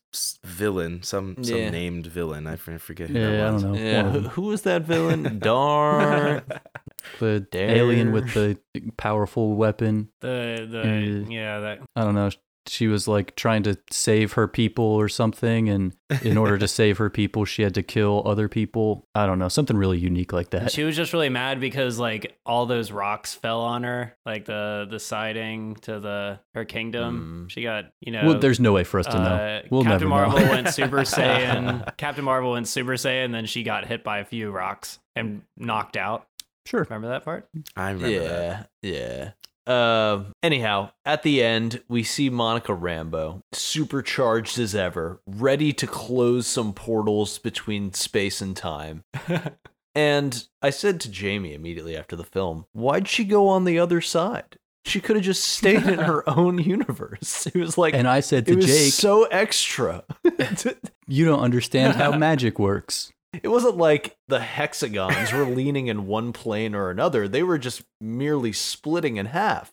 villain, 0.44 1.04
some 1.04 1.44
some 1.44 1.58
Yeah. 1.58 1.70
named 1.70 2.08
villain. 2.08 2.48
I 2.48 2.56
forget 2.56 3.10
who 3.10 3.20
yeah 3.20 3.28
i 3.28 3.52
don't 3.52 3.54
was. 3.54 3.64
know 3.64 3.74
yeah, 3.76 4.10
who, 4.10 4.20
who 4.22 4.42
was 4.44 4.64
that 4.64 4.84
villain? 4.84 5.40
Darn. 5.44 6.42
the 7.20 7.40
Dare. 7.52 7.70
alien 7.78 8.12
with 8.12 8.34
the 8.34 8.58
powerful 8.98 9.54
weapon 9.56 10.10
The 10.22 10.68
the 10.70 10.84
Mm. 10.84 11.32
yeah 11.32 11.60
that 11.60 11.80
I 11.96 12.04
don't 12.04 12.16
know. 12.16 12.30
She 12.68 12.88
was 12.88 13.08
like 13.08 13.36
trying 13.36 13.64
to 13.64 13.78
save 13.92 14.34
her 14.34 14.48
people 14.48 14.84
or 14.86 15.10
something, 15.10 15.70
and 15.70 15.94
in 16.22 16.38
order 16.38 16.58
to 16.58 16.68
save 16.80 16.98
her 17.00 17.10
people, 17.10 17.46
she 17.46 17.64
had 17.64 17.74
to 17.76 17.84
kill 17.84 18.22
other 18.26 18.48
people. 18.48 19.08
I 19.16 19.26
don't 19.26 19.40
know, 19.40 19.48
something 19.48 19.76
really 19.78 19.98
unique 19.98 20.32
like 20.34 20.54
And 20.54 20.66
that. 20.68 20.72
she 20.72 20.84
was 20.84 20.96
just 20.96 21.12
really 21.14 21.30
mad 21.30 21.60
because 21.60 21.98
like 21.98 22.38
all 22.46 22.66
those 22.68 22.92
rocks 22.92 23.34
fell 23.34 23.62
on 23.62 23.84
her, 23.84 24.16
like 24.26 24.46
the 24.46 24.88
the 24.90 25.00
siding 25.00 25.76
to 25.82 26.00
the 26.00 26.40
her 26.54 26.66
kingdom. 26.66 27.46
Mm. 27.48 27.52
She 27.52 27.64
got 27.64 27.86
you 28.02 28.12
know. 28.12 28.26
well, 28.26 28.40
there's 28.40 28.60
no 28.60 28.74
way 28.74 28.84
for 28.84 29.00
us 29.00 29.08
to 29.08 29.18
know. 29.18 29.24
uh, 29.24 29.62
We'll 29.72 29.84
Captain 29.84 30.10
never 30.10 30.22
know. 30.28 30.30
Marvel 30.32 30.50
went 30.50 30.70
Super 30.70 30.98
Saiyan. 31.04 31.98
Captain 31.98 32.24
Marvel 32.26 32.52
went 32.52 32.68
Super 32.68 32.94
Saiyan, 32.94 33.32
then 33.32 33.46
she 33.46 33.64
got 33.64 33.86
hit 33.86 34.04
by 34.04 34.20
a 34.20 34.26
few 34.26 34.52
rocks 34.52 35.00
and 35.16 35.42
knocked 35.58 35.98
out. 35.98 36.28
Sure. 36.66 36.84
Remember 36.84 37.08
that 37.08 37.26
part? 37.26 37.50
I 37.76 37.90
remember 37.92 38.20
that. 38.28 38.70
yeah, 38.84 38.92
yeah. 38.92 39.32
Uh, 39.70 40.24
anyhow, 40.42 40.90
at 41.06 41.22
the 41.22 41.44
end, 41.44 41.84
we 41.88 42.02
see 42.02 42.28
Monica 42.30 42.72
Rambeau, 42.72 43.42
supercharged 43.54 44.58
as 44.58 44.74
ever, 44.74 45.22
ready 45.28 45.72
to 45.74 45.86
close 45.86 46.48
some 46.48 46.74
portals 46.74 47.38
between 47.38 47.94
space 47.94 48.42
and 48.42 48.58
time. 48.58 49.04
and 49.96 50.48
I 50.64 50.72
said 50.72 51.00
to 51.02 51.12
Jamie 51.12 51.54
immediately 51.54 51.96
after 51.96 52.16
the 52.16 52.24
film, 52.24 52.66
why'd 52.74 53.08
she 53.08 53.24
go 53.24 53.48
on 53.48 53.64
the 53.66 53.78
other 53.78 54.02
side? 54.02 54.58
She 54.86 55.00
could 55.00 55.18
have 55.18 55.26
just 55.26 55.44
stayed 55.44 55.86
in 55.86 56.00
her 56.00 56.28
own 56.38 56.58
universe. 56.58 57.48
It 57.54 57.60
was 57.60 57.78
like, 57.78 57.94
And 57.94 58.08
I 58.08 58.22
said 58.22 58.48
it 58.48 58.52
to 58.52 58.56
was 58.56 58.66
Jake, 58.66 58.94
so 58.94 59.26
extra. 59.26 60.04
"You 61.08 61.26
don't 61.26 61.42
understand 61.42 61.96
how 61.96 62.18
magic 62.18 62.58
works." 62.58 63.12
It 63.44 63.48
wasn't 63.50 63.78
like 63.78 64.18
the 64.28 64.40
hexagons 64.40 65.32
were 65.32 65.46
leaning 65.46 65.88
in 65.88 66.08
one 66.08 66.34
plane 66.34 66.74
or 66.74 66.90
another. 66.90 67.28
They 67.28 67.44
were 67.44 67.58
just 67.58 67.84
merely 68.02 68.52
splitting 68.52 69.18
in 69.18 69.28
half. 69.28 69.72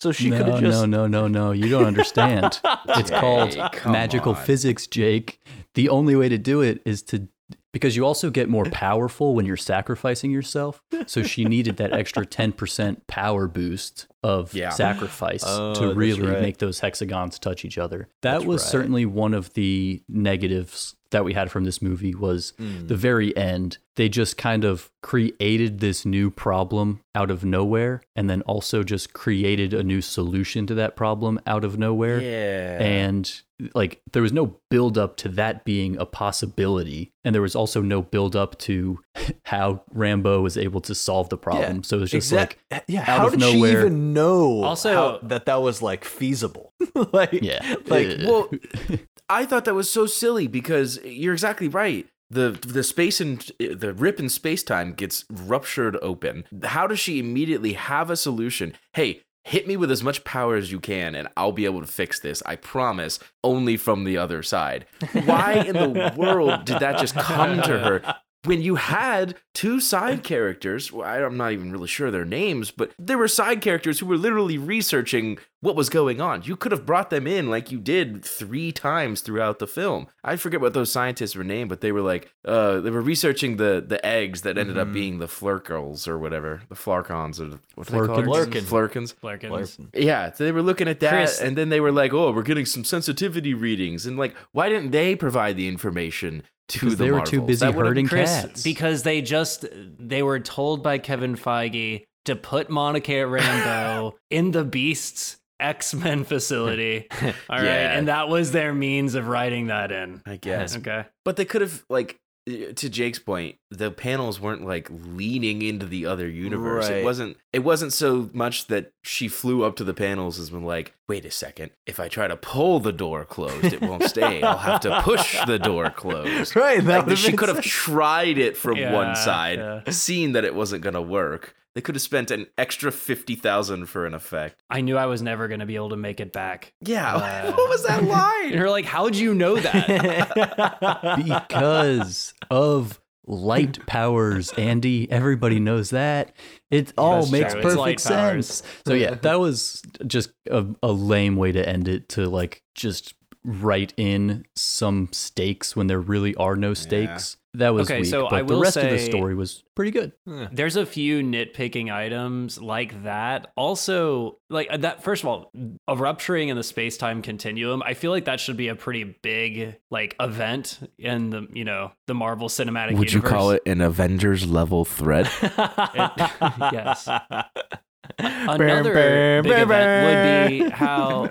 So 0.00 0.12
she 0.12 0.30
could 0.30 0.46
have 0.46 0.60
just 0.60 0.86
no, 0.86 0.86
no, 0.86 1.06
no, 1.06 1.26
no. 1.26 1.50
You 1.52 1.68
don't 1.68 1.86
understand. 1.86 2.60
it's 2.88 3.10
called 3.10 3.56
magical 3.86 4.34
on. 4.34 4.44
physics, 4.44 4.86
Jake. 4.86 5.40
The 5.74 5.88
only 5.88 6.14
way 6.16 6.28
to 6.28 6.38
do 6.38 6.60
it 6.60 6.80
is 6.84 7.02
to 7.04 7.28
because 7.72 7.96
you 7.96 8.04
also 8.06 8.30
get 8.30 8.48
more 8.48 8.64
powerful 8.64 9.34
when 9.34 9.44
you're 9.44 9.56
sacrificing 9.56 10.30
yourself. 10.30 10.82
So 11.06 11.22
she 11.22 11.44
needed 11.46 11.76
that 11.78 11.92
extra 11.92 12.24
10% 12.24 13.06
power 13.06 13.46
boost 13.46 14.06
of 14.22 14.54
Yeah. 14.54 14.70
sacrifice 14.70 15.44
Oh, 15.46 15.74
to 15.74 15.94
really 15.94 16.22
right. 16.22 16.40
make 16.40 16.58
those 16.58 16.80
hexagons 16.80 17.38
touch 17.38 17.64
each 17.64 17.76
other. 17.76 18.08
That 18.22 18.32
That's 18.34 18.44
was 18.44 18.62
right. 18.62 18.70
certainly 18.70 19.06
one 19.06 19.34
of 19.34 19.52
the 19.54 20.02
negatives 20.08 20.94
that 21.10 21.24
we 21.24 21.32
had 21.32 21.50
from 21.50 21.64
this 21.64 21.80
movie 21.80 22.14
was 22.14 22.52
Mm. 22.60 22.88
the 22.88 22.96
very 22.96 23.36
end. 23.36 23.78
They 23.96 24.08
just 24.08 24.36
kind 24.36 24.64
of 24.64 24.90
created 25.02 25.80
this 25.80 26.04
new 26.06 26.30
problem 26.30 27.00
out 27.14 27.30
of 27.30 27.44
nowhere 27.44 28.00
and 28.14 28.30
then 28.30 28.42
also 28.42 28.82
just 28.84 29.12
created 29.12 29.74
a 29.74 29.82
new 29.82 30.00
solution 30.00 30.66
to 30.68 30.74
that 30.74 30.94
problem 30.96 31.40
out 31.46 31.64
of 31.64 31.78
nowhere 31.78 32.20
Yeah. 32.20 32.80
and 32.82 33.40
like 33.74 34.00
there 34.12 34.22
was 34.22 34.32
no 34.32 34.56
build 34.70 34.96
up 34.96 35.16
to 35.16 35.28
that 35.30 35.64
being 35.64 35.96
a 35.98 36.06
possibility 36.06 37.10
and 37.24 37.34
there 37.34 37.42
was 37.42 37.56
also 37.56 37.82
no 37.82 38.02
build 38.02 38.36
up 38.36 38.56
to 38.60 39.00
how 39.46 39.82
Rambeau 39.92 40.42
was 40.42 40.56
able 40.56 40.80
to 40.82 40.94
solve 40.94 41.28
the 41.28 41.36
problem 41.36 41.82
so 41.82 41.96
it 41.96 42.00
was 42.02 42.10
just 42.12 42.30
Exact- 42.30 42.56
like 42.70 42.84
yeah. 42.86 43.00
out 43.00 43.06
How 43.06 43.26
of 43.26 43.32
did 43.32 43.40
nowhere- 43.40 43.80
she 43.82 43.86
even 43.86 44.12
know 44.12 44.62
Also- 44.62 44.92
how- 44.94 45.18
that 45.26 45.46
that 45.46 45.60
was 45.60 45.82
like 45.82 46.04
feasible? 46.04 46.72
like, 47.12 47.32
yeah 47.32 47.76
like 47.86 48.18
well, 48.24 48.50
I 49.28 49.44
thought 49.44 49.64
that 49.66 49.74
was 49.74 49.90
so 49.90 50.06
silly 50.06 50.46
because 50.46 50.98
you're 51.04 51.34
exactly 51.34 51.68
right. 51.68 52.06
The 52.30 52.50
the 52.50 52.82
space 52.82 53.20
and 53.20 53.40
the 53.58 53.94
rip 53.94 54.20
in 54.20 54.28
space 54.28 54.62
time 54.62 54.92
gets 54.92 55.24
ruptured 55.30 55.96
open. 56.02 56.44
How 56.62 56.86
does 56.86 57.00
she 57.00 57.18
immediately 57.18 57.72
have 57.72 58.10
a 58.10 58.16
solution? 58.16 58.74
Hey, 58.92 59.22
hit 59.44 59.66
me 59.66 59.78
with 59.78 59.90
as 59.90 60.02
much 60.02 60.24
power 60.24 60.56
as 60.56 60.70
you 60.70 60.78
can 60.78 61.14
and 61.14 61.28
I'll 61.36 61.52
be 61.52 61.64
able 61.64 61.80
to 61.80 61.86
fix 61.86 62.20
this. 62.20 62.42
I 62.44 62.56
promise. 62.56 63.18
Only 63.42 63.78
from 63.78 64.04
the 64.04 64.18
other 64.18 64.42
side. 64.42 64.84
Why 65.24 65.54
in 65.54 65.74
the 65.74 66.12
world 66.16 66.66
did 66.66 66.80
that 66.80 66.98
just 66.98 67.14
come 67.14 67.62
to 67.62 67.78
her? 67.78 68.16
When 68.48 68.62
you 68.62 68.74
had 68.76 69.36
two 69.54 69.78
side 69.80 70.22
characters, 70.24 70.90
well, 70.92 71.06
I- 71.06 71.22
I'm 71.24 71.36
not 71.36 71.52
even 71.52 71.70
really 71.70 71.86
sure 71.88 72.10
their 72.10 72.24
names, 72.24 72.70
but 72.70 72.92
there 72.98 73.18
were 73.18 73.28
side 73.28 73.60
characters 73.60 73.98
who 74.00 74.06
were 74.06 74.16
literally 74.16 74.56
researching 74.58 75.38
what 75.60 75.74
was 75.74 75.88
going 75.88 76.20
on. 76.20 76.42
You 76.44 76.54
could 76.56 76.70
have 76.70 76.86
brought 76.86 77.10
them 77.10 77.26
in 77.26 77.50
like 77.50 77.72
you 77.72 77.78
did 77.78 78.24
three 78.24 78.70
times 78.70 79.20
throughout 79.22 79.58
the 79.58 79.66
film. 79.66 80.06
I 80.22 80.36
forget 80.36 80.60
what 80.60 80.72
those 80.72 80.90
scientists 80.92 81.34
were 81.34 81.42
named, 81.44 81.68
but 81.68 81.80
they 81.80 81.90
were 81.90 82.00
like, 82.00 82.32
uh, 82.44 82.78
they 82.80 82.90
were 82.90 83.00
researching 83.02 83.56
the 83.56 83.84
the 83.86 84.04
eggs 84.06 84.42
that 84.42 84.56
ended 84.56 84.78
up 84.78 84.92
being 84.92 85.18
the 85.18 85.26
flurkles 85.26 86.06
or 86.06 86.16
whatever, 86.18 86.62
the 86.68 86.76
flarkons 86.76 87.40
or 87.40 87.46
the, 87.46 87.58
what 87.74 87.88
are 87.88 87.90
they 87.90 88.06
called? 88.06 88.24
Flurkins. 88.26 88.66
Flurkins. 88.68 89.14
Flarkins. 89.14 89.88
Yeah, 89.94 90.32
so 90.32 90.44
they 90.44 90.52
were 90.52 90.62
looking 90.62 90.86
at 90.88 91.00
that, 91.00 91.10
Chris- 91.10 91.40
and 91.40 91.56
then 91.58 91.68
they 91.70 91.80
were 91.80 91.92
like, 91.92 92.12
"Oh, 92.14 92.30
we're 92.30 92.42
getting 92.42 92.64
some 92.66 92.84
sensitivity 92.84 93.52
readings," 93.52 94.06
and 94.06 94.16
like, 94.16 94.34
why 94.52 94.68
didn't 94.68 94.92
they 94.92 95.16
provide 95.16 95.56
the 95.56 95.66
information 95.66 96.44
to 96.68 96.78
Because 96.80 96.96
the 96.98 97.04
they 97.04 97.10
were 97.10 97.24
too 97.24 97.40
busy 97.42 97.64
That 97.66 97.74
would've- 97.74 97.88
hurting 97.88 98.08
Chris, 98.08 98.30
cats. 98.30 98.62
because 98.62 99.02
they 99.02 99.22
just 99.22 99.64
they 99.72 100.22
were 100.22 100.40
told 100.40 100.82
by 100.82 100.98
Kevin 100.98 101.34
Feige 101.36 102.04
to 102.26 102.36
put 102.36 102.68
Monica 102.70 103.12
Rambeau 103.12 104.12
in 104.30 104.50
the 104.50 104.64
Beast's 104.64 105.36
X 105.60 105.94
Men 105.94 106.24
facility. 106.24 107.06
All 107.22 107.28
right, 107.56 107.64
Yeah. 107.64 107.98
and 107.98 108.08
that 108.08 108.28
was 108.28 108.52
their 108.52 108.72
means 108.74 109.14
of 109.14 109.26
writing 109.28 109.68
that 109.68 109.90
in. 109.90 110.22
I 110.26 110.36
guess, 110.36 110.76
Okay. 110.76 111.04
but 111.24 111.36
they 111.36 111.44
could 111.44 111.62
have 111.62 111.84
like. 111.88 112.16
To 112.46 112.88
Jake's 112.88 113.18
point, 113.18 113.56
the 113.70 113.90
panels 113.90 114.40
weren't 114.40 114.64
like 114.66 114.88
leaning 114.90 115.60
into 115.60 115.84
the 115.84 116.06
other 116.06 116.26
universe. 116.26 116.88
Right. 116.88 116.98
It 117.00 117.04
wasn't. 117.04 117.36
It 117.52 117.60
wasn't 117.60 117.94
so 117.94 118.28
much 118.34 118.66
that 118.66 118.92
she 119.02 119.26
flew 119.26 119.64
up 119.64 119.76
to 119.76 119.84
the 119.84 119.94
panels 119.94 120.38
as 120.38 120.50
been 120.50 120.64
like, 120.64 120.94
"Wait 121.08 121.24
a 121.24 121.30
second! 121.30 121.70
If 121.86 121.98
I 121.98 122.08
try 122.08 122.28
to 122.28 122.36
pull 122.36 122.78
the 122.78 122.92
door 122.92 123.24
closed, 123.24 123.72
it 123.72 123.80
won't 123.80 124.04
stay. 124.04 124.42
I'll 124.42 124.58
have 124.58 124.80
to 124.82 125.00
push 125.02 125.38
the 125.46 125.58
door 125.58 125.88
closed." 125.90 126.54
Right. 126.56 126.84
That 126.84 126.98
Like, 126.98 127.04
would've 127.06 127.18
she 127.18 127.32
could 127.32 127.48
have 127.48 127.56
sick. 127.64 127.64
tried 127.66 128.36
it 128.38 128.56
from 128.56 128.76
Yeah, 128.76 128.92
one 128.92 129.16
side, 129.16 129.58
yeah. 129.58 129.80
seen 129.90 130.32
that 130.32 130.44
it 130.44 130.54
wasn't 130.54 130.82
gonna 130.82 131.00
work. 131.02 131.54
They 131.74 131.80
could 131.80 131.94
have 131.94 132.02
spent 132.02 132.30
an 132.30 132.46
extra 132.58 132.90
fifty 132.92 133.34
thousand 133.34 133.86
for 133.86 134.04
an 134.04 134.12
effect. 134.12 134.60
I 134.68 134.80
knew 134.82 134.96
I 134.98 135.06
was 135.06 135.22
never 135.22 135.46
going 135.48 135.60
to 135.60 135.66
be 135.66 135.76
able 135.76 135.90
to 135.90 135.96
make 135.96 136.18
it 136.18 136.32
back. 136.32 136.72
Yeah, 136.82 137.14
Uh, 137.48 137.52
what 137.52 137.68
was 137.68 137.84
that 137.84 138.00
And 138.00 138.08
line? 138.18 138.52
you're 138.52 138.68
like, 138.70 138.84
how'd 138.84 139.14
you 139.14 139.32
know 139.32 139.56
that? 139.56 141.16
because 141.24 142.34
of 142.50 143.00
light 143.28 143.84
powers, 143.86 144.52
Andy. 144.54 145.10
Everybody 145.10 145.60
knows 145.60 145.90
that. 145.90 146.34
It 146.70 146.92
all 146.98 147.20
That's 147.20 147.32
makes 147.32 147.52
true. 147.52 147.62
Perfect 147.62 148.00
sense. 148.00 148.62
So 148.86 148.94
yeah, 148.94 149.14
that 149.14 149.38
was 149.38 149.82
just 150.06 150.30
a, 150.50 150.66
a 150.82 150.92
lame 150.92 151.36
way 151.36 151.52
to 151.52 151.66
end 151.66 151.88
it. 151.88 152.08
To 152.10 152.28
like 152.28 152.62
just 152.74 153.14
write 153.44 153.94
in 153.96 154.44
some 154.56 155.08
stakes 155.12 155.76
when 155.76 155.86
there 155.86 156.00
really 156.00 156.34
are 156.34 156.56
no 156.56 156.74
stakes. 156.74 157.37
That 157.54 157.70
was 157.70 157.88
Okay, 157.90 158.00
weak. 158.02 158.10
so 158.10 158.24
but 158.28 158.34
I 158.34 158.42
the 158.42 158.54
will 158.54 158.60
rest 158.62 158.76
of 158.76 158.90
the 158.90 158.98
story 158.98 159.34
was 159.34 159.64
pretty 159.74 159.90
good. 159.90 160.12
There's 160.52 160.76
a 160.76 160.84
few 160.84 161.22
nitpicking 161.22 161.90
items 161.92 162.60
like 162.60 163.02
that. 163.04 163.52
Also, 163.56 164.38
like 164.50 164.68
that. 164.82 165.02
First 165.02 165.22
of 165.22 165.28
all, 165.30 165.50
a 165.88 165.96
rupturing 165.96 166.50
in 166.50 166.56
the 166.56 166.62
space 166.62 166.98
time 166.98 167.22
continuum. 167.22 167.82
I 167.82 167.94
feel 167.94 168.10
like 168.10 168.26
that 168.26 168.38
should 168.38 168.58
be 168.58 168.68
a 168.68 168.74
pretty 168.74 169.16
big 169.22 169.76
like 169.90 170.14
event 170.20 170.78
in 170.98 171.30
the 171.30 171.48
you 171.52 171.64
know 171.64 171.92
the 172.06 172.14
Marvel 172.14 172.48
Cinematic. 172.48 172.96
Would 172.98 173.12
you 173.12 173.18
Universe. 173.20 173.30
call 173.30 173.50
it 173.52 173.62
an 173.64 173.80
Avengers 173.80 174.46
level 174.46 174.84
threat? 174.84 175.26
yes. 175.42 177.08
Another 178.18 179.42
big 179.42 179.52
event 179.52 180.50
would 180.50 180.64
be 180.64 180.70
how 180.70 181.28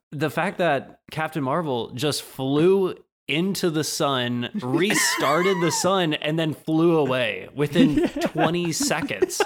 the 0.12 0.30
fact 0.30 0.58
that 0.58 1.00
Captain 1.10 1.42
Marvel 1.42 1.90
just 1.92 2.22
flew 2.22 2.94
into 3.30 3.70
the 3.70 3.84
sun, 3.84 4.50
restarted 4.60 5.60
the 5.60 5.70
sun, 5.70 6.14
and 6.14 6.38
then 6.38 6.54
flew 6.54 6.98
away 6.98 7.48
within 7.54 8.08
20 8.20 8.72
seconds. 8.72 9.38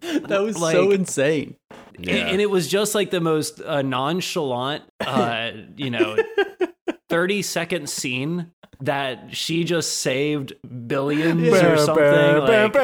That 0.00 0.40
was 0.42 0.56
so 0.56 0.90
insane. 0.90 1.56
And, 1.96 2.08
and 2.08 2.40
it 2.40 2.50
was 2.50 2.68
just 2.68 2.94
like 2.94 3.10
the 3.10 3.20
most 3.20 3.60
uh, 3.60 3.82
nonchalant, 3.82 4.84
uh, 5.00 5.50
you 5.76 5.90
know, 5.90 6.16
30 7.08 7.42
second 7.42 7.88
scene 7.90 8.52
that 8.80 9.34
she 9.34 9.64
just 9.64 9.98
saved 9.98 10.52
billions 10.86 11.48
or 11.48 11.76
something. 11.78 12.04
Like, 12.04 12.74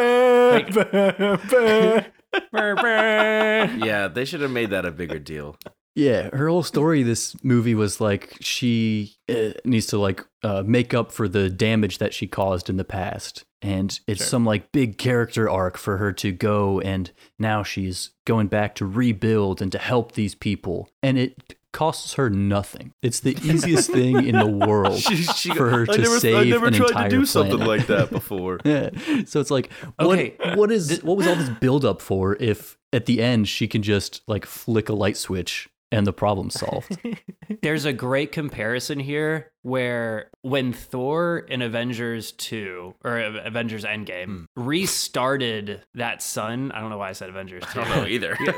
yeah, 3.85 4.09
they 4.09 4.25
should 4.25 4.41
have 4.41 4.51
made 4.51 4.71
that 4.71 4.85
a 4.85 4.91
bigger 4.91 5.21
deal. 5.21 5.57
Yeah, 5.95 6.31
her 6.35 6.49
whole 6.49 6.63
story 6.65 7.03
this 7.05 7.37
movie 7.45 7.75
was 7.75 8.01
like 8.01 8.37
she 8.41 9.15
uh, 9.29 9.51
needs 9.65 9.87
to 9.87 9.99
like 9.99 10.25
uh, 10.43 10.63
make 10.67 10.93
up 10.93 11.13
for 11.13 11.29
the 11.29 11.49
damage 11.49 11.99
that 11.99 12.13
she 12.13 12.27
caused 12.27 12.69
in 12.69 12.77
the 12.77 12.85
past. 12.85 13.45
And 13.63 13.99
it's 14.07 14.27
some 14.27 14.45
like 14.45 14.73
big 14.73 14.99
character 14.99 15.49
arc 15.49 15.79
for 15.79 15.97
her 15.97 16.13
to 16.15 16.33
go 16.33 16.81
and 16.81 17.11
now 17.39 17.63
she's 17.63 18.11
going 18.27 18.49
back 18.49 18.75
to 18.75 18.87
rebuild 18.87 19.63
and 19.63 19.73
to 19.73 19.79
help 19.79 20.13
these 20.13 20.35
people. 20.35 20.91
And 21.03 21.17
it 21.17 21.55
costs 21.73 22.15
her 22.15 22.29
nothing. 22.29 22.93
It's 23.03 23.21
the 23.21 23.31
easiest 23.43 23.91
thing 23.91 24.27
in 24.27 24.37
the 24.39 24.47
world 24.67 24.99
She- 24.99 25.17
she- 25.17 25.55
for 25.55 25.71
her 25.71 25.83
I 25.89 25.95
to 25.97 26.03
never, 26.03 26.21
save 26.21 26.37
I 26.37 26.45
never 26.45 26.67
an 26.67 26.73
tried 26.75 26.89
entire 26.91 27.09
to 27.09 27.17
do 27.17 27.25
something 27.25 27.57
planet. 27.59 27.79
like 27.79 27.87
that 27.87 28.11
before. 28.11 28.59
Yeah. 28.65 28.91
So 29.27 29.41
it's 29.41 29.51
like, 29.51 29.73
what, 29.97 30.19
Okay, 30.19 30.35
what 30.57 30.71
is 30.71 31.01
what 31.03 31.17
was 31.17 31.27
all 31.27 31.37
this 31.37 31.49
build 31.49 31.85
up 31.85 32.03
for 32.03 32.37
if 32.41 32.77
at 32.93 33.07
the 33.07 33.23
end 33.23 33.49
she 33.49 33.67
can 33.69 33.83
just 33.83 34.21
like 34.27 34.45
flick 34.45 34.89
a 34.89 34.93
light 34.93 35.17
switch 35.17 35.69
and 35.91 36.07
the 36.07 36.13
problem 36.13 36.51
solved? 36.51 36.99
There's 37.63 37.85
a 37.85 37.93
great 37.93 38.33
comparison 38.33 39.01
here 39.01 39.53
where 39.65 40.29
when 40.43 40.73
Thor 40.75 41.39
in 41.39 41.63
Avengers 41.63 42.33
2 42.33 42.95
or 43.03 43.19
Avengers 43.19 43.85
Endgame 43.85 44.47
restarted 44.55 45.81
that 45.95 46.23
sun, 46.23 46.71
I 46.73 46.81
don't 46.81 46.91
know 46.91 46.99
why 46.99 47.09
I 47.09 47.13
said 47.13 47.31
Avengers 47.31 47.65
2. 47.73 47.81
I 47.81 47.85
don't 47.89 47.97
know 48.03 48.07
either. 48.07 48.37
I 48.41 48.51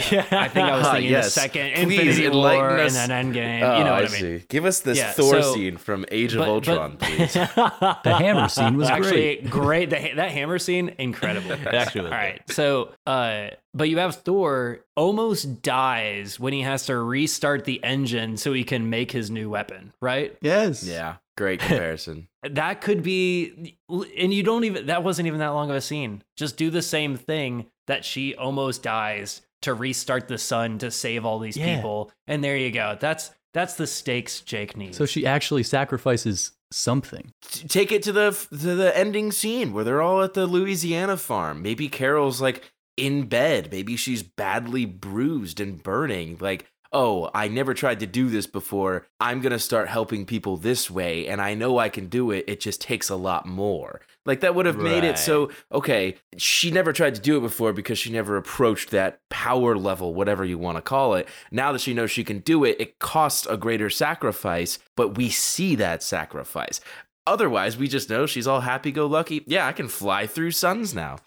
think 0.00 0.56
I 0.56 0.76
was 0.76 0.86
Ah, 0.86 0.92
thinking 0.94 1.10
yes. 1.10 1.26
the 1.26 1.30
second 1.40 1.72
Please 1.74 1.98
Infinity 1.98 2.26
enlighten 2.26 2.60
War 2.66 2.80
us. 2.80 2.96
and 2.96 3.10
then 3.10 3.32
Endgame. 3.34 3.62
Oh, 3.62 3.78
you 3.78 3.84
know 3.84 3.92
what 3.92 4.04
I 4.04 4.06
I 4.06 4.08
mean? 4.22 4.40
see. 4.40 4.44
Give 4.48 4.64
us 4.64 4.80
this 4.80 4.98
Yeah, 4.98 5.12
Thor 5.12 5.42
so- 5.42 5.54
scene 5.54 5.76
from 5.76 6.06
Age 6.10 6.32
of 6.34 6.38
but- 6.38 6.46
but- 6.46 6.50
Ultron, 6.52 6.96
please. 6.98 7.32
The 7.34 8.16
hammer 8.18 8.48
scene 8.48 8.76
was 8.76 8.88
Actually, 8.88 9.36
great. 9.36 9.50
great. 9.50 9.90
The, 9.90 10.12
that 10.16 10.30
hammer 10.30 10.58
scene, 10.58 10.94
incredible. 10.98 11.52
Actually, 11.66 12.06
All 12.06 12.10
right. 12.16 12.40
So, 12.50 12.90
uh, 13.06 13.48
but 13.74 13.88
you 13.88 13.98
have 13.98 14.16
Thor 14.16 14.80
almost 14.96 15.62
dies 15.62 16.38
when 16.38 16.52
he 16.52 16.60
has 16.60 16.84
to 16.86 16.96
restart 16.98 17.64
the 17.64 17.82
engine 17.82 18.36
so 18.36 18.52
he 18.52 18.64
can 18.64 18.90
make 18.90 19.10
his 19.12 19.30
new 19.30 19.48
weapon, 19.48 19.92
right? 20.00 20.21
Yes. 20.40 20.84
yeah, 20.84 21.16
great 21.36 21.60
comparison. 21.60 22.28
That 22.50 22.80
could 22.80 23.04
be, 23.04 23.76
and 23.88 24.34
you 24.34 24.42
don't 24.42 24.64
even, 24.64 24.86
that 24.86 25.04
wasn't 25.04 25.28
even 25.28 25.38
that 25.38 25.50
long 25.50 25.70
of 25.70 25.76
a 25.76 25.80
scene. 25.80 26.24
Just 26.36 26.56
do 26.56 26.70
the 26.70 26.82
same 26.82 27.14
thing 27.16 27.66
that 27.86 28.04
she 28.04 28.34
almost 28.34 28.82
dies 28.82 29.42
to 29.60 29.74
restart 29.74 30.26
the 30.26 30.38
sun 30.38 30.78
to 30.78 30.90
save 30.90 31.24
all 31.24 31.38
these 31.38 31.56
Yeah. 31.56 31.76
people. 31.76 32.10
And 32.26 32.42
there 32.42 32.56
you 32.56 32.72
go. 32.72 32.96
That's, 32.98 33.30
that's 33.54 33.74
the 33.74 33.86
stakes 33.86 34.40
Jake 34.40 34.76
needs. 34.76 34.96
So 34.96 35.06
she 35.06 35.24
actually 35.24 35.62
sacrifices 35.62 36.50
something. 36.72 37.30
Take 37.68 37.92
it 37.92 38.02
to 38.04 38.12
the 38.12 38.32
to 38.50 38.74
the 38.74 38.96
ending 38.98 39.30
scene 39.30 39.72
where 39.72 39.84
they're 39.84 40.02
all 40.02 40.20
at 40.22 40.34
the 40.34 40.46
Louisiana 40.48 41.16
farm. 41.16 41.62
Maybe 41.62 41.88
Carol's 41.88 42.40
like 42.40 42.72
in 42.96 43.26
bed. 43.26 43.68
Maybe 43.70 43.94
she's 43.96 44.24
badly 44.24 44.84
bruised 44.84 45.60
and 45.60 45.80
burning. 45.80 46.38
Like, 46.40 46.66
oh, 46.92 47.30
I 47.34 47.48
never 47.48 47.74
tried 47.74 48.00
to 48.00 48.06
do 48.06 48.28
this 48.28 48.46
before. 48.46 49.06
I'm 49.20 49.40
gonna 49.40 49.58
start 49.58 49.88
helping 49.88 50.26
people 50.26 50.56
this 50.56 50.90
way, 50.90 51.26
and 51.26 51.40
I 51.40 51.54
know 51.54 51.78
I 51.78 51.88
can 51.88 52.06
do 52.06 52.30
it. 52.30 52.44
It 52.46 52.60
just 52.60 52.80
takes 52.80 53.08
a 53.08 53.16
lot 53.16 53.46
more. 53.46 54.00
Like 54.24 54.40
that 54.40 54.54
would 54.54 54.66
have 54.66 54.78
made 54.78 55.02
it 55.02 55.18
so 55.18 55.50
okay. 55.72 56.16
She 56.36 56.70
never 56.70 56.92
tried 56.92 57.16
to 57.16 57.20
do 57.20 57.38
it 57.38 57.40
before 57.40 57.72
because 57.72 57.98
she 57.98 58.12
never 58.12 58.36
approached 58.36 58.90
that 58.90 59.18
power 59.30 59.76
level, 59.76 60.14
whatever 60.14 60.44
you 60.44 60.58
want 60.58 60.76
to 60.78 60.82
call 60.82 61.14
it. 61.14 61.28
Now 61.50 61.72
that 61.72 61.80
she 61.80 61.94
knows 61.94 62.10
she 62.10 62.22
can 62.22 62.38
do 62.38 62.64
it, 62.64 62.76
it 62.78 62.98
costs 63.00 63.46
a 63.46 63.56
greater 63.56 63.90
sacrifice, 63.90 64.78
but 64.96 65.16
we 65.16 65.28
see 65.28 65.74
that 65.76 66.02
sacrifice. 66.02 66.80
Otherwise, 67.26 67.76
we 67.76 67.86
just 67.86 68.10
know 68.10 68.26
she's 68.26 68.48
all 68.48 68.60
happy 68.60 68.90
go 68.90 69.06
lucky. 69.06 69.44
Yeah, 69.46 69.66
I 69.66 69.72
can 69.72 69.86
fly 69.86 70.26
through 70.26 70.50
suns 70.52 70.92
now. 70.92 71.18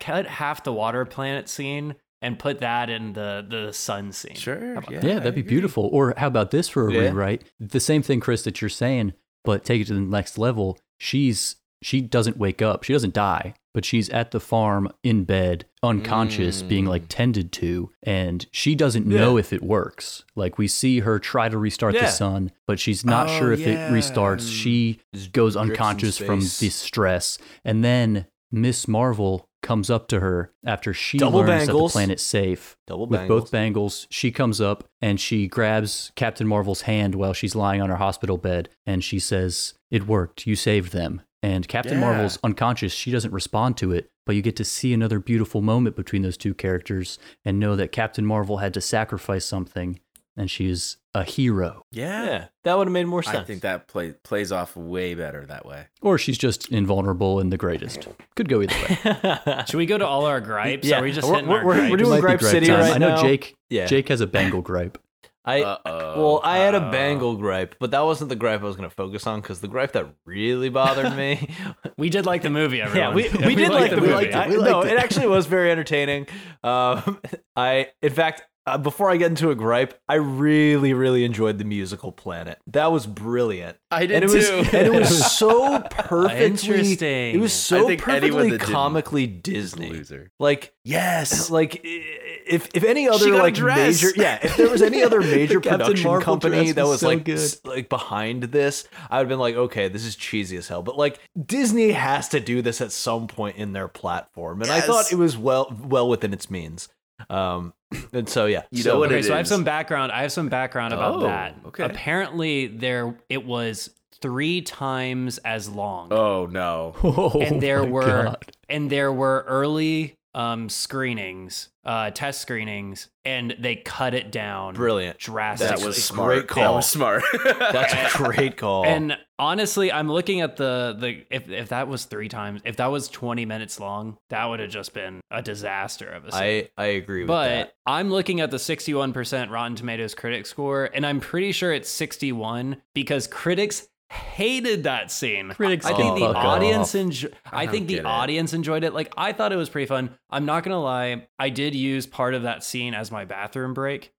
Cut 0.00 0.26
half 0.26 0.64
the 0.64 0.72
water 0.72 1.04
planet 1.04 1.48
scene 1.48 1.94
and 2.22 2.38
put 2.38 2.60
that 2.60 2.88
in 2.88 3.12
the, 3.12 3.44
the 3.48 3.72
sun 3.72 4.12
scene. 4.12 4.34
Sure. 4.36 4.74
Yeah, 4.90 5.00
Yeah, 5.02 5.18
that'd 5.18 5.34
be 5.34 5.42
beautiful. 5.42 5.90
Or 5.92 6.14
how 6.16 6.28
about 6.28 6.50
this 6.52 6.68
for 6.68 6.88
a 6.88 6.92
Yeah. 6.92 7.00
rewrite? 7.10 7.42
The 7.60 7.80
same 7.80 8.02
thing, 8.02 8.20
Chris, 8.20 8.42
that 8.44 8.60
you're 8.62 8.68
saying, 8.70 9.12
but 9.44 9.64
take 9.64 9.80
it 9.82 9.86
to 9.88 9.94
the 9.94 10.00
next 10.00 10.38
level. 10.38 10.78
She's 10.98 11.56
she 11.84 12.00
doesn't 12.00 12.36
wake 12.36 12.62
up. 12.62 12.84
She 12.84 12.92
doesn't 12.92 13.12
die, 13.12 13.54
but 13.74 13.84
she's 13.84 14.08
at 14.10 14.30
the 14.30 14.38
farm 14.38 14.88
in 15.02 15.24
bed, 15.24 15.64
unconscious, 15.82 16.62
mm. 16.62 16.68
being 16.68 16.84
like 16.86 17.02
tended 17.08 17.50
to, 17.54 17.90
and 18.04 18.46
she 18.52 18.76
doesn't 18.76 19.04
know 19.04 19.36
if 19.36 19.52
it 19.52 19.64
works. 19.64 20.22
Like 20.36 20.58
we 20.58 20.68
see 20.68 21.00
her 21.00 21.18
try 21.18 21.48
to 21.48 21.58
restart 21.58 21.94
Yeah. 21.94 22.02
the 22.02 22.06
sun, 22.12 22.52
but 22.68 22.78
she's 22.78 23.04
not 23.04 23.28
Oh, 23.28 23.36
sure 23.36 23.52
if 23.52 23.58
yeah. 23.58 23.88
it 23.88 23.92
restarts. 23.92 24.48
She 24.48 25.00
Just 25.12 25.32
goes 25.32 25.56
unconscious 25.56 26.18
from 26.18 26.40
space. 26.40 26.60
the 26.60 26.68
stress, 26.68 27.38
and 27.64 27.82
then 27.84 28.26
Miss 28.52 28.86
Marvel 28.86 29.48
comes 29.62 29.88
up 29.90 30.08
to 30.08 30.20
her 30.20 30.52
after 30.64 30.92
she 30.92 31.18
Double 31.18 31.38
learns 31.40 31.48
that 31.48 31.66
the 31.66 31.72
bangles. 31.72 31.92
planet's 31.92 32.22
safe. 32.22 32.76
Double 32.86 33.06
with 33.06 33.20
bangles. 33.20 33.42
both 33.42 33.50
bangles, 33.52 34.06
she 34.10 34.30
comes 34.30 34.60
up 34.60 34.84
and 35.00 35.18
she 35.20 35.46
grabs 35.46 36.12
Captain 36.16 36.46
Marvel's 36.46 36.82
hand 36.82 37.14
while 37.14 37.32
she's 37.32 37.54
lying 37.54 37.80
on 37.80 37.88
her 37.88 37.96
hospital 37.96 38.36
bed, 38.38 38.68
and 38.86 39.02
she 39.02 39.18
says, 39.18 39.74
"It 39.90 40.06
worked. 40.06 40.46
You 40.46 40.56
saved 40.56 40.92
them." 40.92 41.22
And 41.44 41.66
Captain 41.66 41.94
Yeah. 41.94 42.00
Marvel's 42.06 42.38
unconscious. 42.44 42.92
She 42.92 43.10
doesn't 43.10 43.32
respond 43.32 43.76
to 43.78 43.90
it, 43.92 44.10
but 44.26 44.36
you 44.36 44.42
get 44.42 44.54
to 44.56 44.64
see 44.64 44.92
another 44.92 45.18
beautiful 45.18 45.60
moment 45.60 45.96
between 45.96 46.22
those 46.22 46.36
two 46.36 46.54
characters 46.54 47.18
and 47.44 47.58
know 47.58 47.74
that 47.74 47.90
Captain 47.90 48.24
Marvel 48.24 48.58
had 48.58 48.72
to 48.74 48.80
sacrifice 48.80 49.44
something, 49.44 49.98
and 50.36 50.50
she's 50.50 50.96
a 51.14 51.22
hero. 51.24 51.84
Yeah. 51.92 52.24
Yeah, 52.24 52.44
that 52.64 52.78
would 52.78 52.86
have 52.86 52.92
made 52.92 53.06
more 53.06 53.22
sense. 53.22 53.36
I 53.38 53.44
think 53.44 53.62
that 53.62 53.86
play, 53.88 54.12
plays 54.24 54.50
off 54.50 54.74
way 54.76 55.14
better 55.14 55.44
that 55.46 55.66
way. 55.66 55.86
Or 56.00 56.16
she's 56.18 56.38
just 56.38 56.68
invulnerable 56.70 57.38
and 57.40 57.52
the 57.52 57.58
greatest. 57.58 58.08
Could 58.36 58.48
go 58.48 58.62
either 58.62 58.74
way. 58.74 59.38
Should 59.68 59.76
we 59.76 59.86
go 59.86 59.98
to 59.98 60.06
all 60.06 60.24
our 60.26 60.40
gripes? 60.40 60.86
Yeah, 60.88 61.00
Are 61.00 61.02
we 61.02 61.12
just 61.12 61.26
we're- 61.28 61.36
hitting 61.36 61.50
we're- 61.50 61.60
our 61.60 61.66
we're- 61.66 61.80
we're 61.90 61.96
gripes? 61.96 62.08
doing 62.08 62.20
Gripe 62.20 62.40
gripe 62.40 62.50
City 62.52 62.66
time. 62.68 62.80
right 62.80 62.94
I 62.94 62.98
know 62.98 63.08
now. 63.16 63.22
Jake. 63.22 63.56
Yeah. 63.68 63.86
Jake 63.86 64.08
has 64.08 64.20
a 64.20 64.26
bangle 64.26 64.62
gripe. 64.62 64.98
I 65.44 65.62
Uh-oh. 65.62 66.22
well, 66.22 66.40
I 66.44 66.58
had 66.58 66.76
a 66.76 66.78
Uh-oh. 66.80 66.90
bangle 66.92 67.36
gripe, 67.36 67.74
but 67.80 67.90
that 67.90 68.00
wasn't 68.04 68.28
the 68.28 68.36
gripe 68.36 68.60
I 68.60 68.64
was 68.64 68.76
going 68.76 68.88
to 68.88 68.94
focus 68.94 69.26
on 69.26 69.40
because 69.40 69.60
the 69.60 69.66
gripe 69.66 69.90
that 69.92 70.06
really 70.24 70.68
bothered 70.68 71.16
me. 71.16 71.48
We 71.98 72.10
did 72.10 72.26
like 72.26 72.42
the 72.42 72.50
movie, 72.50 72.80
everyone. 72.80 73.16
yeah, 73.18 73.24
everyone. 73.24 73.42
we, 73.42 73.46
we 73.48 73.54
did 73.56 73.70
like 73.70 73.90
the 73.90 73.96
movie. 74.00 74.12
liked 74.12 74.28
it. 74.30 74.34
I- 74.36 74.48
We 74.48 74.56
no, 74.56 74.82
it 74.82 74.92
it. 74.92 74.98
actually 74.98 75.26
was 75.26 75.46
very 75.46 75.70
entertaining. 75.72 76.26
Um, 76.64 77.20
I, 77.56 77.88
in 78.00 78.12
fact, 78.12 78.42
uh, 78.66 78.78
before 78.78 79.10
I 79.10 79.16
get 79.16 79.26
into 79.30 79.50
a 79.50 79.54
gripe, 79.54 80.00
I 80.08 80.14
really, 80.14 80.94
really 80.94 81.24
enjoyed 81.24 81.58
the 81.58 81.64
musical 81.64 82.12
Planet. 82.12 82.58
That 82.68 82.92
was 82.92 83.06
brilliant. 83.06 83.76
I 83.90 84.06
did 84.06 84.22
and 84.22 84.24
it 84.24 84.30
was, 84.30 84.48
too. 84.48 84.76
and 84.76 84.86
it 84.86 84.92
was 84.92 85.32
so 85.38 85.80
perfectly. 85.90 86.44
Interesting. 86.44 87.34
It 87.34 87.40
was 87.40 87.52
so 87.52 87.84
I 87.84 87.96
think 87.96 88.08
anyone 88.08 88.50
perfectly 88.50 88.72
comically 88.72 89.26
Disney. 89.26 89.90
loser. 89.90 90.30
Like 90.38 90.74
Yes. 90.84 91.50
like 91.50 91.80
if 91.84 92.68
if 92.74 92.84
any 92.84 93.08
other 93.08 93.36
like 93.36 93.58
major 93.58 94.08
yeah 94.16 94.38
if 94.42 94.56
there 94.56 94.68
was 94.68 94.82
any 94.82 95.02
other 95.02 95.20
major 95.20 95.60
production 95.60 96.08
Marvel 96.08 96.24
company 96.24 96.72
that 96.72 96.82
was 96.82 96.90
was 96.90 97.00
so 97.00 97.08
like 97.08 97.24
good. 97.24 97.54
like 97.64 97.88
behind 97.88 98.44
this 98.44 98.88
i 99.10 99.18
would 99.18 99.22
have 99.22 99.28
been 99.28 99.38
like 99.38 99.54
okay 99.54 99.88
this 99.88 100.04
is 100.04 100.16
cheesy 100.16 100.56
as 100.56 100.68
hell 100.68 100.82
but 100.82 100.96
like 100.96 101.18
disney 101.46 101.92
has 101.92 102.28
to 102.28 102.40
do 102.40 102.62
this 102.62 102.80
at 102.80 102.92
some 102.92 103.26
point 103.26 103.56
in 103.56 103.72
their 103.72 103.88
platform 103.88 104.60
and 104.62 104.70
i 104.70 104.80
thought 104.80 105.10
it 105.12 105.16
was 105.16 105.36
well 105.36 105.74
well 105.84 106.08
within 106.08 106.32
its 106.32 106.50
means 106.50 106.88
um 107.30 107.72
and 108.12 108.28
so 108.28 108.46
yeah 108.46 108.62
You 108.70 108.82
so, 108.82 108.92
know 108.94 108.98
what 109.00 109.10
okay, 109.10 109.20
it 109.20 109.24
so 109.24 109.34
I 109.34 109.36
have 109.36 109.48
some 109.48 109.64
background. 109.64 110.12
I 110.12 110.22
have 110.22 110.32
some 110.32 110.48
background 110.48 110.94
about 110.94 111.16
Oh, 111.16 111.20
that. 111.22 111.56
okay. 111.66 111.84
Apparently, 111.84 112.66
there 112.66 113.16
it 113.28 113.44
was 113.44 113.90
three 114.20 114.62
times 114.62 115.38
as 115.38 115.68
long, 115.68 116.12
Oh 116.12 116.46
no. 116.46 116.94
Oh, 117.02 117.40
and 117.40 117.60
there 117.60 117.82
my 117.82 117.88
were 117.90 118.24
God. 118.24 118.52
and 118.68 118.88
there 118.90 119.12
were 119.12 119.44
early 119.46 120.14
um 120.34 120.68
screenings, 120.68 121.68
uh 121.84 122.10
test 122.10 122.40
screenings, 122.40 123.08
and 123.24 123.54
they 123.58 123.76
cut 123.76 124.14
it 124.14 124.30
down 124.30 124.74
brilliant 124.74 125.18
drastically. 125.18 125.76
That 125.76 125.86
was 125.86 126.02
smart. 126.02 126.46
great 126.46 126.62
That 126.62 126.70
was 126.70 126.88
smart. 126.88 127.22
that's 127.44 127.92
a 127.92 128.18
great 128.18 128.56
call 128.56 128.84
And 128.84 129.16
honestly, 129.38 129.90
I'm 129.90 130.10
looking 130.10 130.40
at 130.40 130.56
the 130.56 130.96
the 130.98 131.24
if 131.30 131.48
if 131.50 131.68
that 131.70 131.88
was 131.88 132.04
three 132.04 132.28
times, 132.28 132.62
if 132.64 132.76
that 132.76 132.86
was 132.86 133.08
20 133.08 133.44
minutes 133.44 133.80
long, 133.80 134.18
that 134.30 134.44
would 134.46 134.60
have 134.60 134.70
just 134.70 134.94
been 134.94 135.20
a 135.30 135.42
disaster 135.42 136.08
of 136.08 136.26
a 136.26 136.32
scene. 136.32 136.40
i 136.40 136.68
i 136.76 136.86
agree 136.86 137.22
with 137.22 137.28
But 137.28 137.48
that 137.48 137.74
I'm 137.86 138.10
looking 138.10 138.40
at 138.40 138.50
the 138.50 138.58
61% 138.58 139.50
Rotten 139.50 139.76
Tomatoes 139.76 140.14
critic 140.14 140.46
score, 140.46 140.88
and 140.94 141.04
I'm 141.04 141.18
pretty 141.20 141.52
sure 141.52 141.72
it's 141.72 141.88
61 141.88 142.76
because 142.94 143.26
critics 143.26 143.88
hated 144.12 144.84
that 144.84 145.10
scene. 145.10 145.50
Critics 145.50 145.86
I 145.86 145.94
think 145.94 146.14
the 146.18 146.26
fuck 146.26 146.36
audience 146.36 146.94
off. 146.94 147.00
enjoy. 147.00 147.28
I, 147.50 147.62
I 147.62 147.66
think 147.66 147.86
the 147.88 147.94
get 147.94 148.00
it. 148.00 148.06
audience 148.06 148.52
enjoyed 148.52 148.84
it. 148.84 148.92
Like 148.94 149.12
I 149.16 149.32
thought 149.32 149.52
it 149.52 149.56
was 149.56 149.68
pretty 149.70 149.86
fun. 149.86 150.16
I'm 150.30 150.44
not 150.44 150.64
gonna 150.64 150.80
lie, 150.82 151.26
I 151.38 151.48
did 151.50 151.74
use 151.74 152.06
part 152.06 152.34
of 152.34 152.42
that 152.42 152.62
scene 152.62 152.94
as 152.94 153.10
my 153.10 153.24
bathroom 153.24 153.74
break 153.74 154.12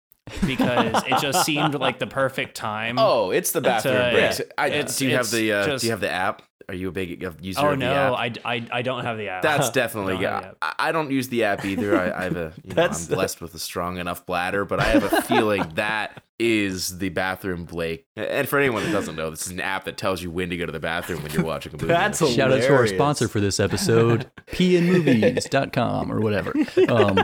because 0.46 1.04
it 1.06 1.20
just 1.20 1.46
seemed 1.46 1.76
like 1.76 2.00
the 2.00 2.08
perfect 2.08 2.56
time. 2.56 2.98
oh, 2.98 3.32
it's 3.32 3.52
the 3.52 3.62
bathroom 3.62 4.14
breaks. 4.14 4.40
yeah. 4.40 4.46
I, 4.58 4.68
It's- 4.70 4.98
do 4.98 5.08
you 5.08 5.16
have 5.16 5.30
the 5.32 5.52
uh, 5.54 5.66
just- 5.68 5.82
Do 5.82 5.88
you 5.88 5.92
have 5.92 6.02
the 6.02 6.12
app? 6.12 6.42
Are 6.70 6.74
you 6.74 6.88
a 6.88 6.92
big 6.94 7.22
user 7.42 7.60
Oh 7.60 7.72
of 7.74 7.80
the 7.80 7.86
no, 7.86 8.16
app? 8.16 8.38
I, 8.46 8.56
I, 8.56 8.68
I 8.72 8.82
don't 8.84 9.04
have 9.04 9.18
the 9.18 9.28
app. 9.28 9.42
That's 9.42 9.70
definitely 9.82 10.14
Don't 10.14 10.22
yeah. 10.22 10.38
app. 10.38 10.58
I, 10.62 10.74
I 10.80 10.92
don't 10.94 11.12
use 11.12 11.28
the 11.28 11.44
app 11.44 11.66
either. 11.66 12.00
I, 12.00 12.18
I 12.18 12.24
have 12.24 12.38
a 12.38 12.54
you 12.64 12.70
know, 12.70 12.76
That's- 12.76 13.10
I'm 13.10 13.16
blessed 13.16 13.42
with 13.42 13.54
a 13.54 13.60
strong 13.60 13.98
enough 13.98 14.26
bladder, 14.26 14.64
but 14.64 14.80
I 14.80 14.86
have 14.86 15.04
a 15.12 15.22
feeling 15.24 15.70
that 15.76 16.24
is 16.46 16.98
the 16.98 17.10
bathroom 17.10 17.64
Blake. 17.66 18.06
And 18.16 18.48
for 18.50 18.60
anyone 18.60 18.84
that 18.84 18.92
doesn't 18.92 19.16
know, 19.16 19.30
this 19.30 19.46
is 19.46 19.52
an 19.54 19.60
app 19.62 19.86
that 19.86 19.98
tells 19.98 20.22
you 20.22 20.30
when 20.30 20.50
to 20.50 20.58
go 20.58 20.66
to 20.66 20.72
the 20.72 20.80
bathroom 20.80 21.24
when 21.24 21.32
you're 21.32 21.44
watching 21.44 21.72
a 21.74 21.76
movie. 21.78 21.88
That's 21.88 22.22
a- 22.22 22.28
Shout 22.30 22.52
out 22.52 22.62
to 22.62 22.74
our 22.76 22.86
sponsor 22.88 23.28
for 23.28 23.40
this 23.40 23.60
episode, 23.60 24.30
pnmovies.com 24.52 26.12
or 26.12 26.20
whatever. 26.20 26.54
Um, 26.90 27.16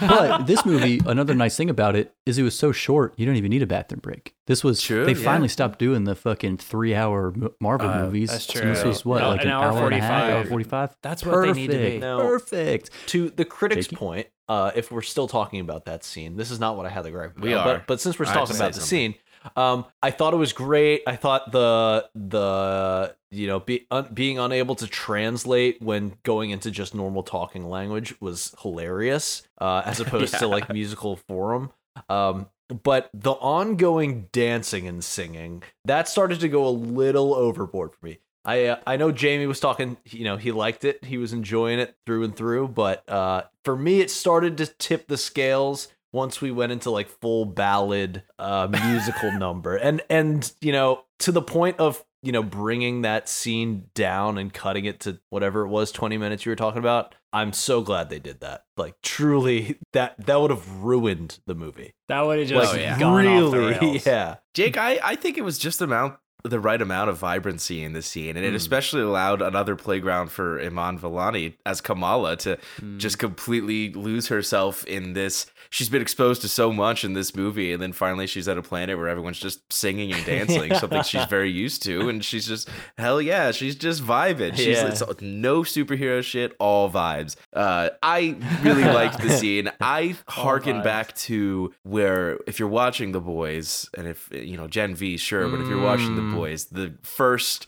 but 0.00 0.46
this 0.46 0.64
movie, 0.64 1.00
another 1.06 1.34
nice 1.34 1.56
thing 1.56 1.70
about 1.70 1.96
it 1.96 2.14
is 2.26 2.38
it 2.38 2.42
was 2.42 2.58
so 2.58 2.72
short, 2.72 3.14
you 3.16 3.26
don't 3.26 3.36
even 3.36 3.50
need 3.50 3.62
a 3.62 3.66
bathroom 3.66 4.00
break. 4.00 4.34
This 4.46 4.64
was, 4.64 4.80
True, 4.82 5.04
they 5.04 5.12
yeah. 5.12 5.24
finally 5.24 5.48
stopped 5.48 5.78
doing 5.78 6.04
the 6.04 6.14
fucking 6.14 6.56
three 6.58 6.94
hour 6.94 7.32
Marvel 7.60 7.88
Uh, 7.88 8.04
movies. 8.06 8.30
that's 8.30 8.44
So 8.46 8.60
This 8.60 8.80
true. 8.80 8.88
was 8.88 9.04
what, 9.04 9.20
No, 9.20 9.28
like 9.30 9.42
an 9.42 9.48
an, 9.48 9.52
hour 9.52 9.64
hour, 9.78 9.86
and 9.86 9.94
a 9.94 10.00
half, 10.00 10.22
45. 10.24 10.36
hour 10.36 10.44
45? 10.46 10.96
That's 11.02 11.24
what 11.24 11.40
they 11.42 11.52
need 11.52 11.70
to 11.70 11.76
be. 11.78 12.00
Perfect. 12.00 12.00
No. 12.00 12.18
Perfect. 12.18 12.90
to 13.08 13.30
the 13.30 13.44
critics' 13.44 13.86
Jakey? 13.86 13.96
point, 13.96 14.26
uh, 14.52 14.70
if 14.74 14.92
we're 14.92 15.00
still 15.00 15.26
talking 15.26 15.60
about 15.60 15.86
that 15.86 16.04
scene, 16.04 16.36
this 16.36 16.50
is 16.50 16.60
not 16.60 16.76
what 16.76 16.84
I 16.84 16.90
had 16.90 17.04
the 17.04 17.10
gripe. 17.10 17.32
about. 17.32 17.42
We 17.42 17.54
are. 17.54 17.64
but, 17.64 17.86
but 17.86 18.00
since 18.02 18.18
we're 18.18 18.26
I 18.26 18.34
talking 18.34 18.54
about 18.54 18.74
the 18.74 18.80
something. 18.80 19.12
scene, 19.12 19.14
um, 19.56 19.86
I 20.02 20.10
thought 20.10 20.34
it 20.34 20.36
was 20.36 20.52
great. 20.52 21.02
I 21.06 21.16
thought 21.16 21.52
the 21.52 22.06
the 22.14 23.16
you 23.30 23.46
know 23.46 23.60
be, 23.60 23.86
un, 23.90 24.08
being 24.12 24.38
unable 24.38 24.74
to 24.74 24.86
translate 24.86 25.80
when 25.80 26.18
going 26.22 26.50
into 26.50 26.70
just 26.70 26.94
normal 26.94 27.22
talking 27.22 27.66
language 27.70 28.14
was 28.20 28.54
hilarious, 28.60 29.42
uh, 29.58 29.82
as 29.86 30.00
opposed 30.04 30.38
to 30.38 30.46
like 30.46 30.70
musical 30.70 31.16
forum. 31.16 31.70
Um, 32.10 32.48
but 32.82 33.08
the 33.14 33.32
ongoing 33.32 34.28
dancing 34.32 34.86
and 34.86 35.02
singing 35.02 35.62
that 35.86 36.08
started 36.08 36.40
to 36.40 36.48
go 36.50 36.66
a 36.66 36.70
little 36.70 37.34
overboard 37.34 37.92
for 37.94 38.04
me. 38.04 38.18
I 38.44 38.66
uh, 38.66 38.76
I 38.86 38.96
know 38.96 39.12
Jamie 39.12 39.46
was 39.46 39.60
talking. 39.60 39.96
You 40.06 40.24
know, 40.24 40.36
he 40.36 40.52
liked 40.52 40.84
it. 40.84 41.04
He 41.04 41.18
was 41.18 41.32
enjoying 41.32 41.78
it 41.78 41.94
through 42.06 42.24
and 42.24 42.34
through. 42.36 42.68
But 42.68 43.08
uh, 43.08 43.42
for 43.64 43.76
me, 43.76 44.00
it 44.00 44.10
started 44.10 44.56
to 44.58 44.66
tip 44.66 45.06
the 45.08 45.16
scales 45.16 45.88
once 46.12 46.40
we 46.40 46.50
went 46.50 46.72
into 46.72 46.90
like 46.90 47.08
full 47.08 47.44
ballad 47.44 48.22
uh, 48.38 48.68
musical 48.70 49.32
number, 49.38 49.76
and 49.76 50.02
and 50.10 50.52
you 50.60 50.72
know 50.72 51.04
to 51.20 51.30
the 51.32 51.42
point 51.42 51.78
of 51.78 52.04
you 52.22 52.32
know 52.32 52.42
bringing 52.42 53.02
that 53.02 53.28
scene 53.28 53.84
down 53.94 54.38
and 54.38 54.52
cutting 54.52 54.84
it 54.84 55.00
to 55.00 55.20
whatever 55.30 55.62
it 55.62 55.68
was, 55.68 55.92
twenty 55.92 56.18
minutes 56.18 56.44
you 56.44 56.50
were 56.50 56.56
talking 56.56 56.80
about. 56.80 57.14
I'm 57.34 57.52
so 57.54 57.80
glad 57.80 58.10
they 58.10 58.18
did 58.18 58.40
that. 58.40 58.64
Like 58.76 58.94
truly, 59.02 59.78
that 59.92 60.16
that 60.26 60.40
would 60.40 60.50
have 60.50 60.68
ruined 60.82 61.38
the 61.46 61.54
movie. 61.54 61.94
That 62.08 62.22
would 62.22 62.40
have 62.40 62.48
just 62.48 62.74
Oh, 62.74 62.76
yeah. 62.76 62.98
gone 62.98 63.26
off 63.26 63.50
the 63.52 63.58
really, 63.58 63.78
rails. 63.92 64.06
yeah. 64.06 64.36
Jake, 64.52 64.76
I, 64.76 64.98
I 65.02 65.14
think 65.16 65.38
it 65.38 65.42
was 65.44 65.56
just 65.58 65.80
amount 65.80 66.16
the 66.44 66.58
right 66.60 66.82
amount 66.82 67.08
of 67.08 67.18
vibrancy 67.18 67.84
in 67.84 67.92
the 67.92 68.02
scene, 68.02 68.36
and 68.36 68.44
it 68.44 68.52
Mm. 68.52 68.56
especially 68.56 69.02
allowed 69.02 69.40
another 69.42 69.76
playground 69.76 70.30
for 70.32 70.60
Iman 70.60 70.98
Vellani 70.98 71.54
as 71.64 71.80
Kamala 71.80 72.36
to 72.38 72.58
Mm. 72.80 72.98
just 72.98 73.18
completely 73.18 73.92
lose 73.92 74.26
herself 74.28 74.84
in 74.86 75.12
this. 75.12 75.46
She's 75.70 75.88
been 75.88 76.02
exposed 76.02 76.42
to 76.42 76.48
so 76.48 76.72
much 76.72 77.04
in 77.04 77.14
this 77.14 77.34
movie, 77.34 77.72
and 77.72 77.80
then 77.82 77.92
finally 77.92 78.26
she's 78.26 78.46
at 78.48 78.58
a 78.58 78.62
planet 78.62 78.98
where 78.98 79.08
everyone's 79.08 79.38
just 79.38 79.72
singing 79.72 80.12
and 80.12 80.24
dancing, 80.26 80.74
something 80.78 81.02
she's 81.02 81.24
very 81.26 81.50
used 81.50 81.82
to, 81.84 82.08
and 82.08 82.24
she's 82.24 82.46
just 82.46 82.68
hell 82.98 83.22
yeah, 83.22 83.52
she's 83.52 83.74
just 83.76 84.02
vibing. 84.04 84.54
She's 84.56 84.66
Yeah. 84.78 84.88
it's 84.88 85.02
no 85.20 85.62
superhero 85.62 86.22
shit, 86.22 86.54
all 86.58 86.90
vibes. 86.90 87.36
Uh, 87.54 87.90
I 88.02 88.36
really 88.62 88.84
liked 88.84 89.20
the 89.22 89.30
scene. 89.38 89.70
I 89.80 90.16
harken 90.28 90.82
back 90.82 91.14
to 91.28 91.72
where 91.84 92.38
if 92.46 92.58
you're 92.58 92.68
watching 92.68 93.12
The 93.12 93.20
Boys, 93.20 93.88
and 93.96 94.06
if 94.08 94.28
you 94.32 94.56
know 94.56 94.66
Gen 94.66 94.94
V, 94.94 95.16
sure, 95.16 95.48
but 95.48 95.60
if 95.60 95.68
you're 95.68 95.80
watching 95.80 96.16
The 96.16 96.31
Mm. 96.32 96.36
Boys, 96.36 96.64
the 96.66 96.94
first 97.02 97.66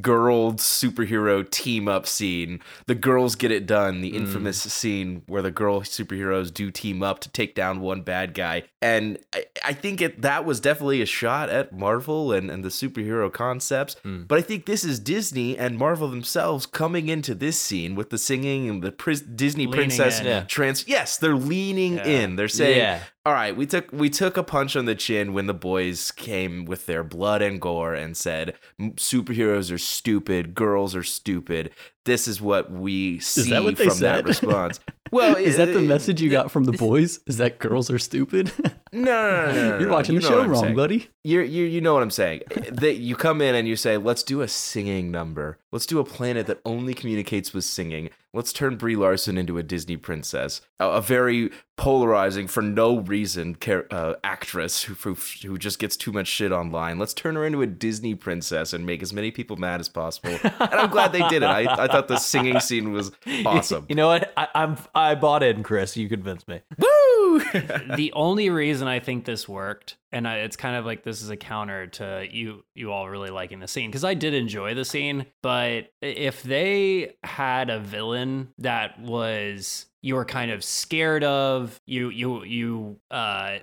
girl 0.00 0.54
superhero 0.54 1.48
team 1.50 1.88
up 1.88 2.06
scene, 2.06 2.58
the 2.86 2.94
girls 2.94 3.34
get 3.34 3.50
it 3.50 3.66
done, 3.66 4.00
the 4.00 4.16
infamous 4.16 4.62
scene 4.62 5.20
where 5.26 5.42
the 5.42 5.50
girl 5.50 5.82
superheroes 5.82 6.52
do 6.52 6.70
team 6.70 7.02
up 7.02 7.18
to 7.20 7.28
take 7.28 7.54
down 7.54 7.80
one 7.80 8.00
bad 8.00 8.32
guy. 8.32 8.62
And 8.80 9.18
I, 9.34 9.44
I 9.62 9.72
think 9.74 10.00
it 10.00 10.22
that 10.22 10.46
was 10.46 10.58
definitely 10.58 11.02
a 11.02 11.06
shot 11.06 11.50
at 11.50 11.76
Marvel 11.76 12.32
and, 12.32 12.50
and 12.50 12.64
the 12.64 12.70
superhero 12.70 13.30
concepts. 13.30 13.96
Mm. 14.04 14.26
But 14.26 14.38
I 14.38 14.42
think 14.42 14.64
this 14.64 14.84
is 14.84 14.98
Disney 14.98 15.58
and 15.58 15.76
Marvel 15.76 16.08
themselves 16.08 16.64
coming 16.64 17.08
into 17.10 17.34
this 17.34 17.60
scene 17.60 17.94
with 17.94 18.08
the 18.08 18.18
singing 18.18 18.70
and 18.70 18.82
the 18.82 18.90
Disney 19.34 19.66
Leaning 19.66 19.72
princess 19.74 20.20
in. 20.20 20.26
Yeah. 20.26 20.44
trans. 20.44 20.88
Yes, 20.88 21.18
they're 21.18 21.36
leaning 21.36 21.96
Yeah. 21.96 22.06
in. 22.06 22.36
They're 22.36 22.48
saying, 22.48 22.78
yeah. 22.78 23.00
All 23.26 23.32
right, 23.32 23.56
we 23.56 23.64
took 23.64 23.90
we 23.90 24.10
took 24.10 24.36
a 24.36 24.42
punch 24.42 24.76
on 24.76 24.84
the 24.84 24.94
chin 24.94 25.32
when 25.32 25.46
the 25.46 25.54
boys 25.54 26.10
came 26.10 26.66
with 26.66 26.84
their 26.84 27.02
blood 27.02 27.40
and 27.40 27.58
gore 27.58 27.94
and 27.94 28.14
said 28.14 28.54
superheroes 28.78 29.72
are 29.72 29.78
stupid, 29.78 30.54
girls 30.54 30.94
are 30.94 31.02
stupid. 31.02 31.70
This 32.04 32.28
is 32.28 32.40
what 32.40 32.70
we 32.70 33.18
see 33.20 33.48
that 33.48 33.64
what 33.64 33.78
from 33.78 33.98
that 34.00 34.24
response. 34.28 34.78
Well, 35.14 35.36
Is 35.38 35.56
that 35.58 35.72
the 35.72 35.80
message 35.80 36.20
you 36.20 36.28
got 36.28 36.50
from 36.50 36.64
the 36.64 36.72
boys? 36.72 37.20
Is 37.26 37.36
that 37.36 37.60
girls 37.60 37.88
are 37.90 37.98
stupid? 37.98 38.52
No, 38.94 39.00
no, 39.02 39.52
no, 39.52 39.70
no, 39.70 39.78
You're 39.80 39.90
watching 39.90 40.14
You 40.14 40.20
the 40.20 40.28
show 40.28 40.46
wrong, 40.46 40.62
saying. 40.62 40.76
buddy. 40.76 41.08
You're, 41.24 41.42
you 41.42 41.64
you 41.64 41.80
know 41.80 41.94
what 41.94 42.04
I'm 42.04 42.12
saying. 42.12 42.42
that 42.70 42.98
you 42.98 43.16
come 43.16 43.40
in 43.40 43.56
and 43.56 43.66
you 43.66 43.74
say, 43.74 43.96
"Let's 43.96 44.22
do 44.22 44.40
a 44.40 44.46
singing 44.46 45.10
number. 45.10 45.58
Let's 45.72 45.84
do 45.86 45.98
a 45.98 46.04
planet 46.04 46.46
that 46.46 46.60
only 46.64 46.94
communicates 46.94 47.52
with 47.52 47.64
singing. 47.64 48.10
Let's 48.32 48.52
turn 48.52 48.76
Brie 48.76 48.94
Larson 48.94 49.36
into 49.36 49.58
a 49.58 49.64
Disney 49.64 49.96
princess, 49.96 50.60
a, 50.78 50.88
a 50.88 51.00
very 51.00 51.50
polarizing 51.76 52.46
for 52.46 52.62
no 52.62 53.00
reason 53.00 53.56
uh, 53.90 54.14
actress 54.22 54.84
who, 54.84 54.94
who 54.94 55.16
who 55.44 55.58
just 55.58 55.80
gets 55.80 55.96
too 55.96 56.12
much 56.12 56.28
shit 56.28 56.52
online. 56.52 57.00
Let's 57.00 57.14
turn 57.14 57.34
her 57.34 57.44
into 57.44 57.62
a 57.62 57.66
Disney 57.66 58.14
princess 58.14 58.72
and 58.72 58.86
make 58.86 59.02
as 59.02 59.12
many 59.12 59.32
people 59.32 59.56
mad 59.56 59.80
as 59.80 59.88
possible." 59.88 60.38
and 60.44 60.54
I'm 60.74 60.90
glad 60.90 61.10
they 61.10 61.26
did 61.28 61.42
it. 61.42 61.46
I, 61.46 61.62
I 61.84 61.88
thought 61.88 62.06
the 62.06 62.18
singing 62.18 62.60
scene 62.60 62.92
was 62.92 63.10
awesome. 63.44 63.86
You 63.88 63.96
know 63.96 64.06
what? 64.06 64.32
I, 64.36 64.46
I'm 64.54 64.76
I 64.94 65.03
bought 65.14 65.42
in, 65.42 65.62
Chris. 65.62 65.96
You 65.96 66.08
convinced 66.08 66.48
me. 66.48 66.62
Woo! 66.78 67.40
the 67.96 68.12
only 68.14 68.48
reason 68.48 68.88
I 68.88 69.00
think 69.00 69.24
this 69.24 69.48
worked, 69.48 69.96
and 70.12 70.26
I, 70.26 70.38
it's 70.38 70.56
kind 70.56 70.76
of 70.76 70.86
like 70.86 71.02
this 71.02 71.20
is 71.20 71.30
a 71.30 71.36
counter 71.36 71.86
to 71.88 72.26
you 72.30 72.64
you 72.74 72.92
all 72.92 73.08
really 73.08 73.30
liking 73.30 73.60
the 73.60 73.68
scene 73.68 73.90
because 73.90 74.04
I 74.04 74.14
did 74.14 74.34
enjoy 74.34 74.74
the 74.74 74.84
scene, 74.84 75.26
but 75.42 75.90
if 76.00 76.42
they 76.42 77.16
had 77.22 77.70
a 77.70 77.80
villain 77.80 78.48
that 78.58 78.98
was 79.00 79.86
you 80.00 80.14
were 80.16 80.24
kind 80.24 80.50
of 80.50 80.62
scared 80.62 81.24
of 81.24 81.80
you 81.86 82.10
you 82.10 82.44
you 82.44 83.00
uh 83.10 83.56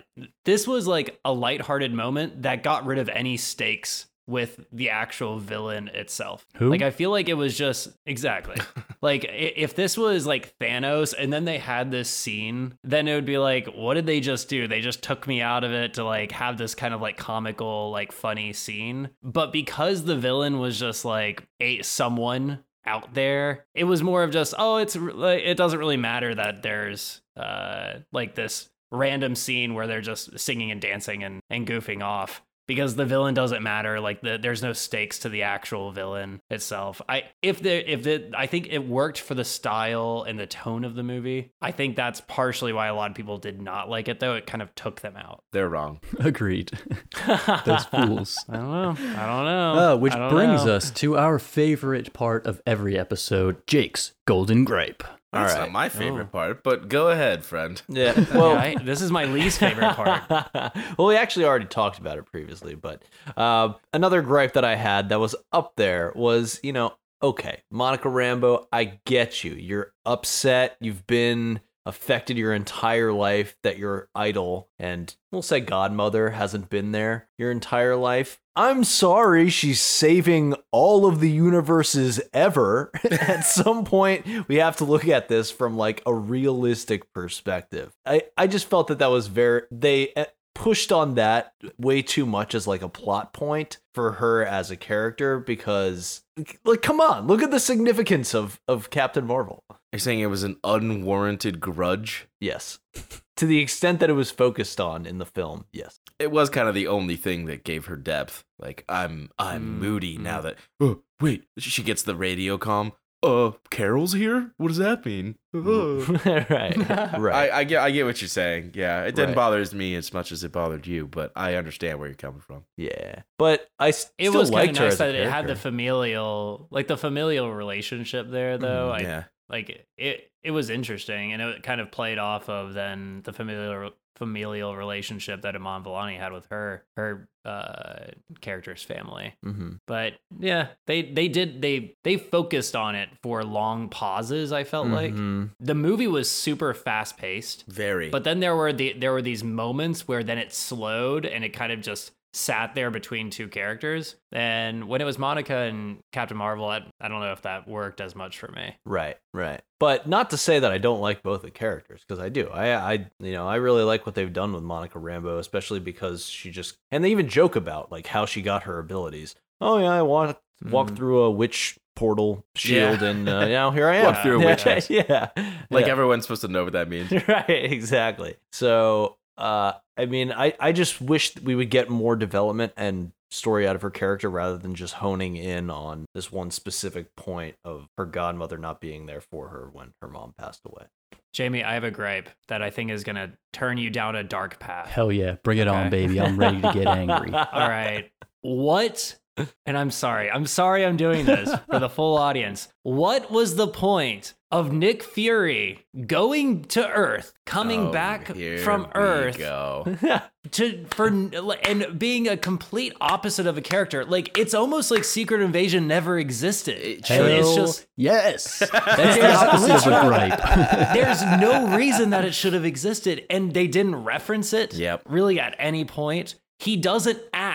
this 0.44 0.68
was 0.68 0.88
like 0.88 1.20
a 1.24 1.32
lighthearted 1.32 1.94
moment 1.94 2.42
that 2.42 2.64
got 2.64 2.86
rid 2.86 2.98
of 2.98 3.10
any 3.10 3.38
stakes 3.38 4.08
with 4.28 4.66
the 4.72 4.90
actual 4.90 5.40
villain 5.40 5.88
itself. 5.90 6.46
Who? 6.56 6.70
Like 6.70 6.82
I 6.82 6.92
feel 6.92 7.12
like 7.12 7.30
it 7.30 7.34
was 7.34 7.58
just 7.58 7.90
exactly. 8.06 8.58
like 9.02 9.26
if 9.30 9.76
this 9.76 9.98
was 9.98 10.26
like 10.26 10.58
Thanos 10.60 11.14
and 11.18 11.32
then 11.32 11.46
they 11.46 11.58
had 11.58 11.92
this 11.92 12.10
scene, 12.10 12.78
then 12.84 13.08
it 13.08 13.16
would 13.16 13.26
be 13.26 13.38
like 13.38 13.68
what 13.68 13.96
did 13.96 14.06
they 14.06 14.20
just 14.20 14.50
do? 14.50 14.68
They 14.68 14.82
just 14.82 15.02
took 15.02 15.28
me 15.28 15.42
out 15.42 15.64
of 15.64 15.72
it 15.72 15.96
to 15.96 16.04
like 16.04 16.32
have 16.32 16.58
this 16.58 16.76
kind 16.76 16.94
of 16.94 17.02
like 17.02 17.18
comical 17.18 17.92
like 17.92 18.12
funny 18.12 18.54
scene. 18.54 19.10
But 19.22 19.52
because 19.52 20.04
the 20.04 20.18
villain 20.18 20.60
was 20.60 20.80
just 20.80 21.06
like 21.06 21.48
a 21.60 21.82
someone 21.82 22.64
out 22.86 23.14
there, 23.14 23.66
it 23.76 23.84
was 23.84 24.02
more 24.02 24.24
of 24.24 24.32
just 24.32 24.54
oh 24.58 24.78
it's 24.78 24.96
like 24.96 25.42
it 25.44 25.58
doesn't 25.58 25.80
really 25.80 25.98
matter 25.98 26.34
that 26.34 26.64
there's 26.64 27.22
uh 27.36 28.00
like 28.12 28.36
this 28.36 28.70
random 28.92 29.36
scene 29.36 29.74
where 29.74 29.88
they're 29.88 30.02
just 30.02 30.38
singing 30.38 30.70
and 30.70 30.82
dancing 30.82 31.24
and, 31.24 31.42
and 31.50 31.66
goofing 31.66 32.04
off 32.04 32.44
because 32.76 32.96
the 32.96 33.06
villain 33.06 33.34
doesn't 33.34 33.62
matter 33.62 34.00
like 34.00 34.22
the, 34.22 34.38
there's 34.42 34.62
no 34.64 34.72
stakes 34.72 35.20
to 35.20 35.30
the 35.30 35.44
actual 35.44 35.92
villain 35.92 36.40
itself 36.50 37.02
i 37.10 37.24
if 37.42 37.62
the 37.62 37.92
if 37.92 38.04
the 38.04 38.32
i 38.36 38.46
think 38.48 38.68
it 38.70 38.80
worked 38.88 39.20
for 39.20 39.36
the 39.36 39.44
style 39.44 40.24
and 40.28 40.40
the 40.40 40.48
tone 40.48 40.86
of 40.86 40.96
the 40.96 41.04
movie 41.04 41.52
i 41.62 41.72
think 41.72 41.96
that's 41.96 42.22
partially 42.22 42.72
why 42.74 42.88
a 42.88 42.96
lot 42.96 43.10
of 43.10 43.16
people 43.16 43.38
did 43.38 43.62
not 43.62 43.90
like 43.90 44.08
it 44.08 44.20
though 44.22 44.36
it 44.36 44.46
kind 44.48 44.62
of 44.62 44.74
took 44.76 45.02
them 45.02 45.18
out 45.18 45.44
They're 45.52 45.68
wrong. 45.70 46.00
Agreed. 46.20 46.72
Those 47.66 47.86
fools. 47.86 48.44
i 48.50 48.56
don't 48.56 48.72
know 48.72 48.90
i 49.18 49.26
don't 49.26 49.46
know 49.46 49.94
Uh, 49.94 49.96
which 49.98 50.14
don't 50.14 50.30
brings 50.32 50.66
know. 50.66 50.76
us 50.76 50.92
to 50.92 51.18
our 51.18 51.38
favorite 51.40 52.14
part 52.14 52.46
of 52.46 52.62
every 52.66 52.98
episode 52.98 53.66
Jake's 53.68 54.14
Golden 54.26 54.64
Gripe. 54.66 55.04
That's 55.32 55.54
All 55.54 55.62
not 55.62 55.72
my 55.72 55.88
favorite 55.90 56.28
Oh. 56.30 56.32
part, 56.32 56.64
but 56.64 56.90
go 56.90 57.10
ahead, 57.10 57.46
friend. 57.46 57.82
Yeah. 57.88 58.14
well 58.34 58.52
Well, 58.52 58.58
I, 58.58 58.76
this 58.76 59.02
is 59.02 59.12
my 59.12 59.26
least 59.26 59.60
favorite 59.60 59.94
part 59.96 60.30
well, 60.98 61.08
we 61.08 61.16
actually 61.16 61.46
already 61.46 61.66
talked 61.66 62.00
about 62.00 62.18
it 62.18 62.26
previously, 62.26 62.76
but 62.76 63.04
uh, 63.38 63.74
another 63.94 64.22
gripe 64.22 64.54
that 64.54 64.66
I 64.66 64.76
had 64.76 65.10
that 65.10 65.20
was 65.20 65.36
up 65.54 65.74
there 65.78 66.12
was, 66.16 66.60
you 66.64 66.74
know, 66.74 66.96
okay, 67.24 67.62
Monica 67.72 68.10
Rambeau, 68.10 68.66
I 68.74 69.00
get 69.06 69.44
you. 69.44 69.54
You're 69.54 69.94
upset. 70.06 70.76
You've 70.82 71.06
been 71.08 71.62
affected 71.86 72.38
your 72.38 72.54
entire 72.54 73.14
life 73.14 73.56
that 73.64 73.78
your 73.78 74.10
idol 74.14 74.70
and 74.78 75.16
we'll 75.32 75.42
say 75.42 75.60
godmother 75.60 76.30
hasn't 76.32 76.70
been 76.70 76.92
there 76.92 77.28
your 77.38 77.52
entire 77.52 77.96
life. 77.96 78.41
I'm 78.56 78.84
sorry 78.84 79.50
she's 79.50 79.80
saving 79.80 80.56
all 80.72 81.06
of 81.06 81.20
the 81.20 81.30
universes 81.30 82.20
ever. 82.34 82.92
at 83.12 83.46
some 83.46 83.86
point 83.86 84.26
we 84.48 84.58
have 84.58 84.78
to 84.78 84.86
look 84.86 85.08
at 85.08 85.30
this 85.30 85.52
from 85.52 85.78
like 85.78 86.02
a 86.06 86.14
realistic 86.14 87.14
perspective. 87.14 87.94
I 88.06 88.24
I 88.38 88.48
just 88.48 88.70
felt 88.70 88.88
that 88.88 89.00
that 89.00 89.12
was 89.12 89.28
very 89.28 89.64
they 89.72 90.14
uh, 90.16 90.26
pushed 90.54 90.92
on 90.92 91.16
that 91.16 91.54
way 91.78 92.02
too 92.02 92.26
much 92.26 92.54
as 92.54 92.68
like 92.68 92.82
a 92.82 92.90
plot 92.90 93.34
point 93.34 93.78
for 93.94 94.14
her 94.14 94.46
as 94.46 94.70
a 94.70 94.78
character 94.78 95.40
because 95.40 96.22
like 96.66 96.82
come 96.82 97.00
on, 97.00 97.28
look 97.28 97.42
at 97.42 97.52
the 97.52 97.60
significance 97.60 98.36
of 98.36 98.60
of 98.68 98.90
Captain 98.90 99.26
Marvel. 99.26 99.64
You're 99.92 100.00
saying 100.00 100.20
it 100.22 100.28
was 100.28 100.44
an 100.44 100.58
unwarranted 100.64 101.60
grudge? 101.60 102.28
Yes. 102.40 102.80
to 103.38 103.46
the 103.46 103.60
extent 103.60 104.00
that 104.00 104.10
it 104.10 104.14
was 104.14 104.32
focused 104.32 104.80
on 104.80 105.06
in 105.06 105.18
the 105.18 105.26
film, 105.26 105.66
yes. 105.74 106.00
It 106.20 106.32
was 106.32 106.50
kind 106.50 106.68
of 106.68 106.76
the 106.76 106.88
only 106.88 107.16
thing 107.16 107.46
that 107.46 107.64
gave 107.64 107.88
her 107.88 107.96
depth. 107.96 108.44
Like 108.60 108.86
I'm 108.88 109.30
I'm 109.40 109.62
Mm, 109.64 109.80
moody 109.80 110.18
mm. 110.18 110.22
now 110.22 110.42
that 110.42 110.56
oh 110.80 111.02
wait, 111.20 111.46
she 111.58 111.84
gets 111.84 112.04
the 112.04 112.16
radio 112.16 112.58
com. 112.58 112.94
Uh 113.24 113.52
Carol's 113.70 114.14
here? 114.14 114.52
What 114.58 114.70
does 114.70 114.78
that 114.78 115.06
mean? 115.06 115.36
Uh. 115.54 115.60
right. 116.50 116.78
Right. 117.20 117.52
I, 117.52 117.60
I 117.60 117.64
get 117.66 117.82
I 117.82 117.92
get 117.92 118.06
what 118.06 118.22
you're 118.22 118.28
saying. 118.28 118.72
Yeah, 118.76 119.04
it 119.04 119.14
didn't 119.16 119.30
Right. 119.30 119.36
bother 119.36 119.66
me 119.76 119.96
as 119.96 120.14
much 120.14 120.32
as 120.32 120.44
it 120.44 120.52
bothered 120.52 120.88
you, 120.88 121.06
but 121.08 121.32
I 121.36 121.56
understand 121.56 122.00
where 122.00 122.08
you're 122.08 122.16
coming 122.16 122.40
from. 122.42 122.64
yeah. 122.78 123.24
But 123.38 123.68
I 123.78 123.90
s- 123.90 124.12
it 124.18 124.30
still 124.30 124.40
was 124.42 124.50
kind 124.52 124.70
of 124.70 124.76
nice 124.76 124.98
that 125.00 125.14
it 125.16 125.28
had 125.30 125.48
the 125.48 125.56
familial 125.56 126.68
like 126.72 126.88
the 126.88 126.98
familial 126.98 127.52
relationship 127.54 128.30
there 128.30 128.58
though 128.58 128.90
I, 128.92 129.00
yeah. 129.02 129.24
Like 129.52 129.86
it 129.98 130.32
it 130.44 130.52
was 130.52 130.70
interesting 130.70 131.34
and 131.34 131.42
it 131.42 131.64
kind 131.64 131.82
of 131.82 131.92
played 131.92 132.18
off 132.18 132.50
of 132.50 132.74
then 132.74 133.22
the 133.24 133.34
familial 133.34 133.92
familial 134.16 134.76
relationship 134.76 135.42
that 135.42 135.56
Iman 135.56 135.84
Vellani 135.84 136.18
had 136.18 136.32
with 136.32 136.46
her 136.52 136.84
her 136.96 137.28
uh 137.44 138.06
character's 138.40 138.84
family 138.84 139.34
Mhm. 139.44 139.80
but 139.88 140.14
yeah 140.40 140.68
they 140.86 141.02
they 141.02 141.28
did 141.28 141.62
they 141.62 141.96
they 142.04 142.18
focused 142.18 142.76
on 142.76 142.94
it 142.96 143.10
for 143.24 143.44
long 143.44 143.90
pauses 143.90 144.52
I 144.52 144.64
felt 144.64 144.88
like 144.88 145.14
Mhm. 145.14 145.50
the 145.60 145.74
movie 145.74 146.08
was 146.08 146.30
super 146.30 146.74
fast 146.76 147.18
paced 147.18 147.66
Very. 147.68 148.10
but 148.10 148.24
then 148.24 148.42
there 148.42 148.56
were 148.56 148.72
the 148.74 148.94
there 148.94 149.12
were 149.12 149.24
these 149.24 149.44
moments 149.44 150.08
where 150.08 150.24
then 150.24 150.38
it 150.38 150.54
slowed 150.54 151.26
and 151.26 151.44
it 151.44 151.50
kind 151.50 151.72
of 151.72 151.82
just 151.82 152.12
sat 152.34 152.76
there 152.76 152.90
between 152.92 153.30
two 153.30 153.48
characters. 153.48 154.16
And 154.32 154.88
when 154.88 155.02
it 155.02 155.04
was 155.04 155.18
Monica 155.20 155.56
and 155.58 156.00
Captain 156.14 156.38
Marvel, 156.38 156.66
I, 156.70 156.82
I 157.02 157.08
don't 157.10 157.20
know 157.20 157.34
if 157.34 157.42
that 157.42 157.68
worked 157.68 158.00
as 158.00 158.16
much 158.16 158.40
for 158.40 158.48
me. 158.52 158.78
Right, 158.86 159.18
right. 159.34 159.62
But 159.80 160.08
not 160.08 160.30
to 160.30 160.38
say 160.38 160.60
that 160.60 160.72
I 160.72 160.78
don't 160.78 161.02
like 161.02 161.24
both 161.24 161.42
the 161.42 161.52
characters 161.52 162.02
because 162.08 162.24
I 162.24 162.30
do. 162.30 162.48
I, 162.50 162.74
I, 162.94 162.94
you 163.20 163.34
know, 163.34 163.48
I 163.48 163.56
really 163.56 163.84
like 163.84 164.06
what 164.06 164.16
they've 164.16 164.32
done 164.32 164.54
with 164.54 164.64
Monica 164.64 165.00
Rambeau, 165.00 165.40
especially 165.40 165.80
because 165.80 166.26
she 166.26 166.52
just 166.52 166.78
and 166.92 167.04
they 167.04 167.12
even 167.12 167.28
joke 167.28 167.56
about 167.56 167.92
like 167.92 168.08
how 168.08 168.26
she 168.26 168.42
got 168.42 168.64
her 168.64 168.80
abilities. 168.80 169.36
Oh 169.60 169.78
yeah, 169.80 169.90
I 169.92 170.02
walked 170.02 170.42
walked 170.64 170.92
Mhm. 170.92 170.96
through 170.98 171.22
a 171.24 171.32
witch 171.32 171.78
portal 171.96 172.46
shield, 172.56 173.02
Yeah. 173.02 173.08
and 173.10 173.28
uh, 173.28 173.48
now 173.50 173.72
here 173.72 173.88
I 173.90 173.98
am. 173.98 174.06
Walked 174.06 174.22
through 174.22 174.42
a 174.42 174.46
witch 174.46 174.64
house. 174.64 174.90
yeah, 174.90 175.30
like 175.70 175.86
yeah. 175.88 175.92
everyone's 175.92 176.24
supposed 176.24 176.42
to 176.44 176.48
know 176.48 176.64
what 176.64 176.74
that 176.74 176.88
means. 176.88 177.12
right, 177.28 177.50
exactly. 177.50 178.38
So, 178.52 179.18
uh, 179.38 179.74
I 179.98 180.06
mean, 180.06 180.32
I, 180.32 180.54
I 180.60 180.72
just 180.72 181.02
wish 181.02 181.36
we 181.38 181.56
would 181.56 181.70
get 181.70 181.90
more 181.90 182.16
development 182.16 182.74
and 182.78 183.12
story 183.30 183.68
out 183.68 183.76
of 183.76 183.82
her 183.82 183.90
character 183.90 184.30
rather 184.30 184.58
than 184.58 184.76
just 184.76 184.96
honing 184.96 185.38
in 185.38 185.70
on 185.70 186.06
this 186.14 186.32
one 186.32 186.52
specific 186.52 187.16
point 187.16 187.56
of 187.64 187.88
her 187.98 188.06
godmother 188.06 188.58
not 188.58 188.82
being 188.82 189.06
there 189.06 189.22
for 189.22 189.48
her 189.50 189.70
when 189.72 189.94
her 190.02 190.08
mom 190.08 190.34
passed 190.38 190.62
away. 190.66 190.86
Jamie, 191.34 191.64
I 191.64 191.76
have 191.76 191.86
a 191.86 191.92
gripe 191.92 192.30
that 192.50 192.62
I 192.62 192.70
think 192.70 192.92
is 192.92 193.06
going 193.06 193.16
to 193.16 193.32
turn 193.54 193.78
you 193.78 193.90
down 193.90 194.18
a 194.18 194.24
dark 194.24 194.60
path. 194.60 194.88
Hell 194.88 195.12
yeah, 195.12 195.38
bring 195.44 195.60
it 195.60 195.68
on, 195.68 195.90
baby. 195.90 196.20
I'm 196.20 196.38
ready 196.38 196.62
to 196.62 196.74
get 196.74 196.88
angry. 196.88 197.34
All 197.34 197.70
right. 197.70 198.12
What? 198.42 199.18
And 199.66 199.78
I'm 199.78 199.92
sorry. 199.92 200.30
I'm 200.30 200.46
sorry 200.46 200.86
I'm 200.86 200.98
doing 200.98 201.26
this 201.26 201.50
for 201.70 201.80
the 201.80 201.88
full 201.90 202.18
audience. 202.18 202.68
What 202.84 203.32
was 203.32 203.56
the 203.56 203.68
point 203.68 204.34
of 204.52 204.72
Nick 204.74 205.02
Fury 205.04 205.86
going 206.08 206.64
to 206.66 206.88
Earth, 206.90 207.34
coming 207.46 207.88
Oh, 207.88 207.92
back 207.92 208.28
from 208.64 208.88
Earth 208.96 209.38
Go. 209.38 209.98
to 210.52 210.86
for 210.92 211.08
and 211.08 211.98
being 211.98 212.28
a 212.28 212.36
complete 212.36 212.94
opposite 213.00 213.48
of 213.48 213.58
a 213.58 213.62
character? 213.62 214.04
Like 214.04 214.38
it's 214.38 214.54
almost 214.54 214.92
like 214.92 215.04
Secret 215.04 215.42
Invasion 215.42 215.88
never 215.88 216.20
existed. 216.20 216.78
It 216.78 217.08
Hell 217.08 217.26
it's 217.26 217.56
just 217.56 217.88
yes. 217.96 218.60
That's 218.72 219.18
the 219.18 219.34
opposite 219.34 219.88
of 219.88 220.04
a 220.04 220.08
gripe. 220.08 220.94
there's 220.94 221.22
no 221.40 221.76
reason 221.78 222.10
that 222.10 222.26
it 222.26 222.34
should 222.34 222.54
have 222.54 222.66
existed 222.66 223.26
and 223.30 223.54
they 223.54 223.68
didn't 223.68 223.96
reference 224.04 224.54
it 224.54 224.74
Yep. 224.74 225.04
really 225.08 225.40
at 225.40 225.56
any 225.60 225.86
point 225.86 226.36
he 226.60 226.78
doesn't 226.78 227.20
act 227.34 227.51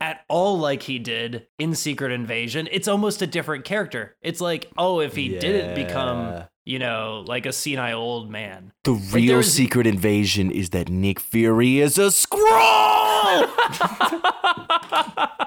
at 0.00 0.24
all 0.28 0.58
like 0.58 0.82
he 0.82 0.98
did 0.98 1.46
in 1.58 1.74
secret 1.74 2.12
invasion 2.12 2.68
it's 2.70 2.88
almost 2.88 3.22
a 3.22 3.26
different 3.26 3.64
character 3.64 4.16
it's 4.22 4.40
like 4.40 4.70
oh 4.78 5.00
if 5.00 5.14
he 5.16 5.28
didn't 5.38 5.74
become 5.74 6.42
you 6.64 6.78
know 6.78 7.24
like 7.26 7.46
a 7.46 7.52
senile 7.52 7.98
old 8.00 8.30
man 8.30 8.72
The 8.84 8.92
real 8.92 9.26
there's- 9.34 9.52
secret 9.52 9.86
invasion 9.86 10.50
is 10.50 10.70
that 10.70 10.88
Nick 10.88 11.20
Fury 11.20 11.80
is 11.80 11.98
a 11.98 12.06
Skrull. 12.08 13.48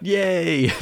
Yay! 0.00 0.72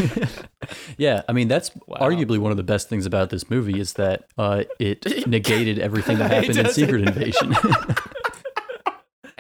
yeah, 0.97 1.23
I 1.29 1.33
mean 1.33 1.49
that's 1.49 1.71
arguably 1.91 2.39
one 2.39 2.53
of 2.53 2.57
the 2.57 2.63
best 2.63 2.89
things 2.89 3.05
about 3.05 3.29
this 3.29 3.51
movie 3.51 3.79
is 3.79 3.95
that 3.95 4.25
uh, 4.39 4.65
it 4.79 5.05
negated 5.27 5.79
everything 5.79 6.17
that 6.19 6.31
happened 6.31 6.57
in. 6.57 6.69
Secret 6.73 7.03
Invasion. 7.07 7.55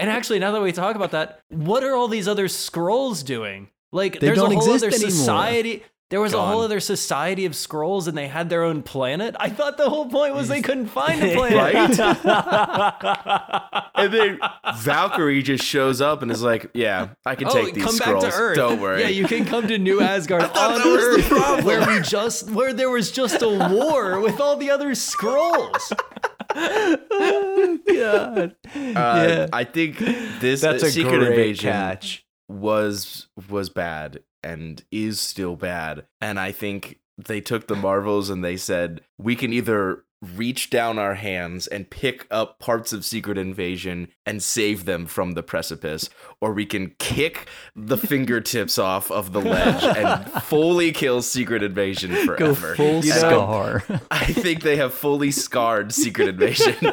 And 0.00 0.10
actually, 0.10 0.38
now 0.40 0.50
that 0.52 0.62
we 0.62 0.72
talk 0.72 0.96
about 0.96 1.10
that, 1.12 1.40
what 1.50 1.84
are 1.84 1.94
all 1.94 2.08
these 2.08 2.26
other 2.26 2.46
Skrulls 2.48 3.24
doing? 3.24 3.68
Like, 3.92 4.14
They 4.20 4.26
there's 4.28 4.38
don't 4.38 4.50
a 4.52 4.54
whole 4.56 4.64
exist 4.74 4.84
other 4.84 4.94
anymore. 4.94 5.10
society. 5.10 5.82
There 6.10 6.20
was 6.20 6.32
a 6.34 6.42
whole 6.42 6.62
other 6.62 6.80
society 6.80 7.44
of 7.46 7.52
Skrulls, 7.52 8.08
and 8.08 8.18
they 8.18 8.26
had 8.26 8.48
their 8.50 8.64
own 8.64 8.82
planet. 8.82 9.36
I 9.38 9.48
thought 9.48 9.76
the 9.78 9.88
whole 9.88 10.06
point 10.10 10.34
was 10.34 10.48
they 10.48 10.60
couldn't 10.60 10.88
find 10.88 11.22
a 11.22 11.34
planet. 11.36 12.00
and 13.94 14.12
then 14.12 14.40
Valkyrie 14.78 15.42
just 15.42 15.64
shows 15.64 16.00
up 16.00 16.22
and 16.22 16.30
is 16.32 16.42
like, 16.42 16.68
"Yeah, 16.74 17.10
I 17.24 17.36
can 17.36 17.46
Oh, 17.46 17.52
take 17.52 17.74
these 17.74 17.84
come 17.84 17.94
Skrulls. 17.96 18.22
back 18.22 18.32
to 18.32 18.36
Earth. 18.38 18.56
Don't 18.56 18.80
worry." 18.80 19.02
Yeah, 19.02 19.08
you 19.08 19.24
can 19.26 19.44
come 19.44 19.68
to 19.68 19.78
New 19.78 20.00
Asgard 20.02 20.50
thought 20.52 20.72
on 20.72 20.78
that 20.78 20.86
was 20.86 21.00
the 21.00 21.00
Earth, 21.20 21.28
problem. 21.28 21.64
where 21.64 21.86
we 21.86 22.00
just 22.00 22.50
where 22.50 22.72
there 22.72 22.90
was 22.90 23.12
just 23.12 23.42
a 23.42 23.48
war 23.48 24.18
with 24.20 24.40
all 24.40 24.56
the 24.56 24.70
other 24.70 24.90
Skrulls. 24.90 25.92
God. 28.00 28.56
Uh, 28.74 29.26
yeah. 29.28 29.46
I 29.52 29.64
think 29.64 29.98
this 30.40 30.60
That's 30.60 30.82
a 30.82 30.90
Secret 30.90 31.22
Invasion 31.22 31.70
catch. 31.72 32.24
was 32.48 33.28
was 33.48 33.68
bad 33.70 34.22
and 34.42 34.84
is 34.90 35.20
still 35.20 35.56
bad. 35.56 36.06
And 36.20 36.40
I 36.40 36.52
think 36.52 37.00
they 37.18 37.40
took 37.40 37.66
the 37.66 37.76
Marvels 37.76 38.30
and 38.30 38.44
they 38.44 38.56
said 38.56 39.02
we 39.18 39.36
can 39.36 39.52
either 39.52 40.04
reach 40.22 40.68
down 40.68 40.98
our 40.98 41.14
hands 41.14 41.66
and 41.66 41.88
pick 41.88 42.26
up 42.30 42.58
parts 42.58 42.92
of 42.92 43.04
Secret 43.04 43.38
Invasion 43.38 44.08
and 44.26 44.42
save 44.42 44.84
them 44.84 45.06
from 45.06 45.32
the 45.32 45.42
precipice, 45.42 46.10
or 46.40 46.52
we 46.52 46.66
can 46.66 46.94
kick 46.98 47.48
the 47.74 47.96
fingertips 48.10 48.78
off 48.78 49.10
of 49.10 49.32
the 49.32 49.40
ledge 49.40 49.82
and 49.82 50.30
fully 50.42 50.92
kill 50.92 51.22
Secret 51.22 51.62
Invasion 51.62 52.14
forever. 52.26 52.36
Go 52.36 52.54
full 52.76 52.98
I- 52.98 53.00
scar. 53.02 53.82
I 54.10 54.26
think 54.26 54.62
they 54.62 54.76
have 54.76 54.92
fully 54.92 55.30
scarred 55.30 55.92
Secret 55.92 56.28
Invasion. 56.28 56.74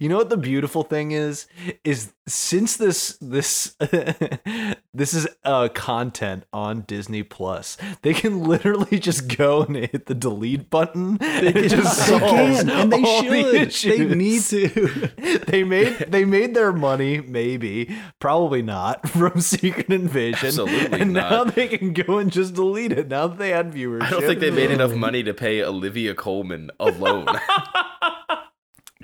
You 0.00 0.10
know 0.10 0.18
what 0.18 0.28
the 0.28 0.36
beautiful 0.36 0.82
thing 0.82 1.12
is? 1.12 1.46
Is 1.82 2.12
since 2.28 2.76
this 2.76 3.16
this 3.20 3.74
this 4.94 5.12
is 5.12 5.26
uh 5.44 5.68
content 5.74 6.44
on 6.52 6.82
Disney 6.82 7.22
Plus, 7.22 7.76
they 8.02 8.14
can 8.14 8.44
literally 8.44 8.98
just 9.00 9.36
go 9.36 9.62
and 9.62 9.76
hit 9.76 10.06
the 10.06 10.14
delete 10.14 10.70
button. 10.70 11.18
and 11.20 11.56
it 11.56 11.68
just 11.68 12.08
They 12.08 12.18
can, 12.20 12.70
and 12.70 12.92
they 12.92 13.02
all 13.02 13.22
the 13.22 13.70
should. 13.70 13.98
They 13.98 14.14
need 14.14 14.42
to. 14.42 14.68
they 15.48 15.64
made 15.64 15.98
they 16.08 16.24
made 16.24 16.54
their 16.54 16.72
money, 16.72 17.20
maybe, 17.20 17.94
probably 18.20 18.62
not, 18.62 19.08
from 19.08 19.40
Secret 19.40 19.90
Invasion. 19.90 20.46
Absolutely 20.48 21.00
and 21.00 21.12
not. 21.14 21.30
now 21.30 21.44
they 21.44 21.66
can 21.76 21.92
go 21.92 22.18
and 22.18 22.30
just 22.30 22.54
delete 22.54 22.92
it. 22.92 23.08
Now 23.08 23.26
that 23.26 23.38
they 23.38 23.50
had 23.50 23.72
viewers. 23.72 24.02
I 24.04 24.10
don't 24.10 24.22
think 24.22 24.40
they 24.40 24.50
made 24.50 24.70
enough 24.70 24.94
money 24.94 25.22
to 25.24 25.34
pay 25.34 25.62
Olivia 25.62 26.14
Colman 26.14 26.70
alone. 26.78 27.26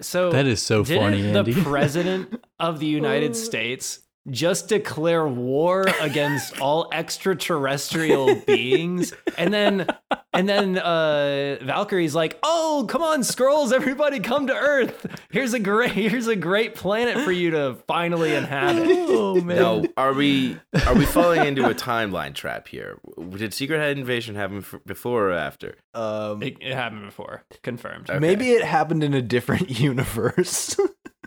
So 0.00 0.30
That 0.30 0.46
is 0.46 0.62
so 0.62 0.84
didn't 0.84 1.02
funny, 1.02 1.36
Andy. 1.36 1.52
the 1.54 1.62
president 1.62 2.44
of 2.60 2.78
the 2.80 2.86
United 2.86 3.36
States 3.36 4.00
just 4.30 4.68
declare 4.68 5.26
war 5.26 5.86
against 6.02 6.60
all 6.60 6.90
extraterrestrial 6.92 8.34
beings, 8.46 9.14
and 9.38 9.54
then 9.54 9.86
and 10.34 10.46
then 10.46 10.76
uh, 10.76 11.56
Valkyrie's 11.62 12.14
like, 12.14 12.38
"Oh, 12.42 12.84
come 12.90 13.00
on, 13.02 13.20
Skrulls! 13.20 13.72
Everybody, 13.72 14.20
come 14.20 14.46
to 14.48 14.54
Earth. 14.54 15.06
Here's 15.30 15.54
a 15.54 15.58
great 15.58 15.92
here's 15.92 16.26
a 16.26 16.36
great 16.36 16.74
planet 16.74 17.24
for 17.24 17.32
you 17.32 17.52
to 17.52 17.76
finally 17.86 18.34
inhabit." 18.34 18.86
oh 18.90 19.40
man. 19.40 19.56
no, 19.56 19.84
are 19.96 20.12
we 20.12 20.58
are 20.86 20.94
we 20.94 21.06
falling 21.06 21.46
into 21.46 21.64
a 21.68 21.74
timeline 21.74 22.34
trap 22.34 22.68
here? 22.68 22.98
Did 23.30 23.54
Secret 23.54 23.78
Head 23.78 23.96
Invasion 23.96 24.34
happen 24.34 24.58
f- 24.58 24.74
before 24.84 25.30
or 25.30 25.32
after? 25.32 25.76
Um, 25.94 26.42
It, 26.42 26.58
it 26.60 26.74
happened 26.74 27.06
before, 27.06 27.44
confirmed. 27.62 28.10
Okay. 28.10 28.18
Maybe 28.18 28.50
it 28.50 28.62
happened 28.64 29.02
in 29.02 29.14
a 29.14 29.22
different 29.22 29.70
universe. 29.80 30.76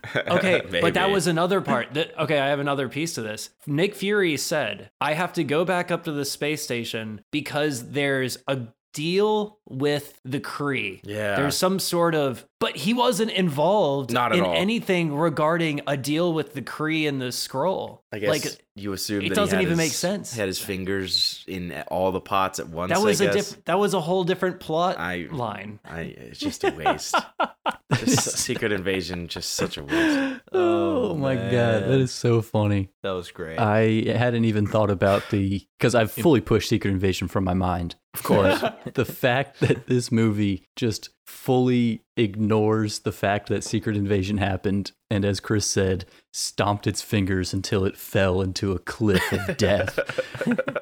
Okay, 0.27 0.61
but 0.81 0.93
that 0.95 1.11
was 1.11 1.27
another 1.27 1.61
part. 1.61 1.93
That, 1.93 2.17
okay, 2.17 2.39
I 2.39 2.47
have 2.47 2.59
another 2.59 2.89
piece 2.89 3.13
to 3.15 3.21
this. 3.21 3.49
Nick 3.67 3.95
Fury 3.95 4.37
said, 4.37 4.89
I 4.99 5.13
have 5.13 5.33
to 5.33 5.43
go 5.43 5.65
back 5.65 5.91
up 5.91 6.05
to 6.05 6.11
the 6.11 6.25
space 6.25 6.63
station 6.63 7.21
because 7.31 7.91
there's 7.91 8.37
a 8.47 8.61
deal 8.93 9.59
with 9.69 10.19
the 10.25 10.39
Kree. 10.39 11.01
Yeah. 11.03 11.35
There's 11.35 11.57
some 11.57 11.79
sort 11.79 12.15
of, 12.15 12.45
but 12.61 12.77
he 12.77 12.93
wasn't 12.93 13.31
involved 13.31 14.13
Not 14.13 14.31
at 14.31 14.37
in 14.37 14.45
all. 14.45 14.53
anything 14.55 15.13
regarding 15.13 15.81
a 15.87 15.97
deal 15.97 16.31
with 16.31 16.53
the 16.53 16.61
Kree 16.61 17.09
and 17.09 17.19
the 17.21 17.25
Skrull. 17.25 17.99
I 18.13 18.19
guess 18.19 18.29
like 18.29 18.45
you 18.75 18.93
assume 18.93 19.23
it 19.25 19.29
that 19.29 19.35
doesn't 19.35 19.55
had 19.57 19.63
even 19.63 19.71
his- 19.71 19.77
make 19.77 19.91
sense. 19.91 20.33
He 20.33 20.39
Had 20.39 20.47
his 20.47 20.59
fingers 20.59 21.43
in 21.47 21.73
all 21.89 22.11
the 22.13 22.21
pots 22.21 22.59
at 22.59 22.69
once. 22.69 22.91
that 22.93 23.01
was 23.01 23.19
I 23.21 23.25
a 23.25 23.33
guess. 23.33 23.49
diff- 23.51 23.65
that 23.65 23.79
was 23.79 23.93
a 23.93 23.99
whole 23.99 24.23
different 24.23 24.59
plot 24.61 24.97
I- 24.97 25.27
line. 25.31 25.79
I, 25.83 26.01
it's 26.01 26.39
just 26.39 26.63
a 26.63 26.71
waste. 26.71 27.15
just 27.95 28.37
Secret 28.37 28.71
Invasion, 28.71 29.27
just 29.27 29.53
such 29.53 29.77
a 29.77 29.83
waste. 29.83 30.41
Oh, 30.53 31.11
oh, 31.11 31.15
my 31.15 31.35
god, 31.35 31.83
that 31.83 31.99
is 31.99 32.11
so 32.11 32.41
funny. 32.41 32.89
that 33.03 33.11
was 33.11 33.31
great. 33.31 33.57
I 33.57 34.03
hadn't 34.17 34.45
even 34.45 34.67
thought 34.67 34.89
about 34.91 35.29
the 35.31 35.65
because 35.79 35.95
I've 35.95 36.11
fully 36.11 36.41
pushed 36.41 36.69
Secret 36.69 36.91
Invasion 36.91 37.27
from 37.27 37.43
my 37.43 37.53
mind. 37.53 37.95
Of 38.13 38.23
course, 38.23 38.63
the 38.93 39.05
fact 39.05 39.61
that 39.61 39.87
this 39.87 40.11
movie 40.11 40.67
just 40.75 41.09
fully 41.31 42.03
ignores 42.17 42.99
the 42.99 43.11
fact 43.11 43.47
that 43.49 43.63
Secret 43.63 43.95
Invasion 43.95 44.37
happened, 44.37 44.91
and 45.09 45.25
as 45.25 45.39
Chris 45.39 45.65
said, 45.65 46.05
stomped 46.31 46.85
its 46.85 47.01
fingers 47.01 47.53
until 47.53 47.85
it 47.85 47.97
fell 47.97 48.41
into 48.41 48.73
a 48.73 48.79
cliff 48.79 49.23
of 49.31 49.57
death. 49.57 49.97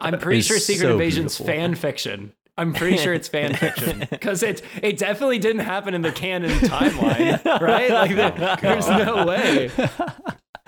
I'm 0.02 0.20
pretty 0.20 0.40
It's 0.40 0.48
sure 0.48 0.58
Secret 0.60 0.88
so 0.88 0.92
Invasion's 0.94 1.38
beautiful. 1.38 1.46
fan 1.46 1.76
fiction. 1.76 2.34
I'm 2.58 2.74
pretty 2.74 2.98
sure 2.98 3.14
it's 3.14 3.30
fan 3.30 3.54
fiction 3.54 4.06
because 4.10 4.44
it 4.44 4.62
it 4.84 4.98
definitely 4.98 5.40
didn't 5.40 5.62
happen 5.62 5.94
in 5.94 6.02
the 6.02 6.12
canon 6.12 6.50
timeline, 6.60 7.44
right? 7.62 7.90
Like 7.90 8.16
there- 8.16 8.58
there's 8.62 8.90
no 8.90 9.26
way. 9.26 9.72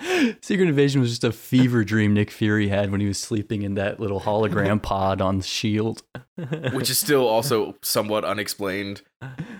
Secret 0.42 0.68
Invasion 0.68 1.00
was 1.00 1.10
just 1.10 1.24
a 1.24 1.32
fever 1.32 1.84
dream 1.84 2.14
Nick 2.14 2.30
Fury 2.30 2.68
had 2.68 2.90
when 2.90 3.00
he 3.00 3.06
was 3.06 3.18
sleeping 3.18 3.62
in 3.62 3.74
that 3.74 4.00
little 4.00 4.20
hologram 4.20 4.80
pod 4.82 5.20
on 5.20 5.40
Shield. 5.40 6.02
Which 6.72 6.90
is 6.90 6.98
still 6.98 7.26
also 7.28 7.76
somewhat 7.82 8.24
unexplained, 8.24 9.02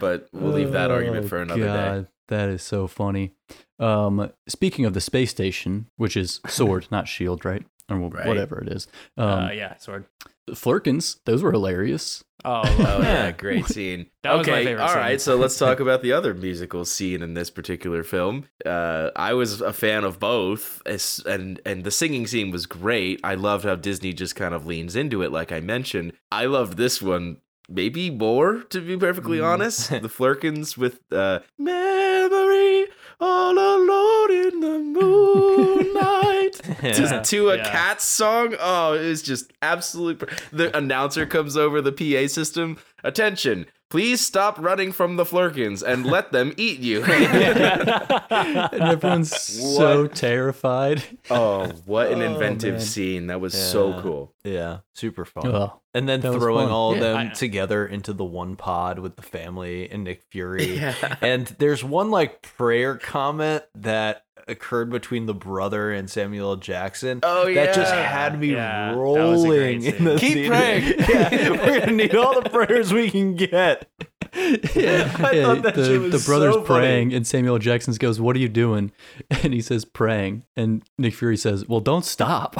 but 0.01 0.29
we'll 0.33 0.53
leave 0.53 0.73
that 0.73 0.91
argument 0.91 1.27
Oh, 1.27 1.29
for 1.29 1.43
another 1.43 1.61
day. 2.03 2.07
That 2.29 2.49
is 2.49 2.63
so 2.63 2.87
funny. 2.87 3.33
Um, 3.79 4.31
speaking 4.49 4.85
of 4.85 4.95
the 4.95 5.01
space 5.01 5.31
station, 5.31 5.87
which 5.97 6.17
is 6.17 6.41
Sword, 6.47 6.87
not 6.91 7.09
Shield, 7.09 7.45
right? 7.45 7.65
Or 7.91 7.97
wh- 7.99 8.15
Right. 8.15 8.27
whatever 8.27 8.59
it 8.61 8.69
is. 8.69 8.87
Um, 9.19 9.29
uh, 9.45 9.51
yeah, 9.51 9.77
sword. 9.77 10.07
Flerkens, 10.55 11.19
those 11.25 11.43
were 11.43 11.53
hilarious. 11.53 12.23
Oh, 12.45 12.63
Oh 12.65 13.03
yeah, 13.03 13.31
great 13.33 13.67
scene. 13.67 14.07
That 14.23 14.35
was 14.39 14.47
my 14.47 14.53
okay, 14.53 14.65
favorite 14.67 14.83
all 14.83 14.89
scene. 14.89 14.99
right. 14.99 15.21
So 15.21 15.35
let's 15.37 15.59
talk 15.59 15.81
about 15.87 16.03
the 16.03 16.13
other 16.13 16.33
musical 16.33 16.85
scene 16.85 17.23
in 17.23 17.35
this 17.35 17.51
particular 17.51 18.05
film. 18.05 18.45
Uh, 18.65 19.11
I 19.17 19.35
was 19.35 19.61
a 19.61 19.73
fan 19.73 20.05
of 20.05 20.21
both, 20.21 20.81
and 21.27 21.61
and 21.67 21.83
the 21.83 21.91
singing 21.91 22.29
scene 22.29 22.53
was 22.53 22.67
great. 22.67 23.19
I 23.25 23.35
loved 23.35 23.65
how 23.65 23.75
Disney 23.75 24.13
just 24.13 24.37
kind 24.37 24.55
of 24.55 24.65
leans 24.65 24.95
into 24.95 25.23
it, 25.23 25.33
like 25.33 25.51
I 25.51 25.59
mentioned. 25.59 26.13
I 26.31 26.47
loved 26.47 26.77
this 26.77 27.03
one 27.03 27.39
maybe 27.69 28.11
more, 28.11 28.63
to 28.71 28.81
be 28.81 28.97
perfectly 28.97 29.39
Mm. 29.39 29.45
honest. 29.53 29.91
The 30.03 30.09
Flerkens 30.09 30.77
with 30.79 31.01
uh, 31.13 31.41
"Memory 31.59 32.87
all 33.21 33.53
alone 33.59 34.31
in 34.33 34.61
the 34.61 34.79
moonlight." 34.79 36.61
just 36.83 37.31
to 37.31 37.51
a 37.51 37.57
Yeah. 37.57 37.71
Cats 37.71 38.05
song. 38.05 38.55
Oh, 38.61 38.95
it 38.95 39.07
was 39.09 39.23
just 39.23 39.53
absolute. 39.63 40.23
The 40.53 40.77
announcer 40.77 41.25
comes 41.27 41.57
over 41.57 41.81
the 41.81 41.93
PA 41.93 42.27
system. 42.29 42.79
Attention, 43.05 43.67
please 43.91 44.21
stop 44.25 44.59
running 44.59 44.93
from 44.93 45.17
the 45.17 45.25
Flerkens 45.25 45.83
and 45.83 46.07
let 46.07 46.33
them 46.33 46.53
eat 46.57 46.79
you. 46.81 47.05
And 48.33 48.81
everyone's 48.83 49.35
so 49.37 50.07
terrified. 50.07 51.03
oh, 51.31 51.69
what 51.85 52.11
an 52.11 52.23
Oh, 52.23 52.33
inventive 52.33 52.75
man. 52.75 52.81
scene! 52.81 53.27
That 53.29 53.41
was 53.41 53.53
so 53.55 54.01
cool. 54.01 54.35
yeah, 54.45 54.79
super 54.95 55.25
fun. 55.25 55.47
Oh, 55.47 55.81
and 55.95 56.09
then 56.09 56.23
throwing 56.23 56.69
all 56.71 56.93
of 56.93 56.97
Yeah. 56.99 57.03
them 57.03 57.17
I- 57.17 57.29
together 57.29 57.87
into 57.87 58.13
the 58.13 58.25
one 58.25 58.57
pod 58.57 58.99
with 58.99 59.17
the 59.17 59.23
family 59.23 59.91
and 59.91 60.05
Nick 60.05 60.23
Fury. 60.31 60.77
Yeah. 60.83 60.95
And 61.21 61.47
there's 61.59 61.85
one 61.85 62.11
like 62.11 62.43
prayer 62.43 62.97
comment 62.97 63.65
that 63.75 64.25
occurred 64.49 64.91
between 64.91 65.27
the 65.27 65.35
brother 65.35 65.93
and 65.93 66.09
Samuel 66.11 66.57
Jackson. 66.57 67.21
Oh, 67.23 67.47
yeah, 67.47 67.67
That 67.67 67.75
just 67.75 67.93
had 67.95 68.39
me 68.41 68.53
Yeah, 68.53 68.93
that 68.93 68.97
was 68.99 69.45
a 69.45 69.47
great 69.49 69.59
rolling 69.59 69.83
in 69.85 70.05
the 70.05 70.17
Keep 70.19 70.33
theater. 70.35 70.49
praying. 70.51 70.95
yeah, 71.09 71.51
we're 71.51 71.81
gonna 71.81 71.93
need 71.93 72.15
all 72.15 72.41
the 72.41 72.49
prayers 72.51 72.93
we 72.93 73.11
can 73.11 73.35
get. 73.37 73.89
yeah, 74.35 74.35
I 74.35 74.63
yeah, 75.33 75.43
thought 75.45 75.63
that 75.63 75.75
the, 75.75 75.85
shit 75.85 76.01
was 76.01 76.13
the 76.25 76.31
brother's 76.31 76.55
so 76.55 76.63
funny. 76.65 76.81
praying, 76.81 77.13
and 77.15 77.27
Samuel 77.27 77.57
L. 77.57 77.59
Jackson 77.59 77.93
goes, 77.95 78.19
"What 78.21 78.35
are 78.35 78.39
you 78.39 78.49
doing?" 78.49 78.91
And 79.43 79.53
he 79.53 79.61
says, 79.61 79.85
"Praying." 79.85 80.45
And 80.57 80.83
Nick 80.97 81.15
Fury 81.15 81.37
says, 81.37 81.69
"Well, 81.69 81.81
don't 81.81 82.05
stop." 82.05 82.55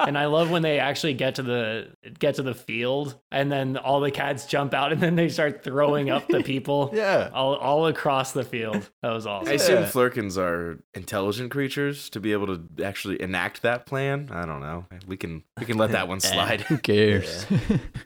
And 0.00 0.16
I 0.16 0.26
love 0.26 0.50
when 0.50 0.62
they 0.62 0.78
actually 0.78 1.14
get 1.14 1.34
to 1.36 1.42
the 1.42 1.88
get 2.18 2.36
to 2.36 2.42
the 2.42 2.54
field, 2.54 3.18
and 3.32 3.50
then 3.50 3.76
all 3.76 4.00
the 4.00 4.10
cats 4.12 4.46
jump 4.46 4.72
out, 4.72 4.92
and 4.92 5.00
then 5.00 5.16
they 5.16 5.28
start 5.28 5.64
throwing 5.64 6.08
up 6.10 6.28
the 6.28 6.42
people. 6.42 6.90
Yeah. 6.98 7.30
all 7.32 7.54
all 7.56 7.86
across 7.86 8.32
the 8.32 8.44
field. 8.44 8.88
That 9.02 9.10
was 9.12 9.26
awesome. 9.26 9.50
I 9.50 9.54
assume 9.54 9.82
Yeah. 9.82 9.88
Flerkens 9.88 10.38
are 10.38 10.78
intelligent 10.94 11.50
creatures 11.50 12.08
to 12.10 12.20
be 12.20 12.32
able 12.32 12.46
to 12.56 12.84
actually 12.84 13.20
enact 13.20 13.62
that 13.62 13.86
plan. 13.86 14.28
I 14.32 14.46
don't 14.46 14.60
know. 14.60 14.86
We 15.06 15.16
can 15.16 15.42
we 15.58 15.66
can 15.66 15.78
let 15.78 15.90
that 15.92 16.06
one 16.08 16.20
slide. 16.32 16.62
Who 16.62 16.78
cares? 16.78 17.46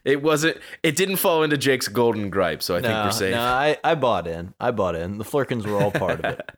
It 0.05 0.20
wasn't. 0.20 0.57
It 0.82 0.97
didn't 0.97 1.16
fall 1.16 1.45
into 1.45 1.57
Jake's 1.57 1.86
golden 1.86 2.28
gripe, 2.28 2.61
so 2.61 2.74
I 2.74 2.80
think 2.82 2.93
we're 2.93 3.12
safe. 3.12 3.34
no, 3.34 3.40
I, 3.40 3.76
I 3.84 3.95
bought 3.95 4.26
in. 4.26 4.53
I 4.59 4.72
bought 4.72 4.97
in. 4.97 5.18
The 5.18 5.24
Flerkens 5.24 5.64
were 5.64 5.80
all 5.80 5.93
part 5.93 6.24
of 6.24 6.38
it. 6.40 6.51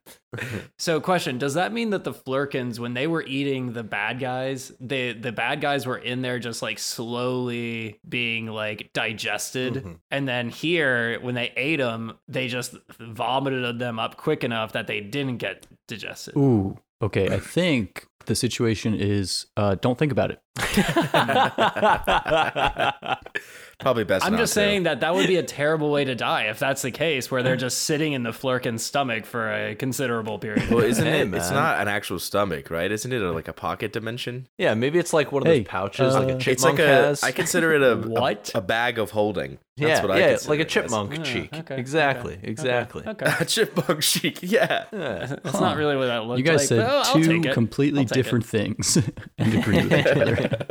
So, 0.78 0.98
question: 0.98 1.36
Does 1.38 1.52
that 1.54 1.70
mean 1.72 1.90
that 1.90 2.04
the 2.04 2.14
Flerkens, 2.14 2.80
when 2.80 2.94
they 2.94 3.06
were 3.06 3.22
eating 3.22 3.74
the 3.74 3.82
bad 3.84 4.18
guys, 4.18 4.72
the 4.80 5.12
the 5.24 5.32
bad 5.32 5.60
guys 5.60 5.86
were 5.86 5.98
in 5.98 6.22
there 6.22 6.38
just 6.38 6.62
like 6.62 6.78
slowly 6.78 7.98
being 8.08 8.46
like 8.46 8.90
digested, 8.92 9.74
Mhm. 9.74 9.98
and 10.12 10.28
then 10.28 10.50
here, 10.50 11.18
when 11.20 11.34
they 11.34 11.52
ate 11.56 11.80
them, 11.80 12.16
they 12.28 12.46
just 12.46 12.76
vomited 13.00 13.80
them 13.80 13.98
up 13.98 14.16
quick 14.16 14.44
enough 14.44 14.70
that 14.72 14.86
they 14.86 15.00
didn't 15.00 15.38
get 15.38 15.66
digested. 15.88 16.36
Ooh, 16.36 16.78
okay. 17.02 17.34
I 17.34 17.40
think 17.40 18.06
the 18.26 18.36
situation 18.36 18.94
is 18.94 19.46
uh, 19.56 19.74
don't 19.74 19.98
think 19.98 20.12
about 20.12 20.30
it. 20.30 20.40
Probably 23.80 24.04
best. 24.04 24.24
I'm 24.24 24.32
not 24.32 24.38
just 24.38 24.52
to. 24.54 24.60
saying 24.60 24.82
that 24.84 25.00
that 25.00 25.14
would 25.14 25.26
be 25.26 25.36
a 25.36 25.42
terrible 25.42 25.90
way 25.90 26.04
to 26.04 26.14
die 26.14 26.44
if 26.44 26.58
that's 26.58 26.82
the 26.82 26.90
case, 26.90 27.30
where 27.30 27.42
they're 27.42 27.56
just 27.56 27.78
sitting 27.84 28.12
in 28.12 28.22
the 28.22 28.32
Flerken's 28.32 28.82
stomach 28.82 29.26
for 29.26 29.52
a 29.52 29.74
considerable 29.74 30.38
period. 30.38 30.70
Well, 30.70 30.84
isn't 30.84 31.04
Hey, 31.06 31.20
it? 31.22 31.34
It's 31.34 31.50
not 31.50 31.80
an 31.80 31.88
actual 31.88 32.18
stomach, 32.18 32.70
right? 32.70 32.90
Isn't 32.90 33.12
it 33.12 33.20
a, 33.22 33.32
like 33.32 33.48
a 33.48 33.52
pocket 33.52 33.92
dimension? 33.92 34.46
yeah, 34.58 34.74
maybe 34.74 34.98
it's 34.98 35.12
like 35.12 35.32
one 35.32 35.42
of 35.42 35.46
Hey, 35.48 35.60
those 35.60 35.68
pouches 35.68 36.14
like 36.14 36.28
uh, 36.28 36.32
a 36.32 36.36
It's 36.36 36.44
chipmunk 36.44 36.78
like 36.78 36.86
a. 36.88 36.92
has. 36.92 37.22
I 37.22 37.32
consider 37.32 37.72
it 37.74 37.82
a 37.82 37.92
a- 37.92 37.96
What? 38.08 38.52
a, 38.54 38.60
bag 38.60 38.98
of 38.98 39.10
holding. 39.10 39.58
That's 39.76 39.88
yeah, 39.88 40.02
what 40.02 40.10
I 40.12 40.18
yeah, 40.20 40.28
consider 40.30 40.50
like 40.50 40.58
a 40.58 40.62
it 40.62 40.66
as. 40.66 40.72
chipmunk 40.72 41.16
Ah, 41.18 41.22
cheek. 41.24 41.54
okay, 41.54 41.76
exactly, 41.76 42.34
okay, 42.34 42.46
exactly. 42.48 43.02
Okay. 43.06 43.26
A 43.40 43.44
chipmunk 43.44 44.00
cheek. 44.02 44.38
Yeah. 44.42 44.84
Yeah. 44.92 45.36
That's 45.42 45.58
not 45.60 45.76
really 45.76 45.96
what 45.96 46.06
that 46.06 46.24
looked 46.26 46.38
You 46.38 46.44
guys 46.44 46.60
like. 46.60 46.68
said 46.68 46.78
but, 46.86 46.90
oh, 46.90 46.98
I'll 47.04 47.14
two 47.24 47.42
it. 47.44 47.52
completely 47.52 48.00
I'll 48.02 48.06
different 48.06 48.46
things 48.46 48.96
and 49.38 49.54
agree 49.54 49.82
with 49.82 49.92
each 49.92 50.06
other. 50.06 50.66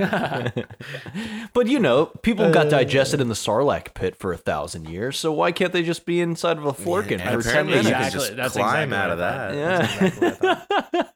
But 1.52 1.66
you 1.66 1.78
know, 1.78 2.06
people 2.22 2.50
got 2.52 2.66
Uh, 2.66 2.70
digested 2.70 3.20
in 3.20 3.28
the 3.28 3.34
Sarlacc 3.34 3.92
pit 3.94 4.16
for 4.16 4.32
a 4.32 4.36
thousand 4.36 4.88
years, 4.88 5.18
so 5.18 5.32
why 5.32 5.52
can't 5.52 5.72
they 5.72 5.82
just 5.82 6.06
be 6.06 6.20
inside 6.20 6.58
of 6.58 6.64
a 6.64 6.72
Flerken 6.72 7.20
And 7.20 7.42
for 7.42 7.48
ten 7.50 7.68
apparently 7.68 7.76
you 7.78 7.82
minutes? 7.84 7.90
can 7.90 8.04
Exactly, 8.06 8.20
just 8.20 8.36
that's 8.36 8.52
climb 8.54 8.92
exactly 8.92 8.96
out 8.96 9.10
of 9.10 9.20
I 9.20 9.52
that. 9.52 10.30
thought. 10.40 10.58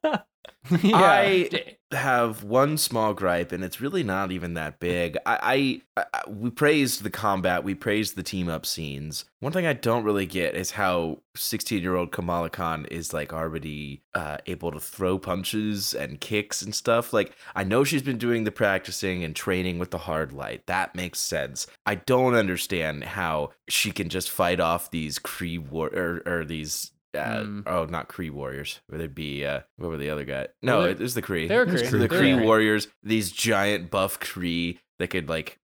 Yeah. 0.05 0.18
Yeah. 0.83 0.97
I 0.97 1.77
have 1.93 2.43
one 2.43 2.77
small 2.79 3.15
gripe, 3.15 3.53
and 3.53 3.62
it's 3.62 3.81
really 3.81 4.03
not 4.03 4.33
even 4.33 4.55
that 4.55 4.81
big. 4.81 5.17
I, 5.27 5.81
I, 5.97 6.03
I 6.15 6.29
we 6.29 6.51
praised 6.51 7.03
the 7.03 7.11
combat, 7.11 7.65
we 7.65 7.75
praised 7.75 8.17
the 8.17 8.23
team 8.23 8.49
up 8.49 8.67
scenes. 8.67 9.25
One 9.41 9.53
thing 9.53 9.67
I 9.67 9.75
don't 9.75 10.05
really 10.05 10.27
get 10.27 10.55
is 10.55 10.73
how 10.73 11.21
16 11.37 11.83
year 11.83 11.95
old 11.97 12.12
Kamala 12.12 12.51
Khan 12.51 12.87
is 12.87 13.12
like 13.12 13.33
already 13.33 14.03
uh, 14.15 14.39
able 14.47 14.73
to 14.73 14.81
throw 14.81 15.19
punches 15.19 15.95
and 15.95 16.21
kicks 16.21 16.62
and 16.62 16.75
stuff. 16.75 17.12
Like 17.12 17.37
I 17.55 17.65
know 17.65 17.85
she's 17.85 18.03
been 18.03 18.19
doing 18.19 18.45
the 18.45 18.51
practicing 18.51 19.23
and 19.23 19.37
training 19.37 19.79
with 19.79 19.91
the 19.91 19.99
hard 19.99 20.33
light. 20.33 20.67
That 20.67 20.95
makes 20.95 21.21
sense. 21.21 21.67
I 21.87 21.97
don't 21.97 22.35
understand 22.35 23.05
how 23.05 23.51
she 23.69 23.91
can 23.93 24.09
just 24.09 24.31
fight 24.31 24.61
off 24.61 24.91
these 24.91 25.19
Kree 25.19 25.59
war 25.59 25.89
or, 25.89 26.23
or 26.27 26.45
these. 26.45 26.91
Uh, 27.15 27.41
Mm. 27.45 27.62
Oh, 27.67 27.85
not 27.87 28.09
Kree 28.09 28.31
warriors. 28.31 28.81
Would 28.91 29.01
it 29.01 29.15
be 29.15 29.45
uh, 29.45 29.61
what 29.77 29.89
were 29.89 29.97
the 29.99 30.11
other 30.11 30.25
guy? 30.25 30.49
No, 30.62 30.79
Well, 30.79 30.87
it 30.89 30.99
was 30.99 31.15
the 31.15 31.23
Kree. 31.23 31.49
they're 31.49 31.62
It 31.62 31.69
was 31.71 31.83
Kree. 31.83 31.91
The 31.93 31.99
They're 31.99 32.09
Kree 32.09 32.37
Kree. 32.39 32.45
warriors, 32.45 32.89
these 33.03 33.31
giant 33.31 33.91
buff 33.91 34.19
Kree 34.21 34.79
that 34.99 35.09
could 35.09 35.29
like 35.29 35.59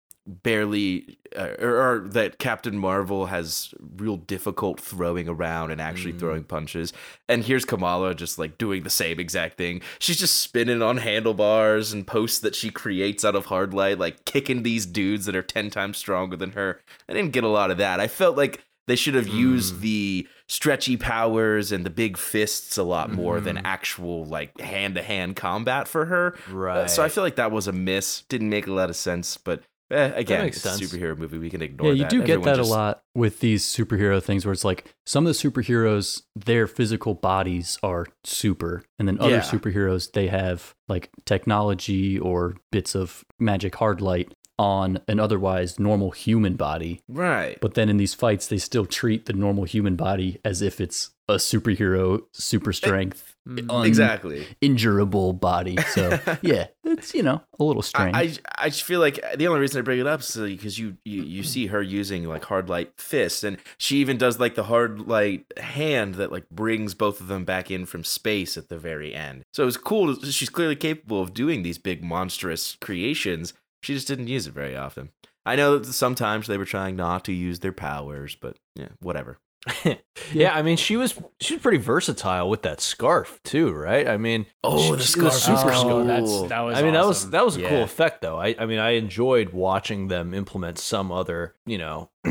barely, 0.44 1.18
uh, 1.36 1.50
or, 1.60 1.76
or 2.04 2.08
that 2.10 2.38
Captain 2.38 2.78
Marvel 2.78 3.28
has 3.28 3.74
real 3.80 4.16
difficult 4.18 4.80
throwing 4.80 5.28
around 5.28 5.72
and 5.72 5.82
actually 5.82 6.14
Mm. 6.14 6.20
throwing 6.20 6.44
punches. 6.44 6.94
And 7.28 7.44
here's 7.44 7.66
Kamala 7.66 8.14
just 8.14 8.38
like 8.38 8.58
doing 8.60 8.84
the 8.84 8.90
same 8.92 9.20
exact 9.20 9.58
thing. 9.58 9.82
She's 9.98 10.20
just 10.20 10.38
spinning 10.40 10.84
on 10.84 10.98
handlebars 10.98 11.92
and 11.94 12.06
posts 12.06 12.40
that 12.40 12.54
she 12.56 12.70
creates 12.70 13.26
out 13.26 13.36
of 13.36 13.46
hard 13.46 13.74
light, 13.74 13.98
like 13.98 14.26
kicking 14.26 14.62
these 14.64 14.86
dudes 14.86 15.26
that 15.26 15.36
are 15.36 15.42
ten 15.42 15.70
times 15.72 15.98
stronger 15.98 16.36
than 16.36 16.52
her. 16.52 16.82
I 17.08 17.14
didn't 17.14 17.32
get 17.34 17.44
a 17.44 17.48
lot 17.50 17.72
of 17.72 17.78
that. 17.78 18.00
I 18.00 18.08
felt 18.08 18.38
like 18.38 18.64
they 18.88 18.96
should 18.96 19.16
have 19.16 19.28
used 19.28 19.76
Mm. 19.76 19.82
the 19.82 20.28
stretchy 20.50 20.98
powers 20.98 21.72
and 21.72 21.86
the 21.86 21.90
big 21.90 22.18
fists 22.18 22.78
a 22.78 22.84
lot 22.84 23.12
more 23.14 23.40
than 23.40 23.56
Mhm. 23.56 23.62
actual 23.64 24.26
like 24.26 24.60
hand 24.60 24.96
to 24.96 25.02
hand 25.04 25.36
combat 25.36 25.88
for 25.88 26.06
her. 26.06 26.36
Uh, 26.50 26.54
Right. 26.54 26.90
so 26.90 27.04
I 27.04 27.08
feel 27.08 27.24
like 27.24 27.36
that 27.38 27.52
was 27.52 27.68
a 27.68 27.72
miss. 27.72 28.24
Didn't 28.30 28.50
make 28.50 28.68
a 28.68 28.74
lot 28.74 28.90
of 28.90 28.96
sense, 28.96 29.38
but 29.38 29.62
eh, 29.92 30.12
again, 30.16 30.44
makes 30.44 30.58
it's 30.66 30.66
a 30.66 30.84
superhero 30.84 31.18
movie. 31.18 31.38
We 31.38 31.50
can 31.50 31.62
ignore 31.62 31.88
Yeah, 31.88 31.94
you 31.94 32.02
that. 32.04 32.10
do 32.12 32.18
get 32.20 32.30
Everyone 32.34 32.46
that 32.46 32.56
just- 32.58 32.70
a 32.70 32.74
lot 32.74 33.02
with 33.16 33.40
these 33.40 33.64
superhero 33.66 34.22
things 34.22 34.46
where 34.46 34.54
it's 34.54 34.64
like 34.66 34.86
some 35.06 35.26
of 35.28 35.34
the 35.36 35.50
superheroes, 35.50 36.22
their 36.36 36.68
physical 36.68 37.14
bodies 37.16 37.78
are 37.84 38.06
super. 38.24 38.84
And 39.00 39.08
then 39.08 39.18
other 39.20 39.30
Yeah. 39.36 39.42
superheroes, 39.42 40.12
they 40.12 40.28
have 40.28 40.74
like 40.88 41.10
technology 41.26 42.18
or 42.20 42.56
bits 42.72 42.96
of 42.96 43.24
magic 43.40 43.76
hard 43.76 44.02
light 44.02 44.32
on 44.60 45.00
an 45.08 45.20
otherwise 45.20 45.80
normal 45.80 46.12
human 46.12 46.56
body. 46.56 47.02
Right. 47.08 47.58
But 47.62 47.74
then 47.76 47.88
in 47.90 47.98
these 47.98 48.14
fights, 48.14 48.46
they 48.48 48.58
still 48.58 48.86
treat 48.86 49.26
the 49.26 49.34
normal 49.34 49.64
human 49.64 49.96
body 49.96 50.40
as 50.44 50.62
if 50.62 50.80
it's 50.82 51.12
a 51.30 51.36
superhero, 51.36 52.24
super 52.34 52.74
strength, 52.74 53.26
Mm. 53.50 53.84
exactly. 53.88 54.46
uninjurable 54.62 55.40
body. 55.40 55.76
So 55.94 56.20
yeah, 56.44 56.68
it's 56.84 57.16
you 57.16 57.24
know 57.24 57.42
a 57.60 57.64
little 57.64 57.82
strange. 57.82 58.16
I, 58.16 58.22
I 58.22 58.66
I 58.66 58.70
just 58.70 58.84
feel 58.84 59.00
like 59.00 59.20
the 59.38 59.48
only 59.48 59.60
reason 59.62 59.80
I 59.80 59.82
bring 59.82 59.98
it 60.00 60.06
up 60.06 60.20
is 60.20 60.36
because 60.36 60.78
you, 60.78 60.98
you 61.04 61.24
you 61.24 61.42
see 61.44 61.66
her 61.68 61.82
using 61.82 62.26
like 62.26 62.44
hard 62.46 62.70
light 62.70 62.92
fists, 62.98 63.44
and 63.44 63.58
she 63.80 63.98
even 63.98 64.18
does 64.18 64.40
like 64.40 64.54
the 64.54 64.66
hard 64.66 65.08
light 65.08 65.46
hand 65.58 66.16
that 66.16 66.32
like 66.32 66.48
brings 66.52 66.94
both 66.94 67.20
of 67.22 67.28
them 67.28 67.44
back 67.44 67.72
in 67.72 67.88
from 67.88 68.04
space 68.04 68.56
at 68.56 68.70
the 68.70 68.78
very 68.78 69.16
end. 69.16 69.42
So 69.54 69.64
it 69.64 69.68
was 69.68 69.78
cool. 69.78 70.14
She's 70.22 70.50
clearly 70.50 70.76
capable 70.76 71.22
of 71.22 71.34
doing 71.34 71.64
these 71.64 71.80
big 71.80 72.04
monstrous 72.04 72.78
creations. 72.82 73.54
She 73.82 73.94
just 73.94 74.08
didn't 74.08 74.28
use 74.28 74.48
it 74.48 74.54
very 74.54 74.76
often. 74.76 75.10
I 75.46 75.56
know 75.56 75.78
that 75.80 75.92
sometimes 75.94 76.48
they 76.48 76.58
were 76.58 76.66
trying 76.66 76.96
not 76.96 77.24
to 77.26 77.34
use 77.34 77.60
their 77.60 77.72
powers, 77.72 78.36
but 78.40 78.58
yeah, 78.76 78.90
whatever. 79.00 79.40
yeah, 80.34 80.54
I 80.56 80.62
mean, 80.62 80.78
she 80.78 80.96
was 80.96 81.20
she 81.42 81.56
was 81.56 81.62
pretty 81.62 81.80
versatile 81.80 82.50
with 82.50 82.62
that 82.62 82.80
scarf 82.80 83.40
too, 83.44 83.72
right? 83.74 84.08
I 84.08 84.16
mean, 84.18 84.46
Oh, 84.64 84.78
she- 84.78 84.92
the 84.96 85.04
she 85.04 85.20
was 85.22 85.42
scarf. 85.44 85.60
super 85.62 85.74
Oh, 85.74 85.84
cool. 85.84 86.04
that's, 86.06 86.50
that 86.50 86.62
was 86.62 86.78
I 86.78 86.82
mean, 86.82 86.94
that 86.94 87.06
was 87.06 87.30
that 87.32 87.44
was 87.46 87.58
a 87.58 87.68
cool 87.68 87.84
effect, 87.84 88.22
though. 88.22 88.38
I, 88.40 88.56
I 88.58 88.66
mean, 88.66 88.80
I 88.80 88.92
enjoyed 88.92 89.50
watching 89.50 90.08
them 90.08 90.34
implement 90.34 90.78
some 90.80 91.12
other, 91.12 91.56
you 91.66 91.78
know, 91.78 92.10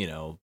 you 0.00 0.06
know, 0.06 0.38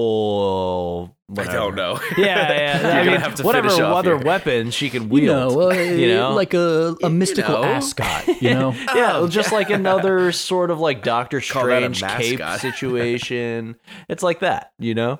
attachable. 0.00 1.16
Whatever. 1.26 1.50
I 1.50 1.52
don't 1.54 1.74
know. 1.74 2.00
Yeah, 2.16 2.52
yeah. 2.52 2.80
You're 2.82 3.00
I 3.00 3.04
mean, 3.12 3.20
have 3.20 3.34
to 3.36 3.42
whatever 3.42 3.68
finish 3.68 3.82
other 3.84 4.16
here. 4.16 4.24
weapon 4.26 4.70
she 4.70 4.90
can 4.90 5.04
you 5.04 5.08
wield. 5.08 5.52
know, 5.54 5.70
uh, 5.70 5.74
you 5.74 6.08
know? 6.08 6.34
like 6.34 6.54
a, 6.54 6.96
a 7.02 7.08
You 7.08 7.10
mystical 7.10 7.54
know. 7.62 7.64
ascot. 7.64 8.26
You 8.42 8.50
know, 8.54 8.72
yeah, 8.94 9.16
Oh, 9.16 9.28
just 9.28 9.52
like 9.52 9.70
another 9.70 10.32
sort 10.32 10.70
of 10.70 10.80
like 10.80 11.02
Doctor 11.02 11.40
Call 11.40 11.66
that 11.66 11.82
a 11.82 11.94
Strange 11.94 12.38
cape 12.38 12.60
situation. 12.60 13.76
it's 14.08 14.22
like 14.22 14.40
that, 14.40 14.72
you 14.78 14.94
know. 14.94 15.18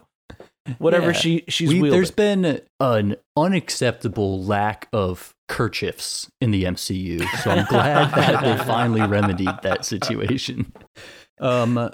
Whatever 0.79 1.07
Yeah. 1.09 1.13
she 1.13 1.45
she's 1.49 1.69
We- 1.71 1.83
wielding. 1.83 1.93
there's 1.99 2.11
been 2.13 2.61
an 2.79 3.17
unacceptable 3.37 4.43
lack 4.45 4.89
of 4.93 5.35
kerchiefs 5.49 6.31
in 6.41 6.51
the 6.53 6.65
MCU, 6.65 7.25
so 7.43 7.51
I'm 7.51 7.65
glad 7.67 8.15
that 8.15 8.43
they 8.45 8.57
finally 8.65 9.01
remedied 9.03 9.51
that 9.63 9.85
situation. 9.85 10.73
Um, 11.41 11.91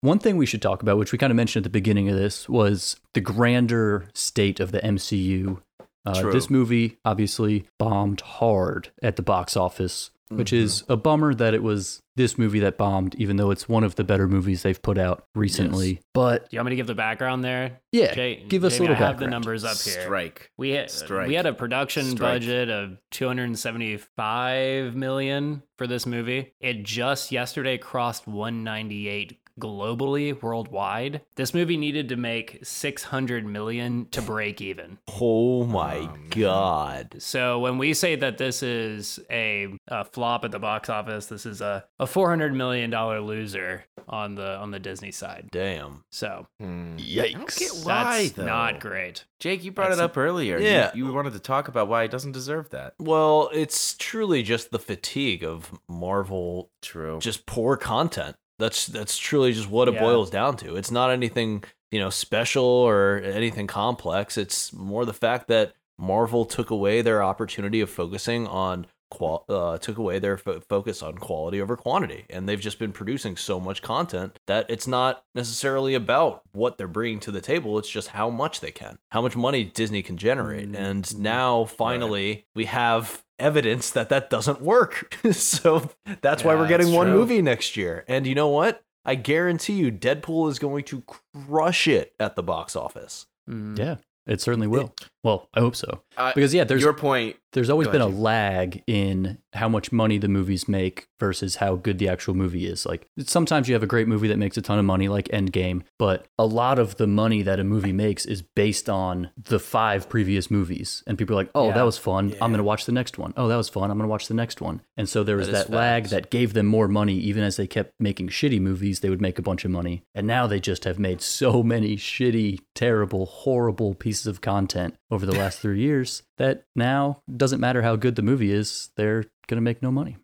one 0.00 0.18
thing 0.18 0.36
we 0.36 0.46
should 0.46 0.62
talk 0.62 0.82
about, 0.82 0.98
which 0.98 1.12
we 1.12 1.18
kind 1.18 1.30
of 1.30 1.36
mentioned 1.36 1.62
at 1.62 1.64
the 1.64 1.78
beginning 1.78 2.08
of 2.08 2.16
this, 2.16 2.48
was 2.48 2.96
the 3.12 3.20
grander 3.20 4.08
state 4.14 4.60
of 4.60 4.72
the 4.72 4.80
MCU. 4.80 5.60
Uh, 6.06 6.30
this 6.30 6.48
movie 6.48 6.98
obviously 7.04 7.66
bombed 7.78 8.20
hard 8.20 8.90
at 9.02 9.16
the 9.16 9.22
box 9.22 9.56
office, 9.56 10.10
which 10.36 10.50
Mm-hmm. 10.52 10.64
is 10.64 10.84
a 10.88 10.96
bummer 10.96 11.34
that 11.34 11.54
it 11.54 11.62
was 11.62 12.00
this 12.16 12.38
movie 12.38 12.60
that 12.60 12.78
bombed, 12.78 13.14
even 13.16 13.36
though 13.36 13.50
it's 13.50 13.68
one 13.68 13.82
of 13.82 13.96
the 13.96 14.04
better 14.04 14.28
movies 14.28 14.62
they've 14.62 14.80
put 14.80 14.96
out 14.98 15.24
recently. 15.34 16.00
But 16.12 16.48
Do 16.48 16.56
you 16.56 16.60
want 16.60 16.66
me 16.66 16.70
to 16.70 16.76
give 16.76 16.86
the 16.86 16.94
background 16.94 17.42
there? 17.42 17.80
yeah, 17.90 18.14
Jay, 18.14 18.44
give 18.48 18.62
us 18.64 18.74
Jamie, 18.74 18.86
a 18.86 18.90
little 18.90 19.04
I 19.04 19.08
have 19.08 19.18
the 19.18 19.26
numbers 19.26 19.64
up 19.64 19.76
here. 19.78 20.02
Strike. 20.02 20.50
We 20.56 20.70
had 20.70 20.90
Strike. 20.90 21.26
we 21.28 21.34
had 21.34 21.46
a 21.46 21.52
production 21.52 22.04
Strike. 22.10 22.18
budget 22.40 22.68
of 22.70 22.98
275 23.10 24.94
million 24.94 25.62
for 25.78 25.86
this 25.86 26.06
movie. 26.06 26.54
It 26.60 26.82
just 26.82 27.32
yesterday 27.32 27.78
crossed 27.78 28.26
198 28.26 29.38
globally, 29.60 30.40
worldwide, 30.42 31.22
this 31.36 31.54
movie 31.54 31.76
needed 31.76 32.08
to 32.08 32.16
make 32.16 32.58
600 32.62 33.44
million 33.46 34.06
to 34.10 34.22
break 34.34 34.60
even. 34.60 34.98
Oh 35.20 35.64
my 35.64 35.96
Oh, 35.96 36.16
god. 36.30 37.16
So 37.18 37.60
when 37.60 37.78
we 37.78 37.94
say 37.94 38.16
that 38.16 38.38
this 38.38 38.62
is 38.62 39.20
a, 39.30 39.68
a 39.88 40.04
flop 40.04 40.44
at 40.44 40.50
the 40.50 40.58
box 40.58 40.88
office, 40.88 41.26
this 41.26 41.46
is 41.46 41.60
a, 41.60 41.84
a 41.98 42.06
400 42.06 42.54
million 42.54 42.90
dollar 42.90 43.20
loser 43.20 43.84
on 44.08 44.34
the 44.34 44.56
on 44.56 44.70
the 44.70 44.78
Disney 44.78 45.10
side. 45.12 45.48
Damn. 45.52 46.04
So 46.10 46.46
Hmm. 46.60 46.96
Yikes. 46.96 47.62
I 47.62 47.84
why, 47.86 48.22
that's 48.28 48.36
not 48.38 48.80
great. 48.80 49.24
Jake, 49.40 49.64
you 49.64 49.72
brought 49.72 49.90
That's- 49.90 49.98
it 50.00 50.04
up 50.04 50.16
earlier. 50.16 50.58
You- 50.58 50.64
Yeah. 50.66 50.90
You, 50.94 51.12
wanted 51.12 51.32
to 51.34 51.38
talk 51.38 51.68
about 51.68 51.88
why 51.88 52.02
it 52.04 52.10
doesn't 52.10 52.32
deserve 52.32 52.70
that. 52.70 52.94
Well, 52.98 53.50
it's 53.52 53.94
truly 53.98 54.42
just 54.42 54.70
the 54.70 54.78
fatigue 54.78 55.44
of 55.44 55.70
Marvel 55.88 56.70
True. 56.82 57.18
just 57.20 57.46
poor 57.46 57.76
content. 57.76 58.36
That's 58.58 58.86
that's 58.86 59.18
truly 59.18 59.52
just 59.52 59.68
what 59.70 59.88
it 59.88 59.94
Yeah. 59.94 60.00
boils 60.00 60.30
down 60.30 60.56
to. 60.58 60.76
It's 60.76 60.90
not 60.90 61.10
anything, 61.10 61.64
you 61.90 61.98
know, 61.98 62.10
special 62.10 62.64
or 62.64 63.16
anything 63.24 63.66
complex. 63.66 64.36
It's 64.38 64.72
more 64.72 65.04
the 65.04 65.12
fact 65.12 65.48
that 65.48 65.74
Marvel 65.98 66.44
took 66.44 66.70
away 66.70 67.02
their 67.02 67.22
opportunity 67.22 67.80
of 67.80 67.90
focusing 67.90 68.46
on 68.46 68.86
qual 69.10 69.44
uh, 69.48 69.78
took 69.78 69.96
away 69.98 70.18
their 70.18 70.36
fo- 70.36 70.58
focus 70.60 71.02
on 71.02 71.16
quality 71.18 71.60
over 71.60 71.76
quantity 71.76 72.24
and 72.30 72.48
they've 72.48 72.58
just 72.60 72.80
been 72.80 72.90
producing 72.90 73.36
so 73.36 73.60
much 73.60 73.80
content 73.80 74.40
that 74.48 74.66
it's 74.68 74.88
not 74.88 75.24
necessarily 75.36 75.94
about 75.94 76.42
what 76.52 76.78
they're 76.78 76.88
bringing 76.88 77.20
to 77.20 77.30
the 77.30 77.40
table 77.40 77.78
it's 77.78 77.88
just 77.90 78.08
how 78.08 78.28
much 78.28 78.58
they 78.60 78.72
can 78.72 78.98
how 79.10 79.20
much 79.22 79.36
money 79.36 79.62
disney 79.62 80.02
can 80.02 80.16
generate 80.16 80.72
Mm, 80.72 80.76
and 80.76 81.18
now 81.18 81.64
finally 81.66 82.46
we 82.56 82.64
have 82.64 83.22
evidence 83.38 83.90
that 83.90 84.08
that 84.08 84.30
doesn't 84.30 84.60
work 84.60 85.14
so 85.32 85.90
that's 86.20 86.44
why 86.44 86.54
we're 86.54 86.68
getting 86.68 86.92
one 86.92 87.08
true. 87.08 87.16
movie 87.16 87.42
next 87.42 87.76
year 87.76 88.04
and 88.06 88.26
you 88.26 88.34
know 88.34 88.48
what 88.48 88.84
i 89.04 89.14
guarantee 89.14 89.72
you 89.72 89.90
deadpool 89.90 90.48
is 90.48 90.58
going 90.58 90.84
to 90.84 91.02
crush 91.46 91.88
it 91.88 92.14
at 92.20 92.36
the 92.36 92.42
box 92.42 92.76
office 92.76 93.26
Mm. 93.48 93.78
Yeah, 93.78 93.96
it 94.26 94.40
certainly 94.40 94.66
will. 94.66 94.94
Well, 95.24 95.48
I 95.54 95.60
hope 95.60 95.74
so. 95.74 96.02
Uh, 96.16 96.32
Because 96.34 96.54
yeah, 96.54 96.62
there's 96.64 96.82
your 96.82 96.92
point. 96.92 97.36
there's 97.54 97.70
always 97.70 97.88
been 97.88 98.00
a 98.02 98.04
ahead, 98.06 98.14
Jake. 98.16 98.22
lag 98.22 98.82
in 98.86 99.38
how 99.54 99.68
much 99.68 99.90
money 99.92 100.18
the 100.18 100.28
movies 100.28 100.68
make 100.68 101.06
versus 101.20 101.56
how 101.56 101.76
good 101.76 101.98
the 101.98 102.08
actual 102.08 102.34
movie 102.34 102.66
is. 102.66 102.84
Like 102.84 103.08
sometimes 103.20 103.68
you 103.68 103.74
have 103.74 103.82
a 103.82 103.86
great 103.86 104.06
movie 104.08 104.28
that 104.28 104.36
makes 104.38 104.56
a 104.56 104.62
ton 104.62 104.78
of 104.78 104.84
money, 104.84 105.08
like 105.08 105.28
Endgame, 105.28 105.82
but 105.98 106.26
a 106.38 106.44
lot 106.44 106.78
of 106.78 106.96
the 106.96 107.06
money 107.06 107.40
that 107.42 107.58
a 107.60 107.64
movie 107.64 107.92
makes 107.92 108.26
is 108.26 108.42
based 108.42 108.88
on 108.90 109.30
the 109.36 109.58
five 109.58 110.08
previous 110.08 110.50
movies, 110.50 111.02
and 111.06 111.16
people 111.16 111.34
are 111.36 111.40
like, 111.42 111.50
"Oh, 111.54 111.68
Yeah. 111.68 111.74
that 111.74 111.82
was 111.84 111.96
fun. 111.98 112.32
I'm 112.42 112.50
going 112.50 112.58
to 112.58 112.64
watch 112.64 112.84
the 112.84 112.92
next 112.92 113.16
one. 113.18 113.32
Oh, 113.36 113.48
that 113.48 113.56
was 113.56 113.68
fun. 113.68 113.90
I'm 113.90 113.96
going 113.96 114.06
to 114.08 114.10
watch 114.10 114.28
the 114.28 114.34
next 114.34 114.60
one." 114.60 114.82
And 114.96 115.08
so 115.08 115.24
there 115.24 115.36
was 115.36 115.48
That 115.50 115.56
is 115.56 115.66
that 115.66 115.74
lag 115.74 116.04
that 116.08 116.30
gave 116.30 116.52
them 116.52 116.66
more 116.66 116.88
money, 116.88 117.14
even 117.16 117.42
as 117.44 117.56
they 117.56 117.66
kept 117.66 117.92
making 117.98 118.28
shitty 118.28 118.60
movies. 118.60 119.00
They 119.00 119.10
would 119.10 119.22
make 119.22 119.38
a 119.38 119.42
bunch 119.42 119.64
of 119.64 119.70
money, 119.70 120.02
and 120.14 120.26
now 120.26 120.46
they 120.46 120.60
just 120.60 120.84
have 120.84 120.98
made 120.98 121.22
so 121.22 121.62
many 121.62 121.96
shitty, 121.96 122.58
terrible, 122.74 123.24
horrible 123.26 123.94
pieces 123.94 124.26
of 124.26 124.40
content 124.40 124.96
over 125.14 125.26
the 125.26 125.38
last 125.38 125.60
three 125.60 125.80
years 125.80 126.22
that 126.38 126.64
now 126.74 127.22
doesn't 127.34 127.60
matter 127.60 127.82
how 127.82 127.94
good 127.96 128.16
the 128.16 128.22
movie 128.22 128.52
is, 128.52 128.90
they're 128.96 129.24
gonna 129.46 129.60
make 129.60 129.80
no 129.82 129.90
money. 129.92 130.16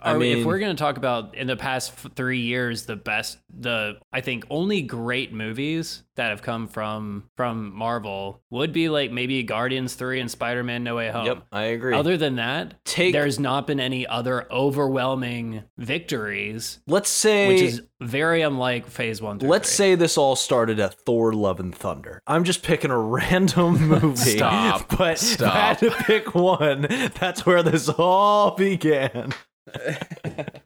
I 0.00 0.16
we- 0.16 0.32
if 0.32 0.44
we're 0.44 0.58
going 0.58 0.74
to 0.74 0.80
talk 0.82 0.96
about 0.96 1.34
in 1.34 1.46
the 1.46 1.56
past 1.56 1.92
three 2.16 2.40
years, 2.40 2.86
the 2.86 2.96
best, 2.96 3.38
the 3.56 3.98
I 4.12 4.20
think 4.20 4.44
only 4.50 4.82
great 4.82 5.32
movies 5.32 6.02
that 6.16 6.30
have 6.30 6.42
come 6.42 6.68
from 6.68 7.24
from 7.36 7.74
Marvel 7.74 8.40
would 8.50 8.72
be 8.72 8.88
like 8.88 9.10
maybe 9.10 9.42
Guardians 9.42 9.94
three 9.94 10.20
and 10.20 10.30
Spider 10.30 10.62
Man 10.62 10.84
No 10.84 10.94
Way 10.96 11.10
Home. 11.10 11.26
yep 11.26 11.42
i 11.50 11.64
agree 11.64 11.94
Other 11.94 12.16
than 12.16 12.36
that, 12.36 12.74
Take- 12.84 13.12
there's 13.12 13.40
not 13.40 13.66
been 13.66 13.80
any 13.80 14.06
other 14.06 14.46
overwhelming 14.52 15.64
victories, 15.76 16.80
let's 16.86 17.10
say 17.10 17.48
which 17.48 17.62
is 17.62 17.82
very 18.00 18.42
unlike 18.42 18.86
Phase 18.86 19.20
One. 19.22 19.38
Through 19.38 19.48
Let's 19.48 19.70
say 19.70 19.94
this 19.94 20.18
all 20.18 20.36
started 20.36 20.78
at 20.78 20.94
Thor: 20.94 21.32
Love 21.32 21.58
and 21.60 21.74
Thunder. 21.74 22.20
I'm 22.26 22.44
just 22.44 22.62
picking 22.62 22.90
a 22.90 22.98
random 23.00 23.88
movie. 23.88 24.16
Stop. 24.36 24.96
But 24.96 25.18
Stop. 25.18 25.54
I 25.54 25.58
had 25.58 25.78
to 25.78 25.90
pick 25.90 26.34
one, 26.34 26.82
that's 27.18 27.44
where 27.46 27.62
this 27.62 27.88
all 27.88 28.52
began. 28.52 29.32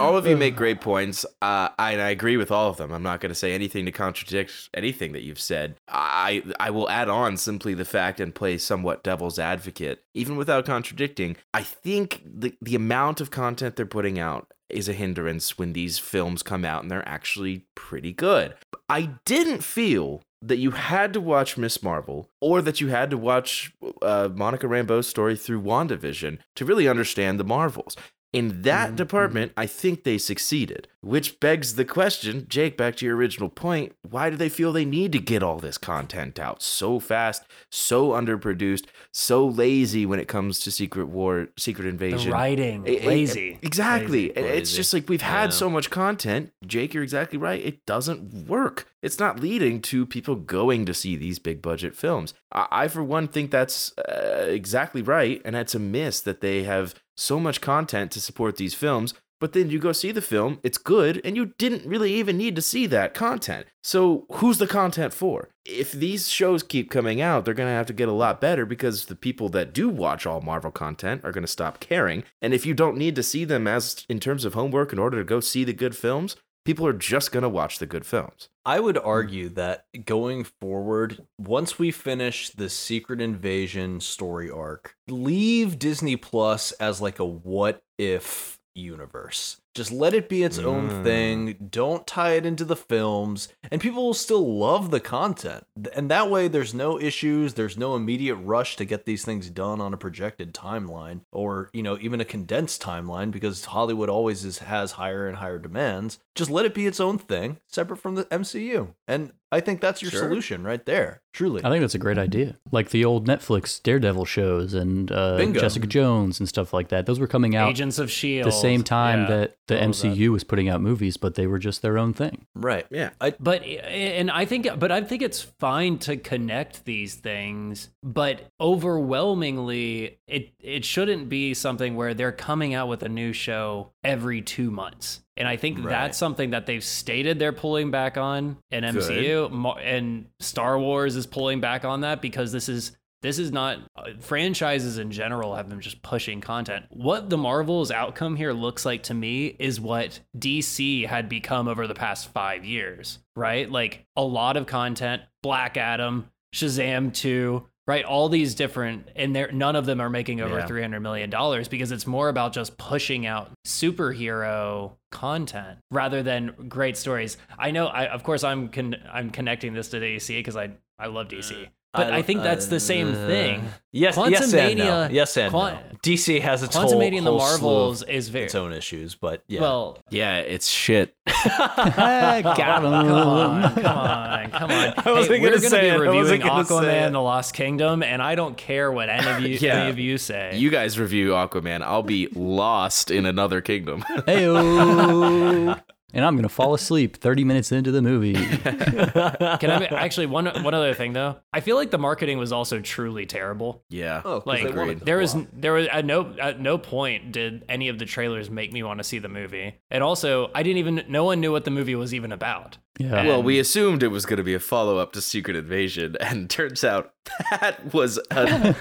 All 0.00 0.16
of 0.16 0.26
you 0.26 0.36
make 0.36 0.56
great 0.56 0.80
points. 0.80 1.24
Uh, 1.40 1.68
and 1.78 2.00
I 2.00 2.10
agree 2.10 2.36
with 2.36 2.50
all 2.50 2.68
of 2.68 2.76
them. 2.76 2.92
I'm 2.92 3.02
not 3.02 3.20
going 3.20 3.30
to 3.30 3.36
say 3.36 3.52
anything 3.52 3.84
to 3.86 3.92
contradict 3.92 4.68
anything 4.74 5.12
that 5.12 5.22
you've 5.22 5.40
said. 5.40 5.76
I 5.88 6.42
I 6.58 6.70
will 6.70 6.90
add 6.90 7.08
on 7.08 7.36
simply 7.36 7.74
the 7.74 7.84
fact 7.84 8.20
and 8.20 8.34
play 8.34 8.58
somewhat 8.58 9.04
devil's 9.04 9.38
advocate, 9.38 10.04
even 10.14 10.36
without 10.36 10.66
contradicting. 10.66 11.36
I 11.54 11.62
think 11.62 12.22
the 12.24 12.54
the 12.60 12.74
amount 12.74 13.20
of 13.20 13.30
content 13.30 13.76
they're 13.76 13.86
putting 13.86 14.18
out 14.18 14.52
is 14.68 14.88
a 14.88 14.94
hindrance 14.94 15.58
when 15.58 15.72
these 15.72 15.98
films 15.98 16.42
come 16.42 16.64
out 16.64 16.82
and 16.82 16.90
they're 16.90 17.08
actually 17.08 17.66
pretty 17.74 18.12
good. 18.12 18.54
I 18.88 19.10
didn't 19.24 19.62
feel 19.62 20.22
that 20.42 20.58
you 20.58 20.72
had 20.72 21.12
to 21.12 21.20
watch 21.20 21.56
Miss 21.56 21.82
Marvel 21.82 22.28
or 22.40 22.60
that 22.62 22.80
you 22.80 22.88
had 22.88 23.10
to 23.10 23.16
watch 23.16 23.72
uh, 24.02 24.28
Monica 24.34 24.66
Rambeau's 24.66 25.06
story 25.06 25.36
through 25.36 25.62
WandaVision 25.62 26.38
to 26.56 26.64
really 26.64 26.88
understand 26.88 27.38
the 27.38 27.44
Marvels. 27.44 27.96
In 28.32 28.62
that 28.62 28.92
Mhm, 28.92 28.96
department, 28.96 29.52
I 29.56 29.66
think 29.66 30.04
they 30.04 30.18
succeeded. 30.18 30.88
Which 31.04 31.40
begs 31.40 31.74
the 31.74 31.84
question, 31.84 32.46
Jake, 32.48 32.76
back 32.76 32.94
to 32.96 33.06
your 33.06 33.16
original 33.16 33.48
point, 33.48 33.92
why 34.08 34.30
do 34.30 34.36
they 34.36 34.48
feel 34.48 34.72
they 34.72 34.84
need 34.84 35.10
to 35.12 35.18
get 35.18 35.42
all 35.42 35.58
this 35.58 35.76
content 35.76 36.38
out 36.38 36.62
so 36.62 37.00
fast, 37.00 37.42
so 37.72 38.10
underproduced, 38.10 38.84
so 39.12 39.44
lazy 39.44 40.06
when 40.06 40.20
it 40.20 40.28
comes 40.28 40.60
to 40.60 40.70
Secret 40.70 41.06
War, 41.08 41.48
Secret 41.58 41.86
Invasion? 41.86 42.18
the 42.18 42.22
Invasion? 42.26 42.32
writing, 42.32 42.84
eh, 42.86 43.04
lazy, 43.04 43.58
Exactly. 43.62 44.28
Lazy. 44.28 44.40
It's 44.40 44.70
Lazy. 44.70 44.76
just 44.76 44.94
like 44.94 45.08
we've 45.08 45.22
had 45.22 45.46
Yeah. 45.46 45.50
so 45.50 45.68
much 45.68 45.90
content. 45.90 46.52
Jake, 46.64 46.94
you're 46.94 47.02
exactly 47.02 47.36
right. 47.36 47.60
It 47.60 47.84
doesn't 47.84 48.46
work. 48.48 48.86
It's 49.02 49.18
not 49.18 49.40
leading 49.40 49.82
to 49.82 50.06
people 50.06 50.36
going 50.36 50.86
to 50.86 50.94
see 50.94 51.16
these 51.16 51.40
big 51.40 51.60
budget 51.60 51.96
films. 51.96 52.32
I, 52.52 52.68
I 52.70 52.88
for 52.88 53.02
one, 53.02 53.26
think 53.26 53.50
that's 53.50 53.92
uh, 53.98 54.46
exactly 54.48 55.02
right. 55.02 55.42
And 55.44 55.56
it's 55.56 55.74
a 55.74 55.80
miss 55.80 56.20
that 56.20 56.40
they 56.40 56.62
have 56.62 56.94
so 57.16 57.40
much 57.40 57.60
content 57.60 58.10
to 58.12 58.20
support 58.20 58.56
these 58.56 58.74
films. 58.74 59.14
But 59.42 59.54
then 59.54 59.70
you 59.70 59.80
go 59.80 59.90
see 59.90 60.12
the 60.12 60.22
film, 60.22 60.60
it's 60.62 60.78
good, 60.78 61.20
and 61.24 61.34
you 61.34 61.46
didn't 61.58 61.84
really 61.84 62.14
even 62.14 62.36
need 62.36 62.54
to 62.54 62.62
see 62.62 62.86
that 62.86 63.12
content. 63.12 63.66
So, 63.82 64.24
who's 64.34 64.58
the 64.58 64.68
content 64.68 65.12
for? 65.12 65.48
If 65.64 65.90
these 65.90 66.28
shows 66.28 66.62
keep 66.62 66.92
coming 66.92 67.20
out, 67.20 67.44
they're 67.44 67.52
going 67.52 67.68
to 67.68 67.74
have 67.74 67.86
to 67.86 67.92
get 67.92 68.08
a 68.08 68.12
lot 68.12 68.40
better 68.40 68.64
because 68.64 69.06
the 69.06 69.16
people 69.16 69.48
that 69.48 69.72
do 69.74 69.88
watch 69.88 70.26
all 70.26 70.42
Marvel 70.42 70.70
content 70.70 71.24
are 71.24 71.32
going 71.32 71.42
to 71.42 71.48
stop 71.48 71.80
caring. 71.80 72.22
And 72.40 72.54
if 72.54 72.64
you 72.64 72.72
don't 72.72 72.96
need 72.96 73.16
to 73.16 73.22
see 73.24 73.44
them 73.44 73.66
as 73.66 74.06
in 74.08 74.20
terms 74.20 74.44
of 74.44 74.54
homework 74.54 74.92
in 74.92 75.00
order 75.00 75.18
to 75.18 75.24
go 75.24 75.40
see 75.40 75.64
the 75.64 75.72
good 75.72 75.96
films, 75.96 76.36
people 76.64 76.86
are 76.86 76.92
just 76.92 77.32
going 77.32 77.42
to 77.42 77.48
watch 77.48 77.80
the 77.80 77.86
good 77.86 78.06
films. 78.06 78.48
I 78.64 78.78
would 78.78 78.96
argue 78.96 79.48
that 79.48 79.86
going 80.04 80.44
forward, 80.44 81.26
once 81.36 81.80
we 81.80 81.90
finish 81.90 82.50
the 82.50 82.68
Secret 82.68 83.20
Invasion 83.20 83.98
story 83.98 84.48
arc, 84.48 84.94
leave 85.08 85.80
Disney 85.80 86.14
Plus 86.14 86.70
as 86.72 87.00
like 87.00 87.18
a 87.18 87.24
what 87.24 87.82
if 87.98 88.60
universe. 88.74 89.61
Just 89.74 89.90
let 89.90 90.12
it 90.12 90.28
be 90.28 90.42
its 90.42 90.58
own 90.58 90.88
Mm. 90.90 91.02
thing. 91.04 91.68
Don't 91.70 92.06
tie 92.06 92.32
it 92.32 92.44
into 92.44 92.64
the 92.64 92.76
films, 92.76 93.48
and 93.70 93.80
people 93.80 94.04
will 94.04 94.12
still 94.14 94.58
love 94.58 94.90
the 94.90 95.00
content. 95.00 95.64
And 95.94 96.10
that 96.10 96.28
way, 96.30 96.46
there's 96.48 96.74
no 96.74 97.00
issues. 97.00 97.54
There's 97.54 97.78
no 97.78 97.96
immediate 97.96 98.34
rush 98.36 98.76
to 98.76 98.84
get 98.84 99.06
these 99.06 99.24
things 99.24 99.48
done 99.48 99.80
on 99.80 99.94
a 99.94 99.96
projected 99.96 100.52
timeline, 100.52 101.20
or 101.32 101.70
you 101.72 101.82
know, 101.82 101.96
even 102.00 102.20
a 102.20 102.24
condensed 102.26 102.82
timeline, 102.82 103.30
because 103.30 103.64
Hollywood 103.66 104.10
always 104.10 104.44
is, 104.44 104.58
has 104.58 104.92
higher 104.92 105.26
and 105.26 105.38
higher 105.38 105.58
demands. 105.58 106.18
Just 106.34 106.50
let 106.50 106.64
it 106.66 106.74
be 106.74 106.86
its 106.86 107.00
own 107.00 107.18
thing, 107.18 107.58
separate 107.68 107.98
from 107.98 108.14
the 108.14 108.24
MCU. 108.24 108.88
And 109.08 109.32
I 109.50 109.60
think 109.60 109.80
that's 109.82 110.00
your 110.00 110.10
Sure. 110.10 110.20
solution 110.22 110.64
right 110.64 110.84
there. 110.86 111.20
Truly. 111.34 111.62
I 111.62 111.68
think 111.68 111.82
that's 111.82 111.94
a 111.94 111.98
great 111.98 112.16
idea. 112.16 112.56
Like 112.70 112.88
the 112.90 113.04
old 113.04 113.26
Netflix 113.26 113.82
Daredevil 113.82 114.24
shows 114.24 114.72
and 114.72 115.12
uh, 115.12 115.44
Jessica 115.52 115.86
Jones 115.86 116.40
and 116.40 116.48
stuff 116.48 116.72
like 116.72 116.88
that. 116.88 117.04
Those 117.04 117.20
were 117.20 117.26
coming 117.26 117.54
out 117.54 117.68
Agents 117.70 117.98
of 117.98 118.10
Shield, 118.10 118.46
the 118.46 118.50
same 118.50 118.82
time 118.82 119.22
Yeah. 119.22 119.26
that 119.28 119.54
the 119.68 119.80
all. 119.80 119.88
MCU 119.88 120.28
was 120.30 120.44
putting 120.44 120.68
out 120.68 120.80
movies, 120.80 121.16
but 121.16 121.34
they 121.36 121.46
were 121.46 121.58
just 121.58 121.82
their 121.82 121.96
own 121.98 122.12
thing. 122.12 122.46
right. 122.54 122.86
Yeah. 122.90 123.10
But 123.40 123.62
and 123.64 124.30
I 124.30 124.44
think 124.44 124.66
but 124.78 124.90
I 124.92 125.00
think 125.02 125.22
it's 125.22 125.40
fine 125.40 125.98
to 126.00 126.16
connect 126.16 126.84
these 126.84 127.14
things, 127.14 127.90
but 128.02 128.42
overwhelmingly 128.60 130.18
it 130.26 130.52
it 130.60 130.84
shouldn't 130.84 131.28
be 131.28 131.54
something 131.54 131.96
where 131.96 132.14
they're 132.14 132.32
coming 132.32 132.74
out 132.74 132.88
with 132.88 133.02
a 133.02 133.08
new 133.08 133.32
show 133.32 133.92
every 134.04 134.40
2 134.42 134.70
months. 134.70 135.20
And 135.36 135.48
I 135.48 135.56
think 135.56 135.78
Right. 135.78 135.88
that's 135.88 136.18
something 136.18 136.50
that 136.50 136.66
they've 136.66 136.84
stated 136.84 137.38
they're 137.38 137.52
pulling 137.52 137.90
back 137.90 138.16
on 138.18 138.58
in 138.70 138.84
MCU 138.84 139.48
Mar- 139.50 139.78
and 139.80 140.26
Star 140.40 140.78
Wars 140.78 141.16
is 141.16 141.26
pulling 141.26 141.60
back 141.60 141.84
on 141.84 142.02
that 142.02 142.20
because 142.20 142.52
this 142.52 142.68
is 142.68 142.92
this 143.22 143.38
is 143.38 143.50
not 143.52 143.78
uh, 143.96 144.10
franchises 144.20 144.98
in 144.98 145.10
general 145.10 145.54
have 145.54 145.68
been 145.68 145.80
just 145.80 146.02
pushing 146.02 146.40
content. 146.40 146.84
What 146.90 147.30
the 147.30 147.38
Marvel's 147.38 147.90
outcome 147.90 148.36
here 148.36 148.52
looks 148.52 148.84
like 148.84 149.04
to 149.04 149.14
me 149.14 149.56
is 149.58 149.80
what 149.80 150.20
DC 150.36 151.06
had 151.06 151.28
become 151.28 151.68
over 151.68 151.86
the 151.86 151.94
past 151.94 152.28
5 152.32 152.64
years, 152.64 153.18
right? 153.34 153.70
Like 153.70 154.04
a 154.16 154.22
lot 154.24 154.56
of 154.56 154.66
content, 154.66 155.22
Black 155.42 155.76
Adam, 155.76 156.28
Shazam 156.54 157.14
2, 157.14 157.66
right? 157.86 158.04
All 158.04 158.28
these 158.28 158.54
different, 158.54 159.08
and 159.16 159.34
there 159.34 159.50
none 159.50 159.74
of 159.74 159.86
them 159.86 160.00
are 160.00 160.10
making 160.10 160.40
over 160.40 160.58
Yeah. 160.58 160.66
three 160.66 160.82
hundred 160.82 161.00
million 161.00 161.30
dollars 161.30 161.66
because 161.66 161.90
it's 161.90 162.06
more 162.06 162.28
about 162.28 162.52
just 162.52 162.76
pushing 162.76 163.26
out 163.26 163.50
superhero 163.66 164.92
content 165.10 165.78
rather 165.90 166.22
than 166.22 166.54
great 166.68 166.96
stories. 166.96 167.36
I 167.58 167.70
know, 167.70 167.86
I 167.86 168.06
of 168.06 168.22
course 168.22 168.44
I'm 168.44 168.68
con- 168.68 168.96
I'm 169.12 169.30
connecting 169.30 169.72
this 169.74 169.88
to 169.88 170.00
DC 170.00 170.28
because 170.38 170.56
I 170.56 170.70
I 170.98 171.06
love 171.06 171.28
DC, 171.28 171.68
but 171.92 172.12
I, 172.12 172.22
think 172.22 172.42
that's 172.42 172.66
the 172.66 172.80
same 172.80 173.14
thing. 173.14 173.60
Uh, 173.60 173.68
Yes, 173.94 174.16
yes 174.16 174.54
and 174.54 174.78
no. 174.78 175.08
Yes 175.10 175.36
and 175.36 175.50
Quan- 175.50 175.74
no. 175.74 175.98
DC 176.02 176.40
has 176.40 176.62
its 176.62 176.74
whole, 176.74 176.90
Quantumania 176.90 177.18
and 177.18 177.26
the 177.26 177.30
whole 177.30 177.40
slew 177.40 177.68
Marvels 177.68 178.02
is 178.04 178.30
very 178.30 178.46
its 178.46 178.54
own 178.54 178.72
issues, 178.72 179.14
but 179.14 179.44
yeah. 179.48 179.60
well. 179.60 179.98
Yeah, 180.08 180.38
it's 180.38 180.66
shit. 180.66 181.14
Got 181.26 182.44
him. 182.44 182.44
Come 182.54 182.64
on, 182.64 183.74
come 183.74 183.84
on, 183.86 184.50
come 184.50 184.70
on. 184.70 184.94
I 184.96 185.12
wasn't 185.12 185.36
hey, 185.36 185.40
we're 185.42 185.50
gonna 185.58 185.68
gonna 185.70 185.82
be 185.82 185.90
reviewing 185.90 186.16
wasn't 186.16 186.42
gonna 186.42 186.64
say 186.64 186.74
Aquaman: 186.74 187.08
it. 187.08 187.12
The 187.12 187.20
Lost 187.20 187.52
Kingdom, 187.52 188.02
and 188.02 188.22
I 188.22 188.34
don't 188.34 188.56
care 188.56 188.90
what 188.90 189.10
any 189.10 189.28
of 189.28 189.40
you, 189.42 189.58
Yeah. 189.60 189.82
any 189.82 189.90
of 189.90 189.98
you 189.98 190.16
say. 190.16 190.56
You 190.56 190.70
guys 190.70 190.98
review 190.98 191.32
Aquaman. 191.32 191.82
I'll 191.82 192.02
be 192.02 192.28
lost 192.34 193.10
in 193.10 193.26
another 193.26 193.60
kingdom. 193.60 194.00
Heyo. 194.26 195.78
And 196.12 196.24
I'm 196.24 196.36
gonna 196.36 196.48
fall 196.48 196.74
asleep 196.74 197.16
30 197.16 197.44
minutes 197.44 197.72
into 197.72 197.90
the 197.90 198.02
movie. 198.02 198.34
Can 198.36 199.70
I 199.70 199.84
actually 199.90 200.26
one 200.26 200.46
one 200.62 200.74
other 200.74 200.94
thing 200.94 201.12
though? 201.12 201.36
I 201.52 201.60
feel 201.60 201.76
like 201.76 201.90
the 201.90 201.98
marketing 201.98 202.38
was 202.38 202.52
also 202.52 202.80
truly 202.80 203.26
terrible. 203.26 203.84
yeah. 203.88 204.22
Oh, 204.24 204.40
'cause 204.40 204.46
Like 204.46 204.64
they 204.64 204.70
wanted 204.72 205.00
there 205.00 205.18
was 205.18 205.32
flop. 205.32 205.46
there 205.52 205.72
was 205.72 205.86
at 205.88 206.04
no 206.04 206.34
at 206.40 206.60
no 206.60 206.78
point 206.78 207.32
did 207.32 207.64
any 207.68 207.88
of 207.88 207.98
the 207.98 208.04
trailers 208.06 208.50
make 208.50 208.72
me 208.72 208.82
want 208.82 208.98
to 208.98 209.04
see 209.04 209.18
the 209.18 209.28
movie. 209.28 209.74
And 209.90 210.02
also, 210.02 210.50
I 210.54 210.62
didn't 210.62 210.78
even 210.78 211.04
no 211.08 211.24
one 211.24 211.40
knew 211.40 211.52
what 211.52 211.64
the 211.64 211.70
movie 211.70 211.94
was 211.94 212.12
even 212.14 212.32
about. 212.32 212.78
Yeah. 212.98 213.26
Well, 213.26 213.42
we 213.42 213.58
assumed 213.58 214.02
it 214.02 214.08
was 214.08 214.26
going 214.26 214.36
to 214.36 214.42
be 214.42 214.54
a 214.54 214.60
follow 214.60 214.98
up 214.98 215.12
to 215.12 215.22
Secret 215.22 215.56
Invasion, 215.56 216.16
and 216.20 216.48
turns 216.58 216.84
out 216.84 217.12
that 217.50 217.92
was 217.94 218.18
an 218.30 218.76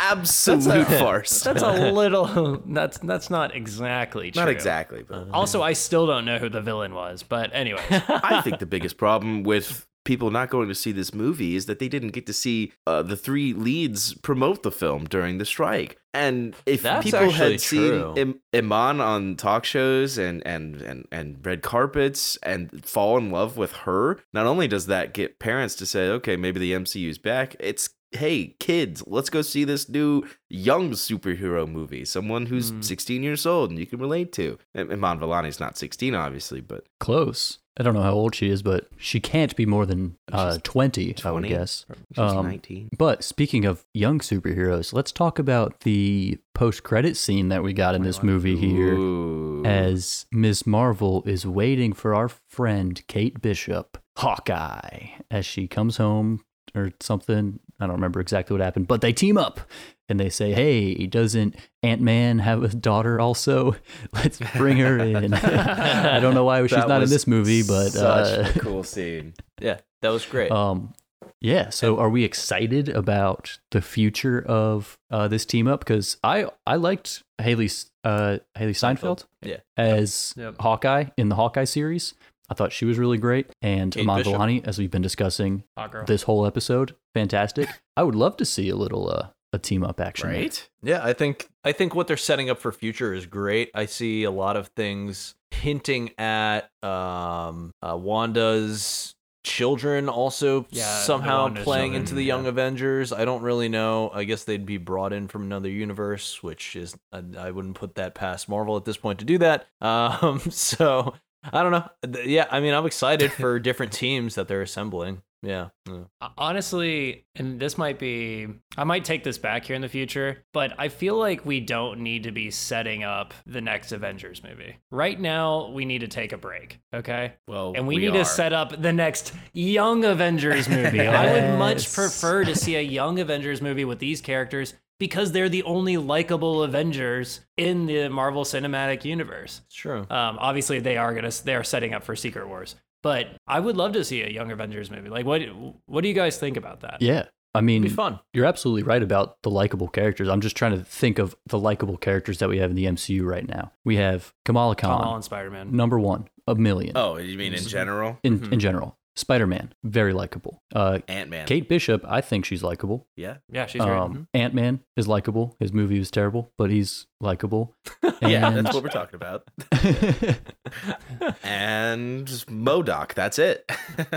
absolute 0.00 0.86
farce. 0.86 1.42
That's 1.42 1.62
a 1.62 1.72
little 1.92 2.62
that's 2.66 2.98
that's 2.98 3.30
not 3.30 3.54
exactly 3.54 4.30
true. 4.30 4.42
Not 4.42 4.50
exactly, 4.50 5.02
but 5.02 5.28
Also, 5.32 5.62
I 5.62 5.72
still 5.72 6.06
don't 6.06 6.24
know 6.24 6.38
who 6.38 6.48
the 6.48 6.60
villain 6.60 6.94
was, 6.94 7.22
but 7.22 7.50
anyway. 7.52 7.82
I 7.90 8.42
think 8.42 8.58
the 8.58 8.66
biggest 8.66 8.96
problem 8.98 9.42
with 9.44 9.86
people 10.04 10.30
not 10.30 10.50
going 10.50 10.68
to 10.68 10.74
see 10.74 10.92
this 10.92 11.12
movie 11.14 11.56
is 11.56 11.66
that 11.66 11.78
they 11.78 11.88
didn't 11.88 12.10
get 12.12 12.26
to 12.26 12.32
see 12.32 12.72
uh, 12.86 13.02
the 13.02 13.16
three 13.16 13.52
leads 13.52 14.14
promote 14.14 14.62
the 14.62 14.70
film 14.70 15.04
during 15.04 15.38
the 15.38 15.44
strike. 15.44 15.98
And 16.12 16.54
if 16.66 16.82
That's 16.82 17.04
people 17.04 17.30
had 17.30 17.60
seen. 17.60 18.16
Im- 18.16 18.40
Iman 18.54 19.00
on 19.00 19.34
talk 19.36 19.64
shows 19.64 20.16
and, 20.16 20.46
and, 20.46 20.80
and, 20.82 21.06
and 21.10 21.44
red 21.44 21.62
carpets 21.62 22.36
and 22.42 22.84
fall 22.86 23.18
in 23.18 23.30
love 23.30 23.56
with 23.56 23.72
her, 23.72 24.20
not 24.32 24.46
only 24.46 24.68
does 24.68 24.86
that 24.86 25.12
get 25.14 25.38
parents 25.40 25.74
to 25.76 25.86
say, 25.86 26.08
okay, 26.10 26.36
maybe 26.36 26.60
the 26.60 26.72
MCU's 26.72 27.18
back, 27.18 27.56
it's 27.58 27.90
hey 28.12 28.54
kids 28.60 29.02
let's 29.08 29.28
go 29.28 29.42
see 29.42 29.64
this 29.64 29.88
new 29.88 30.22
young 30.48 30.92
superhero 30.92 31.66
movie 31.68 32.04
someone 32.04 32.46
who's 32.46 32.70
Mm. 32.70 32.84
16 32.84 33.24
years 33.24 33.44
old 33.44 33.70
and 33.70 33.78
you 33.80 33.86
can 33.86 33.98
relate 33.98 34.30
to 34.34 34.56
and 34.72 34.92
iman 34.92 35.18
vellani's 35.18 35.58
not 35.58 35.76
16 35.76 36.14
obviously 36.14 36.60
but 36.60 36.84
Close. 37.00 37.58
I 37.76 37.82
don't 37.82 37.94
know 37.94 38.02
how 38.02 38.12
old 38.12 38.34
she 38.36 38.48
is, 38.50 38.62
but 38.62 38.86
she 38.96 39.18
can't 39.18 39.54
be 39.56 39.66
more 39.66 39.84
than 39.84 40.16
uh, 40.30 40.52
She's 40.52 40.62
20, 40.62 41.16
I 41.24 41.30
would 41.32 41.46
guess. 41.48 41.84
She's 42.12 42.18
Um, 42.18 42.46
19. 42.46 42.90
But 42.96 43.24
speaking 43.24 43.64
of 43.64 43.84
young 43.92 44.20
superheroes, 44.20 44.92
let's 44.92 45.10
talk 45.10 45.40
about 45.40 45.80
the 45.80 46.38
post-credit 46.54 47.16
scene 47.16 47.48
that 47.48 47.64
we 47.64 47.72
got 47.72 47.96
in 47.96 48.02
this 48.02 48.22
movie 48.22 48.56
here. 48.56 48.94
Ooh. 48.94 49.64
as 49.64 50.26
Ms. 50.30 50.66
Marvel 50.66 51.22
is 51.26 51.46
waiting 51.46 51.92
for 51.92 52.14
our 52.14 52.28
friend 52.28 53.02
Kate 53.08 53.42
Bishop, 53.42 53.98
Hawkeye, 54.18 55.08
as 55.30 55.44
she 55.44 55.66
comes 55.66 55.96
home 55.96 56.44
or 56.76 56.92
something. 57.00 57.58
I 57.80 57.86
don't 57.86 57.96
remember 57.96 58.20
exactly 58.20 58.54
what 58.54 58.62
happened, 58.62 58.86
but 58.86 59.00
they 59.00 59.12
team 59.12 59.36
up 59.36 59.60
and 60.08 60.20
they 60.20 60.28
say, 60.28 60.52
Hey, 60.52 61.06
doesn't 61.06 61.56
Ant 61.82 62.00
Man 62.00 62.38
have 62.40 62.62
a 62.62 62.68
daughter 62.68 63.20
also? 63.20 63.76
Let's 64.12 64.38
bring 64.56 64.78
her 64.78 64.98
in. 64.98 65.34
I 65.34 66.20
don't 66.20 66.34
know 66.34 66.44
why 66.44 66.62
she's 66.66 66.70
That 66.72 66.88
not 66.88 67.02
in 67.02 67.08
this 67.08 67.26
movie, 67.26 67.62
but 67.62 67.90
such 67.90 68.38
uh, 68.38 68.50
a 68.54 68.58
cool 68.60 68.82
scene. 68.82 69.34
yeah, 69.60 69.78
that 70.02 70.10
was 70.10 70.24
great. 70.26 70.50
um, 70.50 70.94
yeah. 71.40 71.70
So, 71.70 71.98
are 71.98 72.08
we 72.08 72.24
excited 72.24 72.88
about 72.88 73.58
the 73.70 73.82
future 73.82 74.42
of 74.46 74.98
uh, 75.10 75.28
this 75.28 75.44
team 75.44 75.66
up? 75.66 75.80
Because 75.80 76.16
I 76.24 76.46
I 76.66 76.76
liked 76.76 77.22
Hailee 77.40 77.86
uh, 78.04 78.38
Hailee 78.56 78.76
Steinfeld 78.76 79.26
yeah. 79.42 79.58
as 79.76 80.34
Yep. 80.36 80.56
Hawkeye 80.60 81.06
in 81.16 81.28
the 81.28 81.34
Hawkeye 81.36 81.64
series. 81.64 82.14
I 82.50 82.54
thought 82.54 82.72
she 82.72 82.84
was 82.84 82.98
really 82.98 83.16
great, 83.16 83.46
and 83.62 83.90
Kate 83.92 84.02
Iman 84.02 84.18
Bishop. 84.18 84.34
Vellani, 84.34 84.66
as 84.66 84.78
we've 84.78 84.90
been 84.90 85.00
discussing 85.02 85.64
this 86.06 86.24
whole 86.24 86.44
episode, 86.44 86.94
fantastic. 87.14 87.68
I 87.96 88.02
would 88.02 88.14
love 88.14 88.36
to 88.36 88.44
see 88.44 88.68
a 88.68 88.76
little 88.76 89.08
uh, 89.10 89.28
a 89.54 89.58
team 89.58 89.84
up 89.84 90.00
action. 90.00 90.30
there. 90.30 90.40
Right? 90.40 90.68
Yeah, 90.82 91.00
I 91.02 91.12
think 91.12 91.48
I 91.64 91.72
think 91.72 91.94
what 91.94 92.06
they're 92.06 92.16
setting 92.16 92.50
up 92.50 92.60
for 92.60 92.72
future 92.72 93.14
is 93.14 93.26
great. 93.26 93.70
I 93.74 93.86
see 93.86 94.24
a 94.24 94.30
lot 94.30 94.56
of 94.56 94.68
things 94.68 95.34
hinting 95.50 96.10
at 96.18 96.70
um, 96.82 97.72
uh, 97.80 97.96
Wanda's 97.96 99.14
children 99.44 100.08
also 100.08 100.66
Yeah, 100.70 101.00
somehow 101.02 101.48
playing 101.48 101.92
children, 101.92 101.94
into 102.02 102.14
the 102.14 102.22
yeah. 102.22 102.34
Young 102.34 102.46
Avengers. 102.46 103.12
I 103.12 103.24
don't 103.24 103.42
really 103.42 103.68
know. 103.68 104.10
I 104.12 104.24
guess 104.24 104.44
they'd 104.44 104.64
be 104.66 104.78
brought 104.78 105.12
in 105.12 105.28
from 105.28 105.42
another 105.42 105.68
universe, 105.68 106.42
which 106.42 106.76
is 106.76 106.96
I, 107.12 107.22
I 107.38 107.50
wouldn't 107.50 107.74
put 107.76 107.94
that 107.96 108.14
past 108.14 108.48
Marvel 108.48 108.76
at 108.76 108.84
this 108.84 108.96
point 108.96 109.18
to 109.20 109.24
do 109.24 109.38
that. 109.38 109.66
Um, 109.80 110.40
so 110.50 111.14
I 111.52 111.62
don't 111.62 111.72
know. 111.72 112.22
Yeah, 112.24 112.46
I 112.50 112.60
mean, 112.60 112.72
I'm 112.72 112.86
excited 112.86 113.32
for 113.32 113.58
different 113.60 113.92
teams 113.92 114.34
that 114.34 114.48
they're 114.48 114.62
assembling. 114.62 115.22
Yeah. 115.44 115.68
yeah. 115.88 116.04
Honestly, 116.38 117.26
and 117.34 117.60
this 117.60 117.76
might 117.78 117.98
be, 117.98 118.46
I 118.76 118.84
might 118.84 119.04
take 119.04 119.24
this 119.24 119.38
back 119.38 119.64
here 119.64 119.76
in 119.76 119.82
the 119.82 119.88
future, 119.88 120.44
but 120.52 120.72
I 120.78 120.88
feel 120.88 121.16
like 121.16 121.44
we 121.44 121.60
don't 121.60 122.00
need 122.00 122.24
to 122.24 122.32
be 122.32 122.50
setting 122.50 123.04
up 123.04 123.34
the 123.46 123.60
next 123.60 123.92
Avengers 123.92 124.42
movie. 124.42 124.76
Right 124.90 125.18
now, 125.20 125.70
we 125.70 125.84
need 125.84 126.00
to 126.00 126.08
take 126.08 126.32
a 126.32 126.38
break, 126.38 126.80
okay? 126.94 127.34
Well, 127.46 127.72
And 127.76 127.86
we, 127.86 127.96
we 127.96 128.00
need 128.02 128.14
are. 128.16 128.18
to 128.20 128.24
set 128.24 128.52
up 128.52 128.80
the 128.80 128.92
next 128.92 129.34
Young 129.52 130.04
Avengers 130.04 130.68
movie. 130.68 131.00
I 131.06 131.32
would 131.32 131.58
much 131.58 131.92
prefer 131.92 132.44
to 132.44 132.54
see 132.54 132.76
a 132.76 132.80
Young 133.00 133.18
Avengers 133.20 133.60
movie 133.62 133.84
with 133.84 133.98
these 133.98 134.20
characters 134.20 134.74
because 135.00 135.32
they're 135.32 135.48
the 135.48 135.64
only 135.64 135.96
likable 135.96 136.62
Avengers 136.62 137.40
in 137.56 137.86
the 137.86 138.08
Marvel 138.08 138.44
Cinematic 138.44 139.04
Universe. 139.04 139.60
It's 139.66 139.74
true. 139.74 140.00
Um, 140.08 140.38
obviously, 140.38 140.78
they 140.78 140.96
are 140.96 141.12
gonna 141.14 141.32
they 141.44 141.54
are 141.56 141.64
setting 141.64 141.92
up 141.94 142.04
for 142.04 142.14
Secret 142.14 142.46
Wars, 142.46 142.76
but 143.04 143.28
I 143.46 143.60
would 143.60 143.76
love 143.76 143.92
to 143.92 144.02
see 144.04 144.22
a 144.22 144.28
Young 144.28 144.50
Avengers 144.50 144.90
movie. 144.90 145.08
Like, 145.10 145.24
what 145.26 145.40
what 145.86 146.00
do 146.02 146.08
you 146.08 146.14
guys 146.14 146.36
think 146.38 146.56
about 146.56 146.80
that? 146.80 147.00
Yeah, 147.00 147.26
I 147.54 147.58
It'd 147.58 147.66
mean, 147.66 147.82
be 147.82 147.88
fun. 147.88 148.18
you're 148.32 148.46
absolutely 148.46 148.82
right 148.82 149.02
about 149.02 149.36
the 149.42 149.50
likable 149.50 149.86
characters. 149.86 150.28
I'm 150.28 150.40
just 150.40 150.56
trying 150.56 150.76
to 150.76 150.82
think 150.84 151.20
of 151.20 151.36
the 151.46 151.58
likable 151.58 151.96
characters 151.96 152.38
that 152.38 152.48
we 152.48 152.58
have 152.58 152.70
in 152.70 152.76
the 152.76 152.86
MCU 152.86 153.24
right 153.24 153.46
now. 153.46 153.70
We 153.84 153.94
have 153.96 154.32
Kamala 154.44 154.74
Tom 154.74 154.90
Khan, 154.90 155.04
Holland, 155.04 155.24
Spider 155.24 155.50
Man. 155.52 155.70
number 155.76 156.00
one, 156.00 156.26
a 156.48 156.56
million 156.56 156.96
Oh, 156.96 157.16
you 157.18 157.38
mean 157.38 157.54
in 157.54 157.62
general? 157.62 158.18
in 158.24 158.40
Mhm. 158.40 158.52
in 158.54 158.58
general. 158.60 158.96
Spider 159.16 159.46
Man, 159.46 159.72
very 159.84 160.12
likable. 160.12 160.60
Uh, 160.74 160.98
Ant 161.06 161.30
Man. 161.30 161.46
Kate 161.46 161.68
Bishop, 161.68 162.04
I 162.06 162.20
think 162.20 162.44
she's 162.44 162.62
likable. 162.64 163.06
Yeah. 163.16 163.36
Yeah, 163.48 163.66
she's 163.66 163.80
great. 163.80 163.96
Um, 163.96 164.26
Ant 164.34 164.54
Man 164.54 164.80
is 164.96 165.06
likable. 165.06 165.54
His 165.60 165.72
movie 165.72 165.98
was 166.00 166.10
terrible, 166.10 166.50
but 166.58 166.70
he's 166.70 167.06
likable. 167.20 167.74
Yeah, 168.22 168.46
And- 168.48 168.64
that's 168.66 168.74
what 168.74 168.82
we're 168.82 168.88
talking 168.88 169.16
about. 169.16 169.44
and 171.42 172.26
MODOK. 172.26 173.14
That's 173.14 173.38
it. 173.38 173.70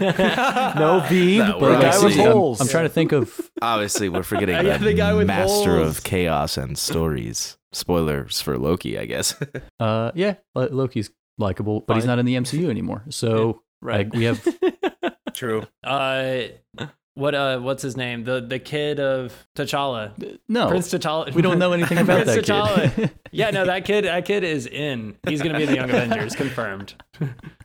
No 0.77 1.03
V, 1.09 1.39
No, 1.39 1.59
but 1.59 1.75
the 1.75 1.81
guy 1.81 1.87
with 1.87 1.95
obviously- 2.03 2.23
I'm, 2.25 2.31
holes. 2.31 2.61
I'm 2.61 2.67
trying 2.67 2.85
to 2.85 2.89
think 2.89 3.11
of. 3.11 3.39
Obviously, 3.61 4.09
we're 4.09 4.23
forgetting 4.23 4.55
Yeah, 4.65 4.77
the, 4.77 4.85
the 4.85 4.93
guy 4.93 5.13
with 5.13 5.27
master 5.27 5.77
holes. 5.77 5.97
of 5.97 6.03
chaos 6.03 6.57
and 6.57 6.77
stories. 6.77 7.57
Spoilers 7.73 8.41
for 8.41 8.57
Loki, 8.57 8.97
I 8.97 9.05
guess. 9.05 9.35
Uh, 9.79 10.11
yeah, 10.15 10.35
Loki's 10.55 11.11
likable, 11.37 11.81
but 11.81 11.95
he's 11.95 12.05
not 12.05 12.17
in 12.19 12.25
the 12.25 12.35
MCU 12.35 12.69
anymore. 12.69 13.03
So 13.09 13.61
right. 13.81 14.05
like, 14.07 14.13
we 14.13 14.23
have 14.25 14.45
True. 15.33 15.65
uh, 15.83 16.43
what 17.13 17.33
uh, 17.33 17.59
what's 17.59 17.81
his 17.81 17.97
name? 17.97 18.23
The 18.23 18.41
the 18.41 18.59
kid 18.59 18.99
of 18.99 19.47
T'Challa, 19.55 20.37
no. 20.47 20.67
Prince 20.69 20.91
T'Challa. 20.93 21.33
we 21.33 21.41
don't 21.41 21.57
know 21.59 21.73
anything 21.73 21.97
about 21.97 22.25
Prince 22.25 22.35
that 22.35 22.45
T'Challa. 22.45 22.93
kid. 22.95 23.11
yeah, 23.31 23.49
no, 23.49 23.65
that 23.65 23.85
kid 23.85 24.05
that 24.05 24.25
kid 24.25 24.43
is 24.43 24.67
in. 24.67 25.17
He's 25.27 25.41
gonna 25.41 25.57
be 25.57 25.63
in 25.63 25.69
the 25.69 25.75
Young 25.75 25.89
Avengers, 25.89 26.35
confirmed. 26.35 26.93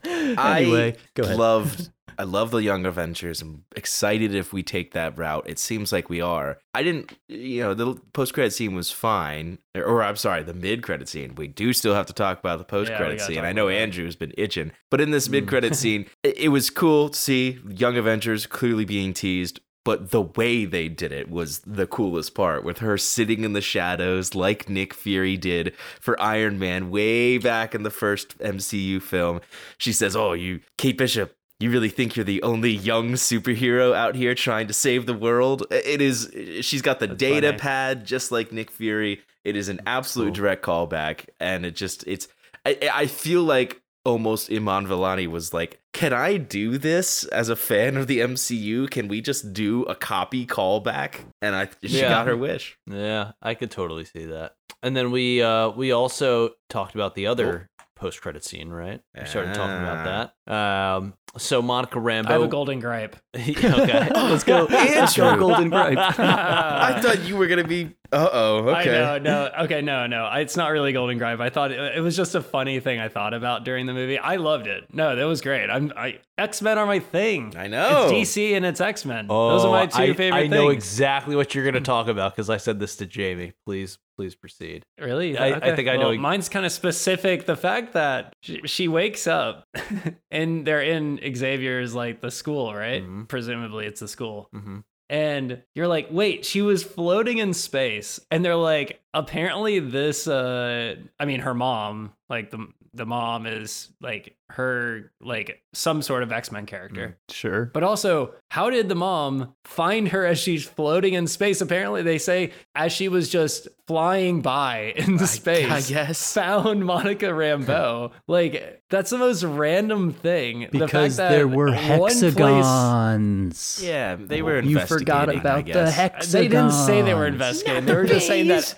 anyway, 0.06 0.96
go 1.14 1.24
ahead. 1.24 1.36
Loved. 1.36 1.90
I 2.18 2.24
love 2.24 2.50
the 2.50 2.62
Young 2.62 2.86
Avengers. 2.86 3.42
I'm 3.42 3.64
excited 3.74 4.34
if 4.34 4.52
we 4.52 4.62
take 4.62 4.92
that 4.92 5.16
route. 5.16 5.48
It 5.48 5.58
seems 5.58 5.92
like 5.92 6.08
we 6.08 6.20
are. 6.20 6.58
I 6.74 6.82
didn't, 6.82 7.16
you 7.28 7.62
know, 7.62 7.74
the 7.74 7.94
post 8.12 8.34
credit 8.34 8.52
scene 8.52 8.74
was 8.74 8.90
fine, 8.90 9.58
or, 9.74 9.84
or 9.84 10.02
I'm 10.02 10.16
sorry, 10.16 10.42
the 10.42 10.54
mid 10.54 10.82
credit 10.82 11.08
scene. 11.08 11.34
We 11.34 11.48
do 11.48 11.72
still 11.72 11.94
have 11.94 12.06
to 12.06 12.12
talk 12.12 12.38
about 12.38 12.58
the 12.58 12.64
post 12.64 12.92
credit 12.94 13.18
gotta 13.18 13.32
scene. 13.32 13.44
I 13.44 13.52
know. 13.52 13.68
Andrew's 13.68 14.16
been 14.16 14.34
itching, 14.36 14.72
but 14.90 15.00
in 15.00 15.10
this 15.10 15.28
mid 15.28 15.48
credit 15.48 15.74
scene, 15.82 16.06
it, 16.22 16.38
it 16.38 16.48
was 16.48 16.70
cool 16.70 17.08
to 17.08 17.18
see 17.18 17.58
Young 17.68 17.96
Avengers 17.96 18.46
clearly 18.46 18.84
being 18.84 19.12
teased. 19.12 19.60
But 19.84 20.12
the 20.12 20.22
way 20.22 20.64
they 20.64 20.88
did 20.88 21.10
it 21.10 21.28
was 21.28 21.58
the 21.60 21.88
coolest 21.88 22.36
part, 22.36 22.62
with 22.62 22.78
her 22.78 22.96
sitting 22.96 23.42
in 23.42 23.52
the 23.52 23.60
shadows 23.60 24.32
like 24.32 24.68
Nick 24.68 24.94
Fury 24.94 25.36
did 25.36 25.74
for 26.00 26.20
Iron 26.22 26.56
Man 26.56 26.90
way 26.90 27.36
back 27.38 27.74
in 27.74 27.82
the 27.82 27.90
first 27.90 28.38
MCU 28.38 29.02
film. 29.02 29.40
She 29.78 29.92
says, 29.92 30.14
"Oh, 30.14 30.34
you, 30.34 30.60
Kate 30.78 30.96
Bishop, 30.96 31.34
you 31.62 31.70
really 31.70 31.88
think 31.88 32.16
you're 32.16 32.24
the 32.24 32.42
only 32.42 32.70
young 32.70 33.12
superhero 33.12 33.94
out 33.94 34.14
here 34.14 34.34
trying 34.34 34.66
to 34.68 34.72
save 34.72 35.06
the 35.06 35.14
world? 35.14 35.66
It 35.70 36.00
is. 36.00 36.30
She's 36.62 36.82
got 36.82 37.00
the 37.00 37.06
That's 37.06 37.18
data 37.18 37.48
funny. 37.48 37.58
pad 37.58 38.04
just 38.06 38.32
like 38.32 38.52
Nick 38.52 38.70
Fury. 38.70 39.22
It 39.44 39.56
is 39.56 39.68
an 39.68 39.80
absolute 39.86 40.26
Cool. 40.26 40.34
direct 40.34 40.64
callback, 40.64 41.26
and 41.40 41.64
it 41.66 41.74
just 41.74 42.04
it's. 42.06 42.28
I, 42.64 42.78
I 42.92 43.06
feel 43.06 43.42
like 43.42 43.80
almost 44.04 44.50
Iman 44.52 44.86
Vellani 44.86 45.26
was 45.26 45.52
like, 45.52 45.80
"Can 45.92 46.12
I 46.12 46.36
do 46.36 46.78
this 46.78 47.24
as 47.24 47.48
a 47.48 47.56
fan 47.56 47.96
of 47.96 48.06
the 48.06 48.20
MCU? 48.20 48.88
Can 48.90 49.08
we 49.08 49.20
just 49.20 49.52
do 49.52 49.82
a 49.84 49.94
copy 49.96 50.46
callback?" 50.46 51.24
And 51.40 51.56
I 51.56 51.68
she 51.82 52.00
Yeah. 52.00 52.08
got 52.08 52.26
her 52.28 52.36
wish. 52.36 52.76
Yeah, 52.88 53.32
I 53.42 53.54
could 53.54 53.70
totally 53.72 54.04
see 54.04 54.26
that. 54.26 54.54
And 54.82 54.96
then 54.96 55.10
we 55.10 55.42
uh 55.42 55.70
we 55.70 55.90
also 55.92 56.50
talked 56.68 56.94
about 56.94 57.14
the 57.16 57.26
other 57.26 57.68
post 57.96 58.20
credit 58.20 58.44
scene, 58.44 58.70
right? 58.70 59.00
We 59.18 59.26
started 59.26 59.54
talking 59.54 59.78
about 59.84 60.32
that. 60.46 60.52
Um 60.52 61.14
so 61.38 61.62
Monica 61.62 61.98
Rambeau 61.98 62.28
I 62.28 62.32
have 62.32 62.42
a 62.42 62.48
golden 62.48 62.80
gripe. 62.80 63.16
okay. 63.34 64.10
Let's 64.14 64.44
go. 64.44 64.66
Let's 64.70 65.16
go, 65.16 65.36
Golden 65.36 65.70
Gripe. 65.70 65.98
I 65.98 67.00
thought 67.00 67.22
you 67.22 67.36
were 67.36 67.46
gonna 67.46 67.64
be. 67.64 67.94
Uh 68.12 68.28
oh. 68.30 68.56
Okay. 68.68 69.02
I 69.02 69.18
know, 69.18 69.18
no, 69.18 69.64
okay, 69.64 69.80
no, 69.80 70.06
no, 70.06 70.30
it's 70.34 70.56
not 70.56 70.68
really 70.70 70.92
Golden 70.92 71.16
Gripe. 71.16 71.40
I 71.40 71.48
thought 71.48 71.72
it, 71.72 71.96
it 71.96 72.00
was 72.00 72.14
just 72.16 72.34
a 72.34 72.42
funny 72.42 72.78
thing 72.78 73.00
I 73.00 73.08
thought 73.08 73.32
about 73.32 73.64
during 73.64 73.86
the 73.86 73.94
movie. 73.94 74.18
I 74.18 74.36
loved 74.36 74.66
it. 74.66 74.84
No, 74.92 75.16
that 75.16 75.24
was 75.24 75.40
great. 75.40 75.70
I'm, 75.70 75.92
I 75.96 76.18
X 76.36 76.60
Men 76.60 76.76
are 76.76 76.86
my 76.86 76.98
thing. 76.98 77.54
I 77.56 77.68
know. 77.68 78.10
It's 78.10 78.30
DC 78.34 78.54
and 78.54 78.66
it's 78.66 78.80
X 78.80 79.04
Men. 79.06 79.28
Those 79.28 79.64
are 79.64 79.70
my 79.70 79.86
two 79.86 80.02
I, 80.02 80.12
favorite 80.12 80.38
I 80.38 80.46
know 80.46 80.68
exactly 80.68 81.36
what 81.36 81.54
you're 81.54 81.64
going 81.64 81.74
to 81.74 81.80
talk 81.80 82.08
about 82.08 82.34
because 82.36 82.50
I 82.50 82.58
said 82.58 82.78
this 82.80 82.96
to 82.96 83.06
Jamie. 83.06 83.52
Please, 83.64 83.98
please 84.18 84.34
proceed. 84.34 84.84
Really? 85.00 85.38
I- 85.38 85.52
I 85.72 85.74
think 85.76 85.88
I 85.88 85.96
know 85.96 86.10
Well, 86.10 86.18
mine's 86.18 86.48
kind 86.50 86.66
of 86.66 86.72
specific. 86.72 87.46
The 87.46 87.56
fact 87.56 87.94
that 87.94 88.34
she, 88.42 88.60
she 88.66 88.88
wakes 88.88 89.26
up 89.26 89.66
and 90.30 90.66
they're 90.66 90.82
in 90.82 91.18
Xavier's 91.34 91.94
like 91.94 92.20
the 92.20 92.30
school, 92.30 92.74
right? 92.74 93.02
Mhm. 93.02 93.28
Presumably 93.28 93.86
it's 93.86 94.00
the 94.00 94.08
school. 94.08 94.48
Mm-hmm. 94.54 94.80
And 95.12 95.62
you're 95.74 95.88
like, 95.88 96.08
wait, 96.10 96.46
she 96.46 96.62
was 96.62 96.82
floating 96.82 97.36
in 97.36 97.52
space. 97.52 98.18
And 98.30 98.42
they're 98.42 98.56
like, 98.56 99.02
apparently 99.12 99.78
this 99.78 100.26
uh 100.26 100.96
I 101.20 101.24
mean 101.26 101.40
her 101.40 101.52
mom, 101.52 102.14
like 102.30 102.50
the 102.50 102.66
the 102.94 103.06
mom 103.06 103.46
is 103.46 103.88
like 104.00 104.36
her 104.50 105.10
like 105.22 105.62
some 105.72 106.02
sort 106.02 106.22
of 106.22 106.30
X-Men 106.30 106.66
character. 106.66 107.16
Mm, 107.30 107.34
sure. 107.34 107.64
But 107.72 107.82
also, 107.82 108.34
how 108.50 108.68
did 108.68 108.88
the 108.90 108.94
mom 108.94 109.54
find 109.64 110.08
her 110.08 110.26
as 110.26 110.38
she's 110.38 110.64
floating 110.66 111.14
in 111.14 111.26
space? 111.26 111.60
Apparently, 111.62 112.02
they 112.02 112.18
say 112.18 112.52
as 112.74 112.92
she 112.92 113.08
was 113.08 113.30
just 113.30 113.68
flying 113.86 114.42
by 114.42 114.92
in 114.96 115.16
the 115.16 115.26
space, 115.26 115.70
I 115.70 115.80
guess. 115.80 116.34
found 116.34 116.84
Monica 116.84 117.26
Rambeau. 117.26 118.12
like 118.26 118.82
that's 118.90 119.08
the 119.10 119.18
most 119.18 119.42
random 119.42 120.12
thing. 120.12 120.68
the 120.70 120.80
fact 120.80 120.92
Because 120.92 121.16
that 121.16 121.30
there 121.30 121.48
were 121.48 121.70
one 121.72 121.98
place- 121.98 122.20
hexagons. 122.20 123.80
Yeah, 123.82 124.16
they 124.18 124.42
were. 124.42 124.58
Investigating. 124.58 124.70
You 124.80 124.86
forgot 124.98 125.34
about 125.34 125.66
the 125.66 125.90
hexagons. 125.90 126.32
They 126.32 126.48
didn't 126.48 126.72
say 126.72 127.00
they 127.02 127.14
were 127.14 127.26
investigating. 127.26 127.86
They 127.86 127.94
were 127.94 128.04
just 128.04 128.26
saying 128.26 128.48
that 128.48 128.74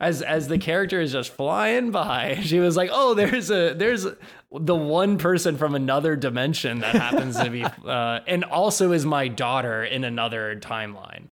as 0.00 0.22
as 0.22 0.46
the 0.48 0.58
character 0.58 1.00
is 1.00 1.12
just 1.12 1.32
flying 1.32 1.90
by, 1.90 2.38
she 2.42 2.60
was 2.60 2.76
like, 2.76 2.90
"Oh, 2.92 3.14
there's 3.14 3.50
a 3.50 3.55
there's 3.74 4.06
the 4.52 4.74
one 4.74 5.18
person 5.18 5.56
from 5.56 5.74
another 5.74 6.16
dimension 6.16 6.78
that 6.80 6.94
happens 6.94 7.36
to 7.38 7.50
be, 7.50 7.64
uh, 7.86 8.20
and 8.26 8.44
also 8.44 8.92
is 8.92 9.04
my 9.04 9.28
daughter 9.28 9.84
in 9.84 10.04
another 10.04 10.56
timeline." 10.60 11.28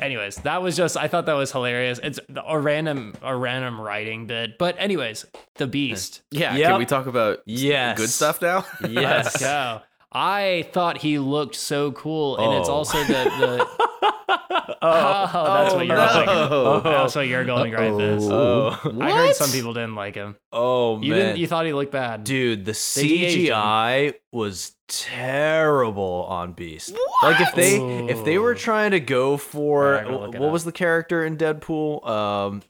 Anyways, 0.00 0.36
that 0.38 0.62
was 0.62 0.76
just 0.76 0.96
I 0.96 1.08
thought 1.08 1.26
that 1.26 1.34
was 1.34 1.52
hilarious. 1.52 2.00
It's 2.02 2.18
a 2.46 2.58
random 2.58 3.14
a 3.22 3.36
random 3.36 3.80
writing 3.80 4.26
bit, 4.26 4.56
but 4.58 4.76
anyways, 4.78 5.26
the 5.56 5.66
Beast. 5.66 6.22
Yeah. 6.30 6.54
Yep. 6.56 6.68
Can 6.70 6.78
we 6.78 6.86
talk 6.86 7.06
about 7.06 7.38
Yes. 7.46 7.98
good 7.98 8.08
stuff 8.10 8.40
now? 8.40 8.64
Let's 8.80 8.92
Yes. 8.92 9.40
go. 9.40 9.82
I 10.12 10.66
thought 10.72 10.98
he 10.98 11.18
looked 11.18 11.54
so 11.54 11.92
cool, 11.92 12.36
and 12.38 12.54
it's 12.58 12.68
Oh. 12.68 12.72
also 12.74 12.98
the 13.04 13.12
the. 13.14 13.66
oh, 14.82 15.30
that's 15.62 15.74
what 15.74 15.86
you're 15.86 15.96
no. 15.96 16.08
thinking. 16.08 16.28
Oh. 16.28 16.80
That's 16.80 17.14
what 17.14 17.26
your 17.28 17.44
golden 17.44 17.70
gripe 17.70 18.00
is. 18.00 18.28
Oh, 18.28 18.76
I 19.00 19.10
heard 19.12 19.34
some 19.36 19.50
people 19.50 19.72
didn't 19.74 19.94
like 19.94 20.14
him. 20.14 20.36
oh 20.52 21.00
You 21.00 21.12
man. 21.12 21.18
didn't. 21.20 21.38
You 21.38 21.46
thought 21.46 21.66
he 21.66 21.72
looked 21.72 21.92
bad. 21.92 22.24
Dude, 22.24 22.64
the. 22.64 22.72
CGI 22.72 24.14
was 24.32 24.72
terrible 24.88 26.26
on 26.28 26.52
Beast. 26.52 26.96
Like 27.22 27.40
if 27.40 27.54
they 27.54 27.76
if 28.08 28.24
they 28.24 28.38
were 28.38 28.54
trying 28.54 28.90
to 28.92 29.00
go 29.00 29.36
for 29.36 29.96
Alright, 29.96 30.06
I'll 30.06 30.18
what 30.32 30.34
up. 30.42 30.52
was 30.52 30.64
the 30.64 30.72
character 30.72 31.24
in 31.24 31.36
Deadpool? 31.36 32.06
Um 32.08 32.62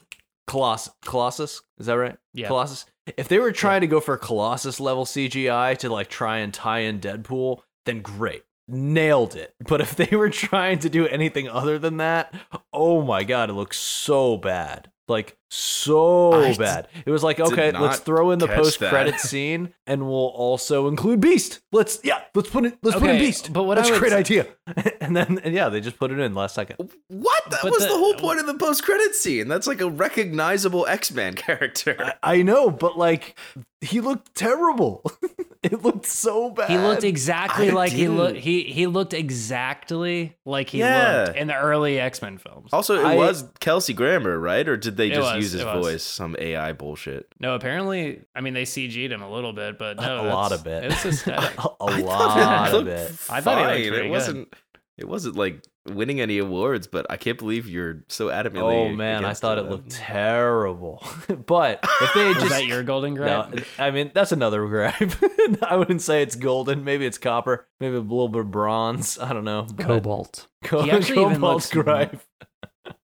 Coloss 0.49 0.91
Colossus, 1.05 1.63
is 1.79 1.87
that 1.87 1.95
right? 1.95 2.17
Yeah. 2.35 2.49
Colossus. 2.49 2.85
If 3.17 3.29
they 3.29 3.39
were 3.39 3.53
trying 3.53 3.81
to 3.83 3.87
go 3.87 4.01
for 4.01 4.17
Colossus 4.17 4.81
level 4.81 5.05
CGI 5.05 5.77
to 5.79 5.89
like 5.89 6.09
try 6.09 6.39
and 6.39 6.53
tie 6.53 6.81
in 6.81 7.01
Deadpool, 7.01 7.61
then 7.87 8.03
great. 8.03 8.43
Nailed 8.69 9.37
it. 9.37 9.55
But 9.67 9.81
if 9.81 9.97
they 9.97 10.17
were 10.17 10.31
trying 10.31 10.79
to 10.81 10.91
do 10.91 11.07
anything 11.07 11.49
other 11.49 11.79
than 11.79 11.99
that, 11.99 12.35
oh 12.73 13.03
my 13.03 13.25
god, 13.25 13.51
it 13.51 13.55
looks 13.55 13.79
so 13.79 14.37
bad. 14.37 14.91
Like 15.09 15.37
so 15.51 16.33
I 16.33 16.53
d- 16.53 16.59
bad. 16.59 16.89
It 17.05 17.11
was 17.11 17.23
like, 17.23 17.41
okay, 17.41 17.73
let's 17.73 17.99
throw 17.99 18.31
in 18.31 18.39
the 18.39 18.47
post 18.47 18.79
credit 18.79 19.19
scene 19.21 19.75
and 19.87 20.03
we'll 20.07 20.29
also 20.29 20.89
include 20.89 21.21
Beast. 21.21 21.61
Let's 21.73 21.99
yeah, 22.05 22.23
let's 22.35 22.49
put 22.51 22.65
it 22.67 22.79
let's 22.83 22.99
put 22.99 23.11
in 23.11 23.19
Beast. 23.19 23.53
but 23.53 23.65
what 23.65 23.75
That's 23.77 23.91
I 23.91 23.97
a 23.97 23.99
great 23.99 24.13
s- 24.13 24.19
idea. 24.19 24.47
and 25.01 25.17
then 25.17 25.39
and 25.43 25.53
yeah, 25.55 25.69
they 25.69 25.81
just 25.81 25.99
put 25.99 26.11
it 26.13 26.19
in 26.21 26.35
last 26.35 26.55
second. 26.55 26.77
What? 27.09 27.43
That 27.51 27.61
But 27.63 27.73
was 27.73 27.81
the- 27.83 27.89
the, 27.89 27.99
whole 27.99 28.15
point 28.15 28.39
of 28.41 28.47
the 28.47 28.55
post-credit 28.55 29.15
scene. 29.15 29.49
That's 29.49 29.67
like 29.67 29.81
a 29.81 29.91
recognizable 29.91 30.87
X-Men 30.87 31.35
character. 31.47 31.97
I, 32.23 32.39
I 32.39 32.43
know, 32.43 32.71
but 32.71 32.97
like 32.97 33.37
he 33.81 34.01
looked 34.01 34.35
terrible. 34.35 35.03
it 35.63 35.83
looked 35.83 36.07
so 36.07 36.51
bad. 36.51 36.71
He 36.71 36.77
looked 36.79 37.05
exactly 37.05 37.71
I 37.71 37.75
like 37.75 37.93
he 37.93 38.03
didn't. 38.03 38.17
looked. 38.19 38.37
He 38.39 38.65
he 38.65 38.87
looked 38.87 39.15
exactly 39.15 40.37
like 40.45 40.69
he 40.71 40.79
Yeah. 40.81 41.25
looked 41.27 41.39
in 41.39 41.47
the 41.49 41.57
early 41.57 41.99
X 41.99 42.21
Men 42.23 42.39
films. 42.39 42.71
Also, 42.73 43.01
it 43.01 43.05
I- 43.05 43.15
was 43.17 43.45
Kelsey 43.61 43.93
Grammer, 43.95 44.39
right? 44.39 44.67
Or 44.69 44.77
did 44.77 44.97
they 44.97 45.09
just 45.09 45.21
was, 45.21 45.37
use 45.37 45.53
his 45.53 45.63
it 45.63 45.67
was. 45.67 45.85
voice? 45.87 46.03
Some 46.03 46.37
AI 46.39 46.73
bullshit. 46.73 47.27
No, 47.41 47.55
apparently, 47.55 48.23
I 48.35 48.41
mean 48.43 48.55
they 48.55 48.65
CG'd 48.65 49.13
him 49.13 49.23
a 49.23 49.31
little 49.33 49.53
bit, 49.53 49.79
but 49.79 49.97
no, 49.99 50.27
a 50.27 50.29
lot 50.29 50.53
of 50.53 50.67
it. 50.67 50.85
It's 50.85 51.05
aesthetic. 51.07 51.59
a 51.59 51.69
I 51.81 51.99
lot 52.01 52.69
of 52.69 52.73
looked 52.75 52.89
it. 52.91 53.13
I 53.31 53.41
thought 53.41 53.77
he 53.77 53.85
looked 53.85 53.85
fine. 53.85 53.91
pretty 53.93 54.07
It 54.07 54.11
wasn't. 54.11 54.55
It 54.99 55.09
wasn't 55.09 55.37
like 55.37 55.63
winning 55.89 56.21
any 56.21 56.39
awards, 56.39 56.87
but 56.87 57.07
I 57.11 57.17
can't 57.17 57.39
believe 57.39 57.67
you're 57.69 58.05
so 58.09 58.29
adamantly. 58.29 58.63
Oh 58.75 58.89
man, 58.91 59.25
I 59.25 59.35
thought 59.35 59.59
it 59.59 59.67
looked 59.69 59.91
terrible. 59.91 61.03
but 61.47 61.81
if 62.01 62.15
they 62.15 62.21
had 62.27 62.35
Was 62.35 62.37
just 62.45 62.51
that 62.51 62.67
your 62.67 62.83
golden 62.83 63.15
gripe? 63.15 63.55
No, 63.55 63.63
I 63.79 63.91
mean 63.91 64.11
that's 64.15 64.33
another 64.33 64.67
gripe. 64.67 65.13
I 65.63 65.77
wouldn't 65.77 66.03
say 66.03 66.23
it's 66.23 66.37
golden. 66.37 66.85
Maybe 66.85 67.07
it's 67.07 67.19
copper. 67.19 67.67
Maybe 67.81 67.97
a 67.97 68.01
little 68.01 68.29
bit 68.29 68.43
of 68.43 68.51
bronze. 68.51 69.19
I 69.19 69.33
don't 69.33 69.45
know. 69.45 69.67
but- 69.75 69.87
Cobalt. 69.87 70.47
Co- 70.65 70.83
He 70.83 70.91
actually 70.91 71.23
even 71.23 71.41
looks- 71.41 71.71
gripe. 71.71 72.21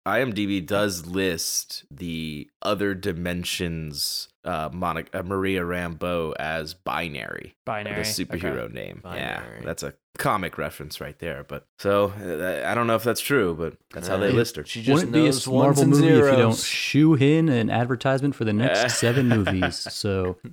IMDb 0.05 0.65
does 0.65 1.05
list 1.05 1.85
the 1.89 2.49
other 2.61 2.93
dimensions, 2.93 4.27
uh, 4.43 4.69
Monica, 4.73 5.19
uh, 5.19 5.23
Maria 5.23 5.61
Rambeau 5.61 6.33
as 6.39 6.73
binary, 6.73 7.55
Binary. 7.65 7.95
the 7.95 8.01
superhero 8.01 8.71
name. 8.71 8.99
Binary. 9.03 9.19
Yeah, 9.59 9.65
that's 9.65 9.81
a 9.83 9.93
comic 10.17 10.57
reference 10.57 10.99
right 10.99 11.17
there. 11.19 11.43
But 11.43 11.65
so 11.79 12.13
uh, 12.19 12.67
I 12.69 12.75
don't 12.75 12.87
know 12.87 12.95
if 12.95 13.03
that's 13.03 13.21
true, 13.21 13.55
but 13.57 13.77
that's 13.93 14.07
how 14.07 14.17
they 14.17 14.29
Yeah. 14.29 14.35
list 14.35 14.57
her. 14.57 14.65
She 14.65 14.81
just 14.81 14.93
Wouldn't 15.05 15.13
be 15.13 15.27
a 15.27 15.51
Marvel 15.51 15.83
and 15.83 15.91
movie 15.91 16.07
if 16.07 16.13
you 16.15 16.19
don't 16.21 16.37
zeros. 16.53 16.65
shoe 16.65 17.15
in 17.15 17.47
an 17.49 17.69
advertisement 17.69 18.35
for 18.35 18.43
the 18.45 18.53
next 18.53 18.95
seven 18.99 19.29
movies. 19.29 19.77
So, 19.77 20.37
s- 20.45 20.51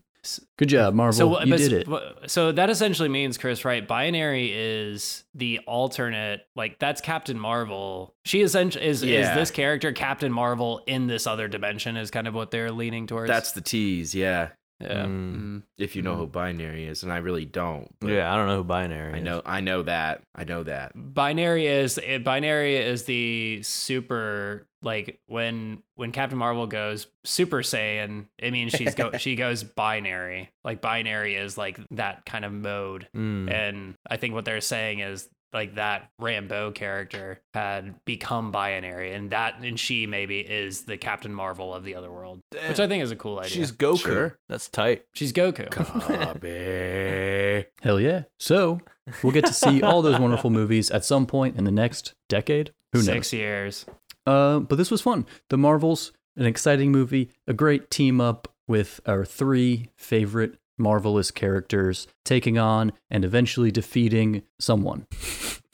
good 0.58 0.68
job, 0.68 0.94
Marvel. 0.94 1.12
So 1.36 1.40
you 1.42 1.50
but- 1.50 1.58
did 1.58 1.72
it. 1.72 2.30
So 2.30 2.52
that 2.52 2.70
essentially 2.70 3.08
means, 3.08 3.38
Chris, 3.38 3.64
right? 3.64 3.86
Binary 3.86 4.52
is 4.54 5.24
the 5.34 5.60
alternate. 5.66 6.46
Like 6.56 6.78
that's 6.78 7.00
Captain 7.00 7.38
Marvel. 7.38 8.14
She 8.24 8.42
essentially 8.42 8.84
is 8.84 9.02
is 9.02 9.26
this 9.34 9.50
character 9.50 9.92
Captain 9.92 10.32
Marvel 10.32 10.82
in 10.86 11.06
this 11.06 11.26
other 11.26 11.48
dimension 11.48 11.96
is 11.96 12.10
kind 12.10 12.26
of 12.28 12.34
what 12.34 12.50
they're 12.50 12.70
leaning 12.72 13.06
towards. 13.06 13.28
That's 13.28 13.52
the 13.52 13.60
tease, 13.60 14.14
yeah. 14.14 14.48
yeah. 14.80 15.04
Mm. 15.04 15.36
Mhm. 15.36 15.62
If 15.78 15.96
you 15.96 16.02
know 16.02 16.16
who 16.16 16.26
binary 16.26 16.86
is, 16.86 17.02
and 17.02 17.12
I 17.12 17.18
really 17.18 17.44
don't. 17.44 17.88
but 18.00 18.10
Yeah, 18.10 18.32
I 18.32 18.36
don't 18.36 18.46
know 18.46 18.58
who 18.58 18.64
binary. 18.64 19.14
I 19.14 19.18
is. 19.18 19.24
know. 19.24 19.42
I 19.44 19.60
know 19.60 19.82
that. 19.82 20.22
I 20.34 20.44
know 20.44 20.62
that. 20.64 20.92
Binary 20.94 21.66
is 21.66 21.98
eh, 22.02 22.18
binary 22.18 22.76
is 22.76 23.04
the 23.04 23.60
super 23.62 24.66
like 24.82 25.20
when 25.26 25.82
when 25.96 26.12
Captain 26.12 26.38
Marvel 26.38 26.66
goes 26.66 27.06
Super 27.24 27.58
Saiyan, 27.58 28.26
it 28.38 28.52
means 28.52 28.72
she's 28.72 28.94
go 28.94 29.12
she 29.18 29.36
goes 29.36 29.62
binary. 29.62 30.50
Like 30.64 30.80
binary 30.80 31.36
is 31.36 31.58
like 31.58 31.78
that 31.92 32.24
kind 32.24 32.44
of 32.44 32.52
mode. 32.52 33.08
Mm. 33.14 33.52
And 33.52 33.94
I 34.08 34.16
think 34.16 34.34
what 34.34 34.44
they're 34.44 34.60
saying 34.60 35.00
is 35.00 35.28
like 35.52 35.74
that 35.74 36.10
Rambeau 36.20 36.74
character 36.74 37.40
had 37.54 38.04
become 38.04 38.50
binary, 38.52 39.12
and 39.12 39.30
that 39.30 39.60
and 39.62 39.78
she 39.78 40.06
maybe 40.06 40.40
is 40.40 40.82
the 40.82 40.96
Captain 40.96 41.34
Marvel 41.34 41.74
of 41.74 41.84
the 41.84 41.94
other 41.94 42.10
world, 42.10 42.40
which 42.68 42.80
I 42.80 42.86
think 42.86 43.02
is 43.02 43.10
a 43.10 43.16
cool 43.16 43.38
idea. 43.38 43.50
She's 43.50 43.72
Goku. 43.72 43.98
Sure. 43.98 44.38
That's 44.48 44.68
tight. 44.68 45.04
she's 45.12 45.32
Goku. 45.32 45.70
Copy. 45.70 47.66
Hell 47.82 48.00
yeah. 48.00 48.24
So, 48.38 48.80
we'll 49.22 49.32
get 49.32 49.46
to 49.46 49.52
see 49.52 49.82
all 49.82 50.02
those 50.02 50.20
wonderful 50.20 50.50
movies 50.60 50.90
at 50.90 51.04
some 51.04 51.26
point 51.26 51.56
in 51.56 51.64
the 51.64 51.72
next 51.72 52.14
decade. 52.28 52.72
Who 52.92 52.98
knows? 52.98 53.06
Six 53.06 53.32
years. 53.32 53.86
Uh, 54.30 54.60
but 54.60 54.76
this 54.76 54.92
was 54.92 55.00
fun. 55.00 55.26
The 55.48 55.58
Marvels, 55.58 56.12
an 56.36 56.46
exciting 56.46 56.92
movie, 56.92 57.30
a 57.48 57.52
great 57.52 57.90
team 57.90 58.20
up 58.20 58.54
with 58.68 59.00
our 59.04 59.24
three 59.24 59.90
favorite 59.96 60.56
marvelous 60.78 61.32
characters 61.32 62.06
taking 62.24 62.56
on 62.56 62.92
and 63.10 63.24
eventually 63.24 63.72
defeating 63.72 64.42
someone. 64.60 65.06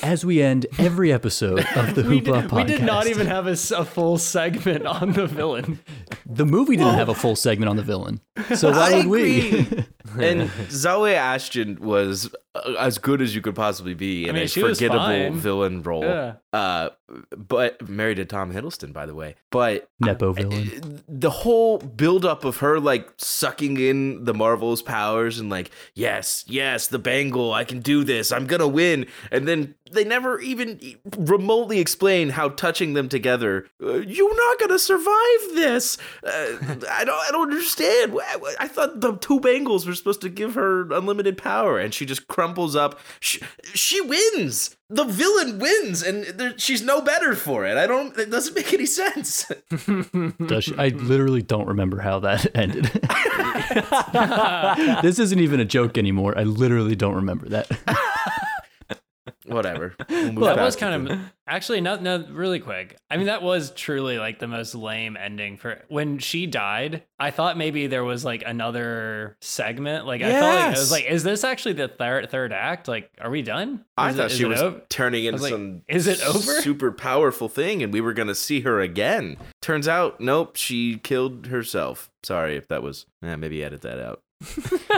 As 0.03 0.27
we 0.27 0.43
end 0.43 0.67
every 0.79 1.11
episode 1.11 1.61
of 1.75 1.95
the 1.95 2.03
we, 2.09 2.21
Hoopla 2.21 2.43
did, 2.43 2.51
podcast, 2.51 2.57
we 2.57 2.65
did 2.65 2.83
not 2.83 3.07
even 3.07 3.27
have 3.27 3.47
a 3.47 3.57
full 3.57 4.19
segment 4.19 4.87
on 4.87 5.13
the 5.13 5.27
villain. 5.27 5.79
The 6.27 6.45
movie 6.45 6.77
didn't 6.77 6.95
have 6.97 7.09
a 7.09 7.15
full 7.15 7.35
segment 7.35 7.71
on 7.71 7.77
the 7.77 7.83
villain, 7.83 8.21
so 8.55 8.73
why 8.73 8.93
I 8.93 8.97
would 8.99 9.07
we? 9.07 9.61
agree. 9.61 9.87
and 10.19 10.51
Zawe 10.69 11.15
Ashton 11.15 11.79
was 11.81 12.33
uh, 12.55 12.75
as 12.79 12.99
good 12.99 13.23
as 13.23 13.35
you 13.35 13.41
could 13.41 13.55
possibly 13.55 13.95
be 13.95 14.29
in 14.29 14.35
mean, 14.35 14.45
a 14.45 14.49
she 14.49 14.63
was 14.63 14.79
forgettable 14.79 15.05
fine. 15.05 15.35
villain 15.35 15.83
role. 15.83 16.05
Yeah. 16.05 16.35
Uh, 16.53 16.91
but 17.37 17.89
married 17.89 18.17
to 18.17 18.25
Tom 18.25 18.53
Hiddleston, 18.53 18.93
by 18.93 19.07
the 19.07 19.15
way. 19.15 19.35
But 19.51 19.89
Nepo 20.01 20.33
villain. 20.33 21.03
the 21.09 21.31
whole 21.31 21.79
buildup 21.79 22.45
of 22.45 22.59
her 22.59 22.81
like 22.81 23.09
sucking 23.19 23.79
in 23.79 24.25
the 24.25 24.35
Marvel's 24.35 24.83
powers 24.83 25.39
and 25.39 25.51
like, 25.51 25.71
yes, 25.95 26.45
yes, 26.47 26.89
the 26.89 26.99
bangle, 26.99 27.53
I 27.53 27.65
can 27.65 27.81
do 27.81 28.05
this, 28.05 28.33
I'm 28.33 28.47
gonna 28.47 28.69
win, 28.69 29.07
and 29.31 29.47
then 29.47 29.75
they 29.91 30.05
never 30.05 30.41
even 30.41 30.81
remotely 31.17 31.81
explain 31.81 32.31
how 32.31 32.51
touching 32.51 32.95
them 32.95 33.09
together, 33.09 33.67
uh, 33.83 33.95
you're 33.95 34.37
not 34.37 34.59
gonna 34.59 34.79
survive 34.79 35.07
this. 35.55 35.99
Uh, 36.25 36.57
I 36.91 37.05
don't, 37.05 37.29
I 37.29 37.31
don't 37.31 37.51
understand. 37.51 38.17
I, 38.21 38.55
I 38.61 38.69
thought 38.69 39.01
the 39.01 39.17
two 39.17 39.41
bangles 39.41 39.87
were 39.87 39.95
supposed 39.95 40.21
to 40.23 40.29
give 40.29 40.55
her 40.55 40.91
unlimited 40.93 41.39
power, 41.39 41.79
and 41.79 41.93
she 41.93 42.07
just 42.07 42.29
crumples 42.29 42.77
up. 42.77 42.99
She, 43.21 43.41
she 43.75 44.01
wins. 44.01 44.77
The 44.89 45.05
villain 45.05 45.59
wins, 45.59 46.05
and 46.05 46.25
there, 46.39 46.57
she's 46.57 46.81
no 46.81 47.01
better 47.01 47.35
for 47.35 47.67
it. 47.67 47.77
I 47.77 47.89
don't. 47.89 48.17
It 48.17 48.31
doesn't 48.31 48.55
make 48.55 48.73
any 48.73 48.87
sense. 48.87 49.51
Does 50.47 50.65
she? 50.65 50.77
I 50.79 50.91
literally 50.91 51.43
don't 51.43 51.67
remember 51.67 51.99
how 51.99 52.21
that 52.21 52.47
ended. 52.55 52.85
this 55.03 55.19
isn't 55.19 55.41
even 55.41 55.59
a 55.59 55.65
joke 55.65 55.99
anymore. 55.99 56.39
I 56.39 56.45
literally 56.45 56.95
don't 56.95 57.17
remember 57.17 57.49
that. 57.49 57.69
Whatever. 59.47 59.95
We'll 60.09 60.33
move 60.33 60.45
that 60.45 60.59
was 60.65 60.77
kind 60.77 61.11
of 61.11 61.19
actually 61.47 61.81
not 61.81 62.03
no 62.03 62.27
really 62.31 62.59
quick. 62.59 62.97
I 63.11 63.17
mean, 63.17 63.27
that 63.27 63.43
was 63.43 63.71
truly 63.73 64.19
like 64.19 64.39
the 64.39 64.49
most 64.49 64.75
lame 64.75 65.17
ending 65.17 65.57
for 65.57 65.83
when 65.89 66.19
she 66.19 66.47
died. 66.47 67.03
I 67.19 67.31
thought 67.31 67.57
maybe 67.57 67.87
there 67.87 68.05
was 68.05 68.25
like 68.25 68.43
another 68.45 69.37
segment. 69.41 70.07
Like 70.07 70.23
I 70.23 70.33
felt 70.33 70.55
like 70.55 70.65
I 70.65 70.71
was 70.71 70.91
like, 70.91 71.05
is 71.07 71.23
this 71.23 71.45
actually 71.45 71.75
the 71.75 71.89
third 71.89 72.31
third 72.31 72.53
act? 72.53 72.89
Like, 72.89 73.11
are 73.21 73.31
we 73.31 73.43
done? 73.43 73.85
I 73.97 74.11
Is 74.11 74.15
it- 74.15 74.19
thought 74.19 74.31
is 74.33 74.37
she 74.37 74.45
was 74.45 74.61
ov- 74.63 74.89
turning 74.89 75.25
into 75.25 75.35
was 75.35 75.43
like, 75.43 75.53
some 75.53 75.83
is 75.89 76.07
it 76.07 76.21
over? 76.27 76.41
super 76.61 76.91
powerful 76.93 77.49
thing 77.49 77.83
and 77.83 77.93
we 77.93 78.01
were 78.01 78.13
going 78.13 78.29
to 78.29 78.35
see 78.35 78.61
her 78.63 78.81
again. 78.81 79.37
Turns 79.63 79.87
out, 79.89 80.21
nope, 80.21 80.57
she 80.57 80.99
killed 80.99 81.47
herself. 81.47 82.11
Sorry 82.23 82.57
if 82.57 82.67
that 82.69 82.83
was, 82.83 83.07
eh, 83.23 83.37
maybe 83.37 83.63
edit 83.63 83.83
that 83.83 84.01
out. 84.01 84.23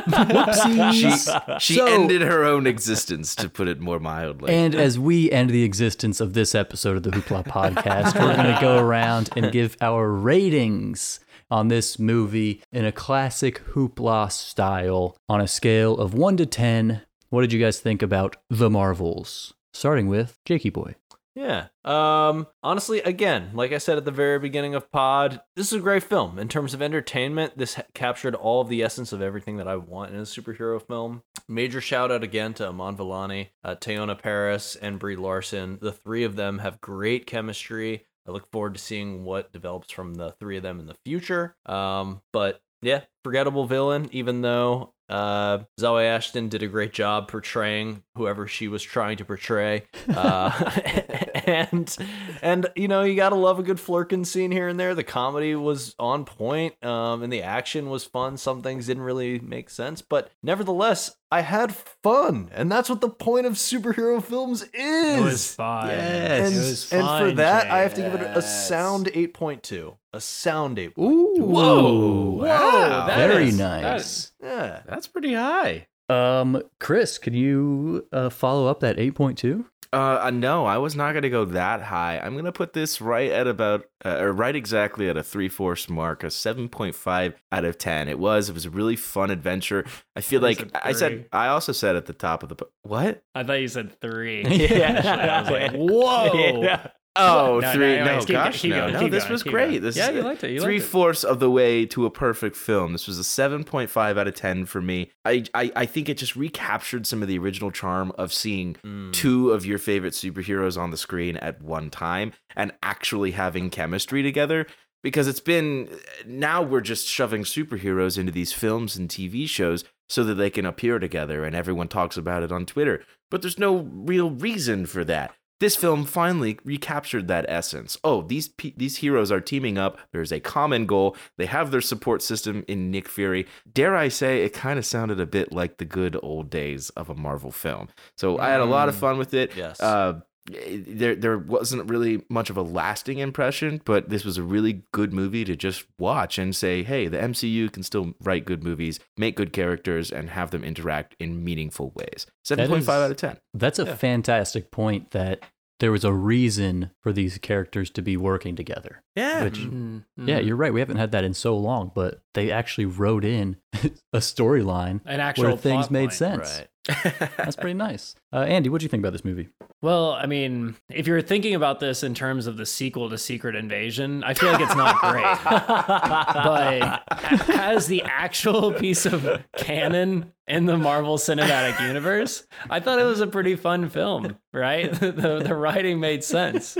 Whoopsies. 0.08 1.60
She 1.60 1.74
So- 1.74 1.86
ended 1.86 2.22
her 2.22 2.44
own 2.44 2.66
existence, 2.66 3.34
to 3.36 3.48
put 3.48 3.68
it 3.68 3.80
more 3.80 3.98
mildly. 4.00 4.52
And 4.54 4.74
as 4.74 4.98
we 4.98 5.30
end 5.30 5.50
the 5.50 5.64
existence 5.64 6.20
of 6.20 6.32
this 6.34 6.54
episode 6.54 6.96
of 6.96 7.02
the 7.02 7.10
Hoopla 7.10 7.44
podcast, 7.46 8.14
we're 8.14 8.34
going 8.36 8.54
to 8.54 8.58
go 8.60 8.78
around 8.78 9.30
and 9.36 9.52
give 9.52 9.76
our 9.80 10.10
ratings 10.10 11.20
on 11.50 11.68
this 11.68 11.98
movie 11.98 12.62
in 12.72 12.84
a 12.84 12.92
classic 12.92 13.62
Hoopla 13.72 14.30
style 14.30 15.16
on 15.28 15.40
a 15.40 15.48
scale 15.48 15.96
of 15.96 16.12
1 16.14 16.36
to 16.38 16.46
10. 16.46 17.02
What 17.30 17.40
did 17.42 17.52
you 17.52 17.60
guys 17.60 17.80
think 17.80 18.02
about 18.02 18.36
The 18.50 18.68
Marvels? 18.70 19.54
Starting 19.72 20.08
with 20.08 20.38
Jakey 20.44 20.70
Boy. 20.70 20.94
Yeah. 21.38 21.68
Um 21.84 22.48
honestly 22.64 23.00
again, 23.00 23.50
like 23.54 23.70
I 23.70 23.78
said 23.78 23.96
at 23.96 24.04
the 24.04 24.10
very 24.10 24.40
beginning 24.40 24.74
of 24.74 24.90
pod, 24.90 25.40
this 25.54 25.68
is 25.68 25.78
a 25.78 25.82
great 25.82 26.02
film 26.02 26.36
in 26.36 26.48
terms 26.48 26.74
of 26.74 26.82
entertainment. 26.82 27.56
This 27.56 27.74
ha- 27.74 27.84
captured 27.94 28.34
all 28.34 28.60
of 28.60 28.68
the 28.68 28.82
essence 28.82 29.12
of 29.12 29.22
everything 29.22 29.56
that 29.58 29.68
I 29.68 29.76
want 29.76 30.12
in 30.12 30.18
a 30.18 30.22
superhero 30.22 30.84
film. 30.84 31.22
Major 31.48 31.80
shout 31.80 32.10
out 32.10 32.24
again 32.24 32.54
to 32.54 32.66
Iman 32.66 32.96
Vellani, 32.96 33.50
uh, 33.62 33.76
Teyonah 33.76 34.20
Parris, 34.20 34.74
and 34.74 34.98
Brie 34.98 35.14
Larson. 35.14 35.78
The 35.80 35.92
three 35.92 36.24
of 36.24 36.34
them 36.34 36.58
have 36.58 36.80
great 36.80 37.24
chemistry. 37.26 38.04
I 38.26 38.32
look 38.32 38.50
forward 38.50 38.74
to 38.74 38.80
seeing 38.80 39.22
what 39.22 39.52
develops 39.52 39.92
from 39.92 40.16
the 40.16 40.32
three 40.32 40.56
of 40.56 40.64
them 40.64 40.80
in 40.80 40.86
the 40.86 40.96
future. 41.04 41.56
Um, 41.66 42.20
but 42.32 42.60
yeah, 42.82 43.02
forgettable 43.22 43.66
villain, 43.66 44.08
even 44.10 44.42
though 44.42 44.92
uh, 45.08 45.58
Zawe 45.80 46.04
Ashton 46.04 46.48
did 46.48 46.62
a 46.62 46.66
great 46.66 46.92
job 46.92 47.28
portraying 47.28 48.02
whoever 48.14 48.46
she 48.46 48.68
was 48.68 48.82
trying 48.82 49.16
to 49.18 49.24
portray. 49.24 49.84
Uh, 50.08 50.50
and 51.48 51.96
and 52.42 52.66
you 52.76 52.88
know 52.88 53.02
you 53.02 53.16
gotta 53.16 53.34
love 53.36 53.58
a 53.58 53.62
good 53.62 53.78
Flerken 53.78 54.24
scene 54.26 54.50
here 54.50 54.68
and 54.68 54.78
there. 54.78 54.94
The 54.94 55.04
comedy 55.04 55.54
was 55.54 55.94
on 55.98 56.24
point, 56.24 56.82
um, 56.84 57.22
and 57.22 57.32
the 57.32 57.42
action 57.42 57.88
was 57.90 58.04
fun. 58.04 58.36
Some 58.36 58.62
things 58.62 58.86
didn't 58.86 59.02
really 59.02 59.38
make 59.40 59.70
sense, 59.70 60.02
but 60.02 60.30
nevertheless, 60.42 61.16
I 61.30 61.40
had 61.42 61.74
fun, 62.02 62.50
and 62.52 62.70
that's 62.70 62.88
what 62.90 63.00
the 63.00 63.08
point 63.10 63.46
of 63.46 63.54
superhero 63.54 64.22
films 64.22 64.62
is. 64.74 65.18
It 65.18 65.22
was 65.22 65.54
fine. 65.54 65.88
Yes. 65.88 66.46
and, 66.46 66.54
It 66.54 66.58
was 66.58 66.92
and 66.92 67.06
for 67.30 67.36
that, 67.36 67.64
Jay. 67.64 67.70
I 67.70 67.78
have 67.78 67.94
to 67.94 68.02
give 68.02 68.14
it 68.14 68.36
a 68.36 68.42
sound 68.42 69.10
eight 69.14 69.34
point 69.34 69.62
two. 69.62 69.96
A 70.12 70.20
sound 70.20 70.78
eight. 70.78 70.92
Ooh. 70.98 71.34
Whoa. 71.38 71.82
Whoa, 71.82 72.46
Wow. 72.46 73.06
Very 73.14 73.48
is- 73.48 73.58
nice. 73.58 74.32
Yeah. 74.42 74.80
That's 74.86 75.06
pretty 75.06 75.34
high. 75.34 75.86
Um, 76.08 76.62
Chris, 76.80 77.18
can 77.18 77.34
you 77.34 78.06
uh, 78.12 78.30
follow 78.30 78.66
up 78.66 78.80
that 78.80 78.96
8.2? 78.96 79.60
Uh, 79.60 79.64
uh, 79.92 80.30
no, 80.32 80.66
I 80.66 80.78
was 80.78 80.94
not 80.94 81.14
gonna 81.14 81.30
go 81.30 81.44
that 81.46 81.82
high. 81.82 82.18
I'm 82.18 82.36
gonna 82.36 82.52
put 82.52 82.72
this 82.72 83.00
right 83.00 83.30
at 83.30 83.46
about, 83.46 83.86
uh, 84.04 84.18
or 84.18 84.32
right 84.32 84.54
exactly 84.54 85.08
at 85.08 85.16
a 85.16 85.22
three 85.22 85.48
fourths 85.48 85.88
mark, 85.88 86.22
a 86.24 86.30
seven 86.30 86.68
point 86.68 86.94
five 86.94 87.34
out 87.50 87.64
of 87.64 87.78
ten. 87.78 88.08
It 88.08 88.18
was, 88.18 88.48
it 88.50 88.52
was 88.52 88.66
a 88.66 88.70
really 88.70 88.96
fun 88.96 89.30
adventure. 89.30 89.84
I 90.14 90.20
feel 90.20 90.40
I 90.40 90.48
like 90.48 90.70
I 90.74 90.92
said. 90.92 91.26
I 91.32 91.48
also 91.48 91.72
said 91.72 91.96
at 91.96 92.06
the 92.06 92.12
top 92.12 92.42
of 92.42 92.50
the 92.50 92.66
what? 92.82 93.22
I 93.34 93.44
thought 93.44 93.60
you 93.60 93.68
said 93.68 93.98
three. 94.00 94.44
Yeah. 94.48 95.38
I 95.38 95.40
was 95.42 95.50
like, 95.50 95.72
whoa. 95.74 96.62
Yeah. 96.68 96.88
Oh, 97.18 97.58
No, 97.60 97.72
three. 97.72 97.96
no, 97.96 98.04
No, 98.04 98.18
keep 98.20 98.28
gosh, 98.28 98.62
going, 98.62 98.70
no, 98.70 98.80
going, 98.80 98.92
no. 98.94 99.00
keep 99.00 99.10
This 99.10 99.24
going, 99.24 99.32
was 99.32 99.42
great. 99.42 99.68
going. 99.70 99.82
This 99.82 99.96
Yeah, 99.96 100.08
is 100.10 100.14
you 100.16 100.22
liked 100.22 100.44
it, 100.44 100.50
you 100.50 100.56
liked 100.60 100.64
three 100.64 100.76
it. 100.76 100.82
fourths 100.82 101.24
of 101.24 101.40
the 101.40 101.50
way 101.50 101.84
to 101.86 102.06
a 102.06 102.10
perfect 102.10 102.56
film. 102.56 102.92
This 102.92 103.06
was 103.06 103.18
a 103.18 103.24
seven 103.24 103.64
point 103.64 103.90
five 103.90 104.16
out 104.18 104.28
of 104.28 104.34
ten 104.34 104.64
for 104.66 104.80
me. 104.80 105.10
I, 105.24 105.44
I 105.54 105.72
I 105.76 105.86
think 105.86 106.08
it 106.08 106.18
just 106.18 106.36
recaptured 106.36 107.06
some 107.06 107.22
of 107.22 107.28
the 107.28 107.38
original 107.38 107.70
charm 107.70 108.12
of 108.18 108.32
seeing 108.32 108.76
Mm. 108.84 109.12
two 109.12 109.50
of 109.50 109.66
your 109.66 109.78
favorite 109.78 110.14
superheroes 110.14 110.78
on 110.78 110.90
the 110.90 110.96
screen 110.96 111.36
at 111.38 111.60
one 111.62 111.90
time 111.90 112.32
and 112.56 112.72
actually 112.82 113.32
having 113.32 113.70
chemistry 113.70 114.22
together. 114.22 114.66
Because 115.02 115.28
it's 115.28 115.38
been 115.40 115.88
now 116.26 116.60
we're 116.60 116.80
just 116.80 117.06
shoving 117.06 117.42
superheroes 117.44 118.18
into 118.18 118.32
these 118.32 118.52
films 118.52 118.96
and 118.96 119.08
TV 119.08 119.48
shows 119.48 119.84
so 120.08 120.24
that 120.24 120.34
they 120.34 120.50
can 120.50 120.66
appear 120.66 120.98
together 120.98 121.44
and 121.44 121.54
everyone 121.54 121.86
talks 121.86 122.16
about 122.16 122.42
it 122.42 122.50
on 122.50 122.66
Twitter. 122.66 123.04
But 123.30 123.40
there's 123.42 123.58
no 123.60 123.88
real 123.92 124.30
reason 124.30 124.86
for 124.86 125.04
that. 125.04 125.32
This 125.60 125.74
film 125.74 126.04
finally 126.04 126.58
recaptured 126.64 127.28
that 127.28 127.44
essence. 127.48 127.96
Oh, 128.04 128.22
these 128.22 128.48
pe- 128.48 128.74
these 128.76 128.98
heroes 128.98 129.32
are 129.32 129.40
teaming 129.40 129.76
up. 129.76 129.98
There's 130.12 130.32
a 130.32 130.40
common 130.40 130.86
goal. 130.86 131.16
They 131.36 131.46
have 131.46 131.70
their 131.70 131.80
support 131.80 132.22
system 132.22 132.64
in 132.68 132.90
Nick 132.90 133.08
Fury. 133.08 133.46
Dare 133.72 133.96
I 133.96 134.08
say, 134.08 134.44
it 134.44 134.52
kind 134.52 134.78
of 134.78 134.86
sounded 134.86 135.18
a 135.18 135.26
bit 135.26 135.52
like 135.52 135.78
the 135.78 135.84
good 135.84 136.16
old 136.22 136.50
days 136.50 136.90
of 136.90 137.10
a 137.10 137.14
Marvel 137.14 137.50
film. 137.50 137.88
So 138.16 138.38
I 138.38 138.50
had 138.50 138.60
a 138.60 138.64
lot 138.64 138.88
of 138.88 138.94
fun 138.94 139.18
with 139.18 139.34
it. 139.34 139.56
Yes. 139.56 139.80
Uh, 139.80 140.20
there 140.48 141.14
there 141.14 141.38
wasn't 141.38 141.88
really 141.90 142.22
much 142.28 142.50
of 142.50 142.56
a 142.56 142.62
lasting 142.62 143.18
impression, 143.18 143.80
but 143.84 144.08
this 144.08 144.24
was 144.24 144.38
a 144.38 144.42
really 144.42 144.82
good 144.92 145.12
movie 145.12 145.44
to 145.44 145.56
just 145.56 145.84
watch 145.98 146.38
and 146.38 146.54
say, 146.54 146.82
hey, 146.82 147.08
the 147.08 147.18
MCU 147.18 147.70
can 147.72 147.82
still 147.82 148.14
write 148.20 148.44
good 148.44 148.62
movies, 148.64 148.98
make 149.16 149.36
good 149.36 149.52
characters, 149.52 150.10
and 150.10 150.30
have 150.30 150.50
them 150.50 150.64
interact 150.64 151.14
in 151.18 151.44
meaningful 151.44 151.92
ways. 151.94 152.26
Seven 152.44 152.68
point 152.68 152.84
five 152.84 153.02
out 153.02 153.10
of 153.10 153.16
ten. 153.16 153.38
That's 153.54 153.78
a 153.78 153.84
Yeah. 153.84 153.94
fantastic 153.96 154.70
point 154.70 155.10
that 155.12 155.40
there 155.80 155.92
was 155.92 156.04
a 156.04 156.12
reason 156.12 156.90
for 157.04 157.12
these 157.12 157.38
characters 157.38 157.88
to 157.90 158.02
be 158.02 158.16
working 158.16 158.56
together. 158.56 159.00
Yeah. 159.14 159.44
Which, 159.44 159.60
Mhm, 159.60 160.02
yeah, 160.16 160.40
mhm. 160.40 160.46
you're 160.46 160.56
right. 160.56 160.72
We 160.74 160.80
haven't 160.80 160.96
had 160.96 161.12
that 161.12 161.22
in 161.22 161.34
so 161.34 161.56
long, 161.56 161.92
but 161.94 162.20
they 162.34 162.50
actually 162.50 162.86
wrote 162.86 163.24
in 163.24 163.58
a 164.12 164.18
storyline 164.18 165.00
an 165.04 165.20
actual 165.20 165.44
where 165.44 165.56
things 165.56 165.88
made 165.90 166.06
point. 166.08 166.12
sense. 166.14 166.58
Right. 166.58 166.68
That's 167.36 167.56
pretty 167.56 167.74
nice. 167.74 168.14
Uh, 168.32 168.38
Andy, 168.38 168.70
what 168.70 168.80
do 168.80 168.84
you 168.84 168.88
think 168.88 169.02
about 169.02 169.12
this 169.12 169.24
movie? 169.24 169.48
Well, 169.82 170.12
I 170.12 170.26
mean, 170.26 170.74
if 170.90 171.06
you're 171.06 171.20
thinking 171.20 171.54
about 171.54 171.80
this 171.80 172.02
in 172.02 172.14
terms 172.14 172.46
of 172.46 172.56
the 172.56 172.64
sequel 172.64 173.10
to 173.10 173.18
Secret 173.18 173.54
Invasion, 173.54 174.24
I 174.24 174.32
feel 174.34 174.52
like 174.52 174.62
it's 174.62 174.74
not 174.74 174.96
great. 174.96 175.22
but 175.44 177.02
as 177.50 177.86
the 177.86 178.02
actual 178.04 178.72
piece 178.72 179.04
of 179.06 179.28
canon 179.56 180.32
in 180.46 180.64
the 180.64 180.78
Marvel 180.78 181.18
Cinematic 181.18 181.78
Universe, 181.86 182.46
I 182.70 182.80
thought 182.80 182.98
it 182.98 183.04
was 183.04 183.20
a 183.20 183.26
pretty 183.26 183.54
fun 183.54 183.90
film, 183.90 184.38
right? 184.52 184.90
the, 185.00 185.42
the 185.44 185.54
writing 185.54 186.00
made 186.00 186.24
sense. 186.24 186.78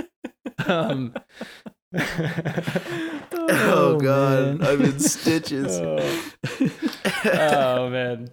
Um, 0.65 1.13
oh, 3.47 3.99
god, 4.01 4.63
I'm 4.63 4.81
in 4.81 4.99
stitches. 4.99 5.79
oh 7.25 7.89
man. 7.89 8.29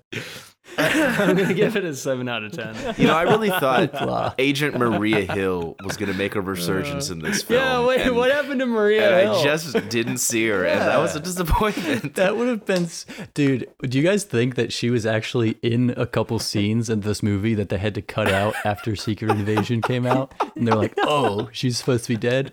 I'm 1.19 1.37
gonna 1.37 1.55
give 1.55 1.77
it 1.77 1.85
a 1.85 1.95
seven 1.95 2.29
out 2.29 2.45
of 2.45 2.53
ten. 2.53 2.75
You 2.99 3.07
know, 3.07 3.17
I 3.17 3.23
really 3.23 3.51
thought 3.51 4.35
Agent 4.39 4.79
Maria 4.79 5.21
Hill 5.33 5.77
was 5.85 5.97
going 5.97 6.11
to 6.11 6.17
make 6.17 6.35
a 6.35 6.41
resurgence 6.41 7.11
uh, 7.11 7.15
in 7.15 7.19
this 7.21 7.43
film. 7.43 7.61
Yeah, 7.63 7.85
wait, 7.87 8.01
and- 8.03 8.17
what 8.17 8.31
happened 8.31 8.61
to 8.61 8.67
Maria? 8.67 9.11
And 9.21 9.29
Hill? 9.31 9.41
I 9.41 9.43
just 9.45 9.89
didn't 9.89 10.19
see 10.19 10.47
her, 10.49 10.65
and 10.65 10.81
that 10.81 10.99
was 10.99 11.17
a 11.17 11.21
disappointment. 11.21 12.15
That 12.15 12.37
would 12.37 12.49
have 12.49 12.65
been, 12.65 12.89
dude. 13.35 13.69
Do 13.83 13.99
you 13.99 14.05
guys 14.05 14.25
think 14.25 14.55
that 14.55 14.73
she 14.73 14.91
was 14.91 15.07
actually 15.07 15.57
in 15.63 15.91
a 15.97 16.07
couple 16.07 16.39
scenes 16.39 16.89
in 16.91 17.01
this 17.01 17.23
movie 17.23 17.55
that 17.55 17.69
they 17.69 17.79
had 17.79 17.95
to 17.95 18.03
cut 18.03 18.29
out 18.29 18.55
after 18.65 18.97
Secret 18.97 19.31
Invasion 19.31 19.83
came 19.83 20.07
out? 20.07 20.33
And 20.57 20.67
they're 20.67 20.75
like, 20.75 20.95
"Oh, 21.03 21.49
she's 21.53 21.79
supposed 21.79 22.05
to 22.05 22.09
be 22.15 22.17
dead." 22.17 22.53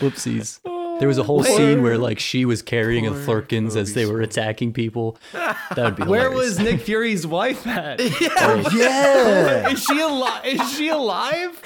Whoopsies. 0.00 0.60
There 0.98 1.08
was 1.08 1.18
a 1.18 1.22
whole 1.22 1.42
scene 1.42 1.82
where 1.82 1.98
like 1.98 2.18
she 2.18 2.44
was 2.44 2.62
carrying 2.62 3.06
a 3.06 3.10
Flerkens 3.12 3.76
as 3.76 3.94
they 3.94 4.06
were 4.06 4.20
attacking 4.20 4.72
people. 4.72 5.18
That 5.74 5.84
would 5.84 5.96
be 5.96 6.02
Where 6.04 6.30
hilarious. 6.30 6.56
was 6.56 6.58
Nick 6.60 6.80
Fury's 6.82 7.26
wife 7.26 7.66
at? 7.66 7.98
yeah. 8.20 8.28
Oh, 8.38 9.68
is 9.72 9.82
she 9.82 10.00
alive? 10.00 10.44
Is 10.44 10.72
she 10.76 10.88
alive? 10.88 11.62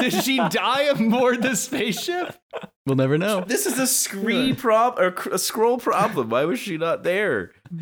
Did 0.00 0.12
she 0.12 0.36
die 0.48 0.82
aboard 0.82 1.42
the 1.42 1.56
spaceship? 1.56 2.36
We'll 2.84 2.96
never 2.96 3.18
know. 3.18 3.40
This 3.40 3.66
is 3.66 3.78
a 3.78 3.86
screen 3.86 4.54
prob 4.54 4.98
or 4.98 5.08
a 5.08 5.38
Skrull 5.38 5.80
problem. 5.80 6.28
Why 6.30 6.44
was 6.44 6.60
she 6.60 6.76
not 6.76 7.02
there? 7.02 7.52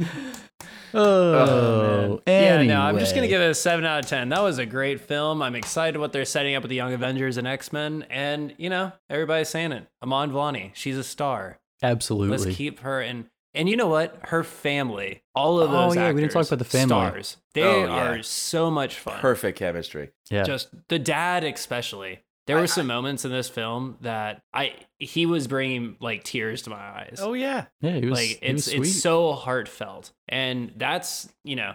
Oh, 0.96 1.32
oh 1.34 2.22
Yeah, 2.26 2.62
no, 2.62 2.80
I'm 2.80 2.98
just 3.00 3.16
gonna 3.16 3.26
give 3.26 3.40
it 3.40 3.50
a 3.50 3.54
seven 3.54 3.84
out 3.84 4.04
of 4.04 4.06
ten. 4.08 4.28
That 4.28 4.42
was 4.42 4.58
a 4.58 4.66
great 4.66 5.00
film. 5.00 5.42
I'm 5.42 5.56
excited 5.56 5.98
what 5.98 6.12
they're 6.12 6.24
setting 6.24 6.54
up 6.54 6.62
with 6.62 6.70
the 6.70 6.76
Young 6.76 6.92
Avengers 6.92 7.36
and 7.36 7.48
X 7.48 7.72
Men, 7.72 8.06
and 8.10 8.54
you 8.58 8.70
know, 8.70 8.92
everybody's 9.10 9.48
saying 9.48 9.72
it. 9.72 9.88
Iman 10.02 10.30
Vellani, 10.30 10.70
she's 10.74 10.96
a 10.96 11.02
star. 11.02 11.58
absolutely. 11.82 12.36
Let's 12.38 12.56
keep 12.56 12.80
her 12.80 13.00
in. 13.02 13.28
And 13.56 13.68
you 13.68 13.76
know 13.76 13.86
what? 13.86 14.18
Her 14.24 14.42
family, 14.42 15.22
all 15.34 15.60
of 15.60 15.70
Oh, 15.70 15.72
those 15.88 15.96
yeah, 15.96 16.10
we 16.12 16.20
didn't 16.20 16.32
talk 16.32 16.46
about 16.46 16.58
the 16.58 16.64
family. 16.64 16.86
stars. 16.88 17.36
They 17.54 17.62
Oh, 17.62 17.84
yeah. 17.86 18.08
are 18.10 18.22
so 18.24 18.68
much 18.70 18.96
fun. 18.98 19.20
Perfect 19.20 19.58
chemistry. 19.58 20.10
yeah. 20.28 20.42
Just 20.42 20.68
the 20.88 20.98
dad, 20.98 21.44
especially. 21.44 22.20
There 22.46 22.56
were 22.56 22.66
some 22.66 22.86
moments 22.86 23.24
in 23.24 23.30
this 23.30 23.48
film 23.48 23.96
that 24.02 24.42
I 24.52 24.74
he 24.98 25.24
was 25.24 25.46
bringing 25.46 25.96
like 26.00 26.24
tears 26.24 26.62
to 26.62 26.70
my 26.70 26.76
eyes. 26.76 27.18
Oh 27.20 27.32
yeah. 27.32 27.66
yeah, 27.80 27.98
he 27.98 28.06
was, 28.06 28.18
like 28.18 28.38
he 28.42 28.52
was 28.52 28.66
it's 28.68 28.76
sweet. 28.76 28.88
it's 28.88 29.00
so 29.00 29.32
heartfelt, 29.32 30.12
and 30.28 30.72
that's 30.76 31.32
you 31.42 31.56
know 31.56 31.74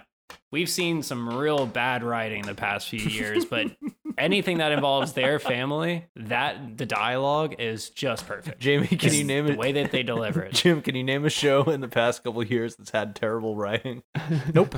we've 0.51 0.69
seen 0.69 1.03
some 1.03 1.29
real 1.29 1.65
bad 1.65 2.03
writing 2.03 2.43
the 2.43 2.55
past 2.55 2.89
few 2.89 2.99
years, 2.99 3.45
but 3.45 3.67
anything 4.17 4.57
that 4.57 4.71
involves 4.71 5.13
their 5.13 5.39
family, 5.39 6.05
that 6.15 6.77
the 6.77 6.85
dialogue 6.85 7.55
is 7.59 7.89
just 7.89 8.27
perfect. 8.27 8.59
Jamie, 8.59 8.87
can 8.87 8.97
Just 8.99 9.17
you 9.17 9.23
name 9.23 9.45
the 9.45 9.51
it? 9.51 9.55
The 9.55 9.59
way 9.59 9.71
that 9.73 9.91
they 9.91 10.03
deliver 10.03 10.41
it? 10.41 10.53
Jim, 10.53 10.81
can 10.81 10.95
you 10.95 11.03
name 11.03 11.25
a 11.25 11.29
show 11.29 11.63
in 11.63 11.81
the 11.81 11.87
past 11.87 12.23
couple 12.23 12.41
of 12.41 12.51
years 12.51 12.75
that's 12.75 12.91
had 12.91 13.15
terrible 13.15 13.55
writing? 13.55 14.03
Nope. 14.53 14.75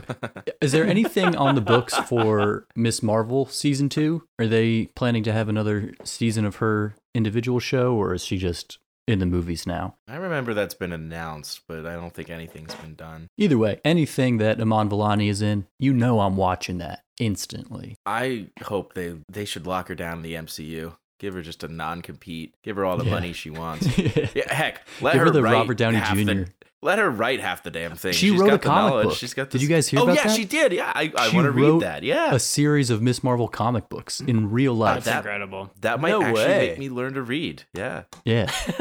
Is 0.61 0.71
there 0.71 0.85
anything 0.85 1.35
on 1.35 1.55
the 1.55 1.61
books 1.61 1.95
for 1.95 2.67
Miss 2.75 3.01
Marvel 3.03 3.45
season 3.45 3.89
two? 3.89 4.23
Are 4.39 4.47
they 4.47 4.87
planning 4.95 5.23
to 5.23 5.33
have 5.33 5.49
another 5.49 5.93
season 6.03 6.45
of 6.45 6.57
her 6.57 6.95
individual 7.13 7.59
show, 7.59 7.93
or 7.93 8.13
is 8.13 8.23
she 8.23 8.37
just 8.37 8.79
in 9.11 9.19
the 9.19 9.25
movies 9.25 9.67
now? 9.67 9.95
I 10.07 10.15
remember 10.15 10.53
that's 10.53 10.73
been 10.73 10.91
announced, 10.93 11.61
but 11.67 11.85
I 11.85 11.93
don't 11.93 12.13
think 12.13 12.29
anything's 12.29 12.73
been 12.75 12.95
done. 12.95 13.27
Either 13.37 13.57
way, 13.57 13.79
anything 13.85 14.37
that 14.37 14.59
Iman 14.59 14.89
Vellani 14.89 15.29
is 15.29 15.41
in, 15.41 15.67
you 15.79 15.93
know 15.93 16.19
I'm 16.21 16.37
watching 16.37 16.77
that 16.79 17.03
instantly. 17.19 17.95
I 18.05 18.47
hope 18.63 18.93
they 18.93 19.15
they 19.29 19.45
should 19.45 19.65
lock 19.67 19.87
her 19.89 19.95
down 19.95 20.17
in 20.17 20.23
the 20.23 20.33
MCU. 20.35 20.95
Give 21.19 21.35
her 21.35 21.41
just 21.43 21.63
a 21.63 21.67
non-compete. 21.67 22.55
Give 22.63 22.75
her 22.77 22.83
all 22.85 22.97
the 22.97 23.05
Yeah. 23.05 23.11
money 23.11 23.31
she 23.33 23.51
wants. 23.51 23.85
Yeah, 24.35 24.51
heck, 24.51 24.87
let 25.01 25.13
Give 25.13 25.19
her, 25.19 25.25
her 25.25 25.31
the 25.31 25.43
Robert 25.43 25.77
Downey 25.77 25.99
Jr.. 25.99 26.15
The, 26.33 26.47
let 26.83 26.97
her 26.99 27.09
write 27.09 27.39
half 27.39 27.63
the 27.63 27.71
damn 27.71 27.95
thing. 27.95 28.13
She 28.13 28.29
She's 28.29 28.39
wrote 28.39 28.47
got 28.47 28.53
a 28.53 28.57
the 28.57 28.63
comic 28.63 28.91
knowledge. 28.91 29.07
book. 29.09 29.17
She's 29.17 29.33
got. 29.33 29.49
Did 29.49 29.61
you 29.61 29.67
guys 29.67 29.87
hear 29.87 29.99
oh 29.99 30.03
about 30.03 30.15
yeah, 30.15 30.23
that? 30.27 30.35
she 30.35 30.45
did. 30.45 30.71
Yeah, 30.73 30.91
I, 30.95 31.11
I 31.15 31.29
She 31.29 31.35
want 31.35 31.45
to 31.45 31.51
read 31.51 31.61
wrote 31.63 31.79
that. 31.81 32.03
Yeah, 32.03 32.33
A 32.33 32.39
series 32.39 32.89
of 32.89 33.01
Miss 33.01 33.23
Marvel 33.23 33.47
comic 33.47 33.87
books 33.89 34.19
in 34.19 34.49
real 34.51 34.73
life. 34.73 34.95
That's 35.03 35.05
that- 35.05 35.17
incredible. 35.17 35.71
that 35.81 35.99
might 36.01 36.09
No 36.09 36.21
actually 36.23 36.43
way. 36.43 36.67
make 36.69 36.79
me 36.79 36.89
learn 36.89 37.13
to 37.13 37.21
read. 37.21 37.63
Yeah, 37.73 38.03
yeah, 38.25 38.45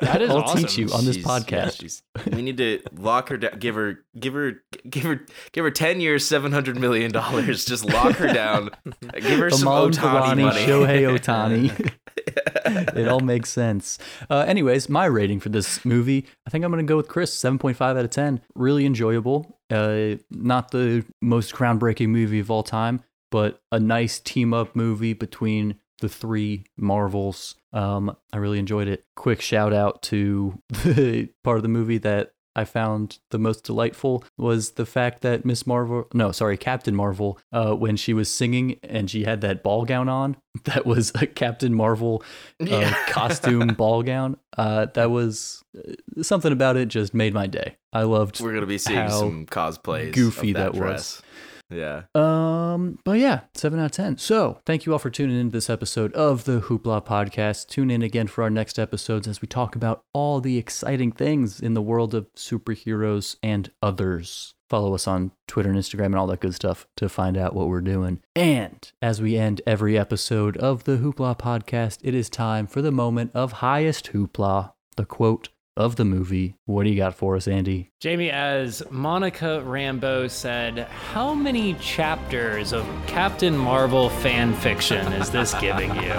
That 0.00 0.18
is 0.20 0.30
I'll 0.30 0.38
awesome. 0.38 0.60
teach 0.62 0.78
you 0.78 0.88
on 0.92 1.04
this 1.04 1.16
She's- 1.16 1.26
yeah, 1.26 1.38
podcast. 1.66 1.80
she's- 1.80 2.02
we 2.32 2.42
need 2.42 2.56
to 2.58 2.80
lock 2.96 3.28
her 3.28 3.36
down. 3.36 3.58
Give 3.58 3.74
her, 3.74 4.04
give 4.18 4.34
her, 4.34 4.62
give 4.88 5.02
her, 5.04 5.26
give 5.52 5.64
her 5.64 5.70
ten 5.70 6.00
years, 6.00 6.26
seven 6.26 6.52
hundred 6.52 6.78
million 6.78 7.10
dollars. 7.10 7.64
Just 7.64 7.84
lock 7.84 8.16
her 8.16 8.32
down. 8.32 8.70
Give 9.14 9.38
her 9.38 9.50
some 9.50 9.68
Amon 9.68 9.92
Otani 9.92 10.00
Villani, 10.00 10.42
money. 10.42 10.60
Shohei 10.66 11.18
Ohtani. 11.18 12.96
it 12.96 13.08
all 13.08 13.20
makes 13.20 13.50
sense. 13.50 13.98
Uh, 14.30 14.44
anyways, 14.46 14.88
my 14.88 15.06
rating 15.06 15.40
for 15.40 15.48
this 15.48 15.84
movie, 15.88 16.26
I 16.46 16.50
think 16.50 16.64
I'm 16.64 16.70
going 16.70 16.86
to 16.86 16.88
go 16.88 16.96
with 16.96 17.08
Chris, 17.08 17.34
7.5 17.34 17.80
out 17.80 17.96
of 17.96 18.10
10. 18.10 18.40
Really 18.54 18.86
enjoyable. 18.86 19.58
Uh, 19.70 20.16
not 20.30 20.70
the 20.70 21.04
most 21.20 21.54
groundbreaking 21.54 22.08
movie 22.08 22.40
of 22.40 22.50
all 22.50 22.62
time, 22.62 23.02
but 23.30 23.60
a 23.72 23.80
nice 23.80 24.20
team 24.20 24.54
up 24.54 24.76
movie 24.76 25.14
between 25.14 25.80
the 26.00 26.08
three 26.08 26.64
Marvels. 26.76 27.56
Um, 27.72 28.16
I 28.32 28.36
really 28.36 28.58
enjoyed 28.58 28.88
it. 28.88 29.04
Quick 29.16 29.40
shout 29.40 29.72
out 29.72 30.02
to 30.04 30.62
the 30.84 31.28
part 31.42 31.56
of 31.56 31.62
the 31.62 31.68
movie 31.68 31.98
that 31.98 32.32
I 32.56 32.64
found 32.64 33.18
the 33.30 33.38
most 33.38 33.64
delightful 33.64 34.24
was 34.36 34.72
the 34.72 34.86
fact 34.86 35.22
that 35.22 35.44
Miss 35.44 35.66
Marvel, 35.66 36.08
no, 36.12 36.32
sorry, 36.32 36.56
Captain 36.56 36.94
Marvel, 36.94 37.38
uh, 37.52 37.72
when 37.74 37.96
she 37.96 38.12
was 38.12 38.28
singing 38.30 38.80
and 38.82 39.08
she 39.10 39.24
had 39.24 39.40
that 39.42 39.62
ball 39.62 39.84
gown 39.84 40.08
on, 40.08 40.36
that 40.64 40.84
was 40.86 41.12
a 41.14 41.26
Captain 41.26 41.72
Marvel 41.74 42.22
uh, 42.60 42.64
Yeah. 42.66 42.96
costume 43.08 43.68
ball 43.68 44.02
gown. 44.02 44.36
Uh, 44.56 44.86
that 44.94 45.10
was 45.10 45.62
uh, 45.76 45.92
something 46.22 46.50
about 46.52 46.76
it 46.76 46.88
just 46.88 47.14
made 47.14 47.32
my 47.32 47.46
day. 47.46 47.76
I 47.92 48.02
loved 48.02 48.40
We're 48.40 48.54
gonna 48.54 48.66
be 48.66 48.78
seeing 48.78 49.08
some 49.08 49.46
cosplays. 49.46 50.12
goofy 50.12 50.50
of 50.50 50.56
that, 50.56 50.72
that 50.72 50.80
was. 50.80 51.22
Yeah. 51.70 52.02
Um, 52.14 52.98
but 53.04 53.18
yeah, 53.18 53.40
seven 53.54 53.78
out 53.78 53.86
of 53.86 53.92
ten. 53.92 54.16
So 54.18 54.60
thank 54.64 54.86
you 54.86 54.92
all 54.92 54.98
for 54.98 55.10
tuning 55.10 55.38
into 55.38 55.52
this 55.52 55.68
episode 55.70 56.12
of 56.14 56.44
the 56.44 56.60
Hoopla 56.60 57.04
Podcast. 57.04 57.68
Tune 57.68 57.90
in 57.90 58.02
again 58.02 58.26
for 58.26 58.42
our 58.42 58.50
next 58.50 58.78
episodes 58.78 59.28
as 59.28 59.42
we 59.42 59.48
talk 59.48 59.76
about 59.76 60.02
all 60.14 60.40
the 60.40 60.56
exciting 60.56 61.12
things 61.12 61.60
in 61.60 61.74
the 61.74 61.82
world 61.82 62.14
of 62.14 62.32
superheroes 62.34 63.36
and 63.42 63.70
others. 63.82 64.54
Follow 64.70 64.94
us 64.94 65.06
on 65.06 65.32
Twitter 65.46 65.70
and 65.70 65.78
Instagram 65.78 66.06
and 66.06 66.16
all 66.16 66.26
that 66.26 66.40
good 66.40 66.54
stuff 66.54 66.86
to 66.96 67.08
find 67.08 67.38
out 67.38 67.54
what 67.54 67.68
we're 67.68 67.80
doing. 67.80 68.20
And 68.36 68.90
as 69.00 69.22
we 69.22 69.36
end 69.36 69.62
every 69.66 69.98
episode 69.98 70.58
of 70.58 70.84
the 70.84 70.98
Hoopla 70.98 71.38
Podcast, 71.38 72.00
it 72.02 72.14
is 72.14 72.28
time 72.28 72.66
for 72.66 72.82
the 72.82 72.92
moment 72.92 73.30
of 73.34 73.52
highest 73.52 74.12
hoopla, 74.12 74.72
the 74.96 75.06
quote 75.06 75.48
of 75.78 75.94
the 75.94 76.04
movie. 76.04 76.56
What 76.66 76.82
do 76.82 76.90
you 76.90 76.96
got 76.96 77.14
for 77.14 77.36
us, 77.36 77.46
Andy? 77.46 77.92
Jamie, 78.00 78.30
as 78.30 78.82
Monica 78.90 79.62
Rambeau 79.64 80.28
said, 80.28 80.80
how 81.12 81.32
many 81.34 81.74
chapters 81.74 82.72
of 82.72 82.84
Captain 83.06 83.56
Marvel 83.56 84.10
fan 84.10 84.52
fiction 84.54 85.12
is 85.12 85.30
this 85.30 85.54
giving 85.54 85.94
you? 85.94 86.12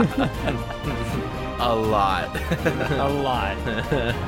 A 1.62 1.76
lot. 1.76 2.34
a 2.66 3.10
lot. 3.10 3.57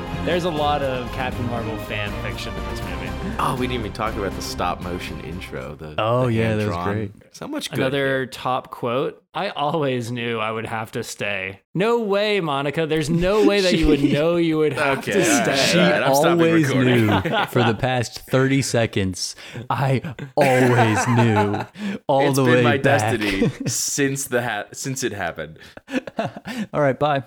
There's 0.24 0.44
a 0.44 0.50
lot 0.50 0.82
of 0.82 1.10
Captain 1.12 1.44
Marvel 1.48 1.76
fan 1.78 2.10
fiction 2.22 2.54
in 2.54 2.64
this 2.70 2.80
movie. 2.80 3.10
oh, 3.40 3.54
we 3.58 3.66
didn't 3.66 3.80
even 3.80 3.92
talk 3.92 4.14
about 4.14 4.32
the 4.36 4.40
stop 4.42 4.80
motion 4.80 5.20
intro. 5.22 5.74
The 5.74 5.96
Oh, 5.98 6.26
the 6.26 6.32
yeah, 6.34 6.54
that 6.54 6.56
was 6.68 6.74
hand-drawn. 6.76 6.94
great. 6.94 7.12
So 7.32 7.48
much 7.48 7.70
good. 7.70 7.80
Another 7.80 8.26
top 8.26 8.70
quote. 8.70 9.20
I 9.34 9.48
always 9.48 10.12
knew 10.12 10.38
I 10.38 10.52
would 10.52 10.66
have 10.66 10.92
to 10.92 11.02
stay. 11.02 11.60
No 11.74 12.00
way, 12.00 12.40
Monica. 12.40 12.86
There's 12.86 13.10
no 13.10 13.44
way 13.48 13.62
that 13.62 13.74
you 13.76 13.88
would 13.88 14.00
know 14.02 14.36
you 14.36 14.58
would 14.58 14.74
have 14.74 14.98
Okay, 14.98 15.12
to 15.12 15.22
all 15.24 15.38
right, 15.46 15.56
stay. 15.58 15.72
she 15.72 15.78
all 15.80 15.90
right, 15.90 16.02
I'm 16.02 16.12
always 16.12 16.72
knew 16.72 17.08
for 17.50 17.64
the 17.64 17.76
past 17.78 18.20
30 18.30 18.62
seconds. 18.62 19.34
I 19.70 20.02
always 20.36 21.08
knew 21.16 21.64
all 22.06 22.28
It's 22.28 22.36
the 22.36 22.44
been 22.44 22.54
way 22.54 22.62
my 22.62 22.76
back. 22.78 23.18
destiny 23.18 23.50
since 23.66 24.26
the 24.26 24.42
ha- 24.42 24.66
since 24.72 25.02
it 25.02 25.12
happened. 25.12 25.58
all 26.72 26.80
right, 26.80 26.98
bye. 26.98 27.24